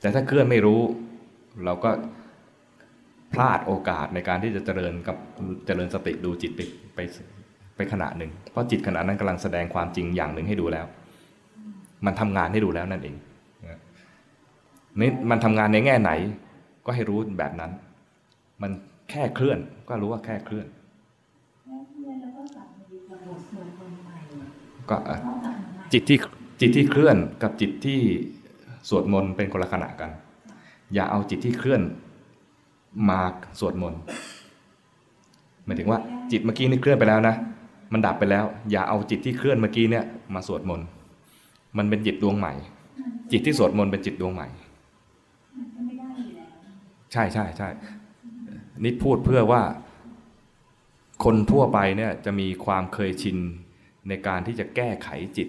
[0.00, 0.80] แต่ถ้าเคลื่อนไม่รู้
[1.64, 1.90] เราก็
[3.32, 5.16] พลาดโอกาสในการที่จะเจริญกับ
[5.66, 6.60] เจริญสติดูจิตไป
[6.94, 6.98] ไป
[7.76, 10.86] ไปขณะหนึ่ง เพราะจิตขณะนั้นกำลังแสดงความจริงอย่างหนึ่งให้ดูแล้ว
[12.06, 13.16] มันทำงานให้ดูแล้วนั่นเอง
[15.00, 16.10] นี่มันทำงานในแง่ไหน
[16.84, 17.70] ก็ให้รู้แบบนั้น
[18.62, 18.70] มัน
[19.10, 19.58] แค่เคลื่อน
[19.88, 20.66] ก็รู้ว่าแค่เคลื่อน
[24.90, 24.96] ก็
[25.92, 26.18] จิตที่
[26.60, 28.00] จิตที่เคลื่อนกับจิตที่
[28.88, 30.10] สวดมนต์เป็นคนละขณะกัน
[30.94, 31.82] อย่าเอาจิตที่เคลื่อน
[33.08, 33.20] มา
[33.60, 34.00] สวดมนต์
[35.64, 35.98] หมายถึงว่า
[36.30, 37.34] จิตเมื่อกี้นี่เคลื่อนไปแล้วนะ
[37.92, 40.04] มันดับไปแล้ว อย่าเอาจิตที่เคลื่อนเมื่อกี้เนี่ย
[40.34, 40.86] มาสวดมนต์
[41.76, 42.52] มันเป็นจิตดวงใหม่
[43.32, 44.48] จิตที่สวดมนต์เป็นจิตดวงใหม่
[45.56, 46.48] มันก็ไม่ได้อยู่แล้ว
[47.12, 47.68] ใช่ใช่ใช่
[48.84, 49.62] นี่พูดเพื่อว่า
[51.24, 53.36] คนทั่วไปเนี่ยจะมีความเคยชิน
[54.08, 55.48] ในการที่จะแก้ไขจิต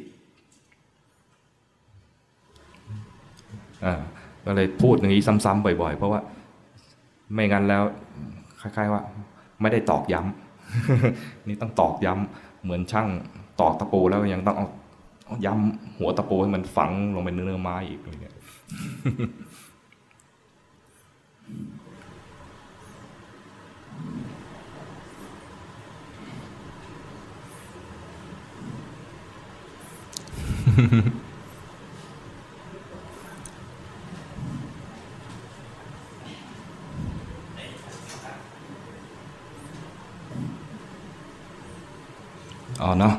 [3.86, 4.02] อ่า
[4.46, 6.22] ก็เลยพูดอย่างนี้ซ้ำๆบ่อย ๆ เพราะว่า
[7.34, 7.84] ไม่งั้นแล้ว
[8.62, 9.02] คล้าย ๆว่า
[9.62, 13.08] ไม่ได้ตอกย้ำนี่ต้องตอกย้ำเหมือนช่าง
[13.62, 14.68] ตอกตะปูแล้วยังต้องเอา
[15.26, 18.36] เอาย้ำหัวตะปูให้มันฝังลงไปเนื้อไม้อีกอะไรเงี้ย
[42.82, 43.14] อ๋อเนาะ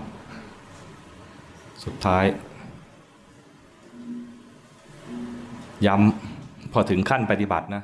[1.85, 2.25] สุดท้าย
[5.87, 7.83] ย้ำพอถึงขั้นปฏิบัตินะ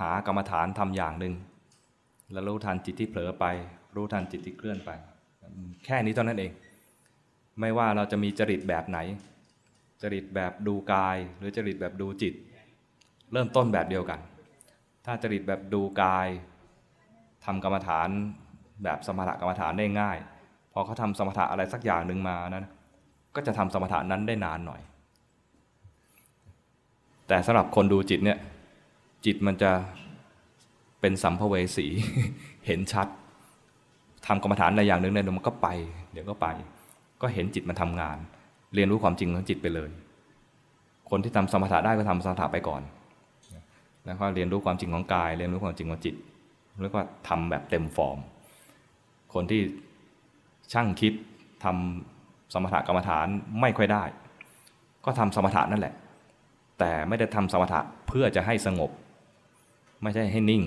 [0.00, 1.34] หากรรมฐานทำอย่างหนึ่ง
[2.32, 3.44] แล้วรู้ทันจิตที่เผลอไป
[3.96, 4.90] รู้ทันจิตที่เคลื่อนไป
[5.84, 6.52] แค่นี้เท่านั้นเอง
[7.60, 8.98] ไม่ว่าเราจะมีจริตแบบไหน
[10.02, 12.34] จริตแบบดูกาย หรือจริตแบบดูจิต
[13.32, 14.20] เริ่มต้นแบบเดียวกัน
[15.06, 16.28] ถ้าจริตแบบดูกาย
[17.44, 18.08] ทำกรรมฐาน
[18.84, 20.18] แบบสมถกรรมฐานได้ง่าย
[20.72, 22.66] พอเขาทำสมถะอะไรสักอย่างหนึ่งมานั้น
[23.34, 24.80] ก็จะทำสมถะนั้นได้นานหน่อย
[27.28, 28.38] แต่สำหรับคนดูจิตเนี่ย
[29.24, 29.72] จิตมันจะ
[31.00, 31.86] เป็นสัมภเวสี
[32.66, 33.08] เห็นชัด
[34.26, 35.68] ทำกรรมฐานอะไรอย่างหนึ่งเนี่ยมันก็ไป
[36.12, 36.46] เดี๋ยวก็ไป
[37.22, 38.16] ก็เห็นจิตมันทำงาน
[38.74, 39.90] เรียนรู้ความจริงของจิตไปเลย
[41.10, 42.82] คนที่ทำสมถะได้ก็ทำสมถะไปก่อน
[44.04, 46.14] แล้วก็เรียนรู้ความจริงของกาย เรียนรู้ความจริงของจิต
[46.80, 48.18] แล้วก็ทำแบบเต็มฟอร์ม
[49.34, 49.60] คนที่
[50.72, 51.12] ช่างคิด
[51.64, 53.26] ทำสมถะกรรมฐาน
[53.60, 54.04] ไม่ค่อยได้
[55.04, 55.94] ก็ทำสมถะนั่นแหละ
[56.78, 58.90] แต่ไม่ได้ทำสมถะเพื่อจะให้สงบ
[60.02, 60.62] ไม่ใช่ให้นิ่ง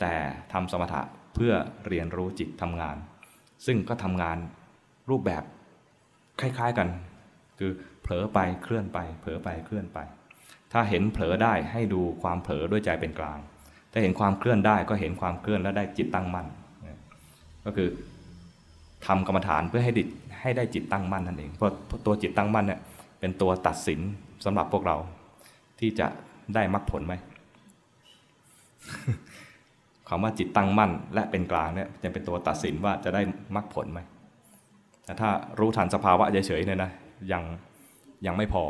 [0.00, 0.14] แต่
[0.52, 1.02] ทำสมถะ
[1.34, 1.52] เพื่อ
[1.86, 2.96] เรียนรู้จิตทำงาน
[3.66, 4.38] ซึ่งก็ทำงาน
[5.10, 5.42] รูปแบบ
[6.40, 6.88] คล้าย ๆกัน
[7.58, 7.70] คือ
[8.02, 9.98] เผลอไปเคลื่อนไป เผลอไปเคลื่อนไป
[10.72, 13.38] ถ้าเห็นเผลอได้ให้ดูความเผลอด้วยใจเป็นกลาง
[13.92, 16.46] ถ้าเห็นความเคลื่อนได้ก็เห็นความเคลื่อนแล้วได้จิตตั้งมั่น
[17.64, 17.88] ก็คือ
[19.06, 20.04] ทำกรรมฐานเพื่อให้ดิ
[20.40, 22.80] ให้ได้จิตตั้งมั่นนั่นเอง เพราะเพราะตัวจิตตั้งมั่นเนี่ย
[23.20, 24.00] เป็นตัวตัดสิน
[24.44, 24.96] สำหรับพวกเรา
[25.80, 26.06] ที่จะ
[26.54, 27.14] ได้มรรคผลไหม
[30.08, 33.22] คำว่าจิตตั้งมั่นและเป็นกลางเนี่ยจะเป็นตัวตัดสินว่าจะได้
[33.56, 34.00] มรรคผลไหม
[35.04, 36.90] แต่ถ้ารู้ทันสภาวะเฉยๆเนี่ยนะ
[37.32, 37.42] ยัง
[38.26, 38.64] ยังไม่พอ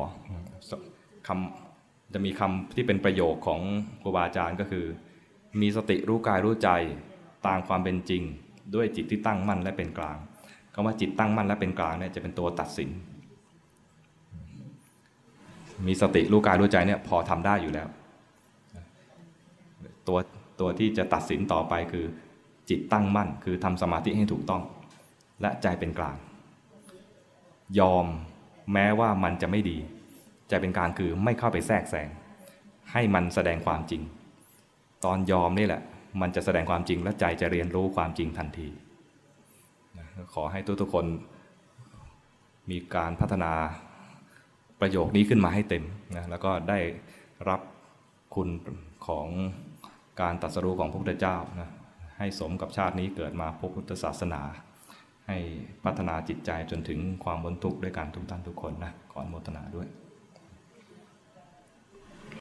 [1.26, 3.60] คำจะมีคำที่เป็นประโยคของ
[4.02, 4.84] ครูบาอาจารย์ก็คือ
[5.60, 6.70] มีสติรู้กายรู้ใจ
[7.46, 8.22] ตามความเป็นจริง
[8.74, 10.16] ด้วยจิตที่ตั้งมั่นและเป็นกลาง
[10.74, 12.90] คำว่าจิตตั้งมั่นและเป็นกลางเนี่ยจะเป็นตัวตัดสิน
[15.86, 17.88] มีสติรู้กายรู้ใจเนี่ยพอทำได้อยู่แล้ว
[20.08, 20.18] ตัว
[20.60, 22.06] ตัวที่จะตัดสินต่อไปคือ
[22.68, 24.62] จิตตั้งมั่น คือทำสมาธิให้ถูกต้อง
[25.40, 26.16] และใจเป็นกลาง
[27.78, 28.06] ยอม
[28.72, 29.78] แม้ว่ามันจะไม่ดี
[30.48, 32.08] ใจเป็นกลางคือไม่เข้าไปแทรกแซง
[32.92, 34.02] ให้มันแสดงความจริง
[35.04, 35.82] ตอนยอมนี่แหละ
[36.20, 38.68] มันจะแสดงความจริงและใจจะเรียนรู้ความจริงทันที
[40.34, 41.06] ขอให้ทุกๆคน
[42.70, 43.52] มีการพัฒนา
[44.80, 45.84] ประโยคนี้ขึ้นมาให้เต็ม
[46.16, 46.78] นะแล้วก็ได้
[47.48, 47.60] รับ
[48.34, 48.48] คุณ
[49.06, 49.26] ของ
[50.20, 51.70] การตัดสรู้ของพระพุทธเจ้านะ
[52.18, 54.42] ให้สมกับชาตินี้เกิดมาพบพุทธศาสนา
[55.28, 55.38] ให้
[55.84, 59.88] พัฒนาจิตใจจนถึงความบนทุกข์ด้วยการทุกท่านทุกคนนะขออนุโมทนาด้วย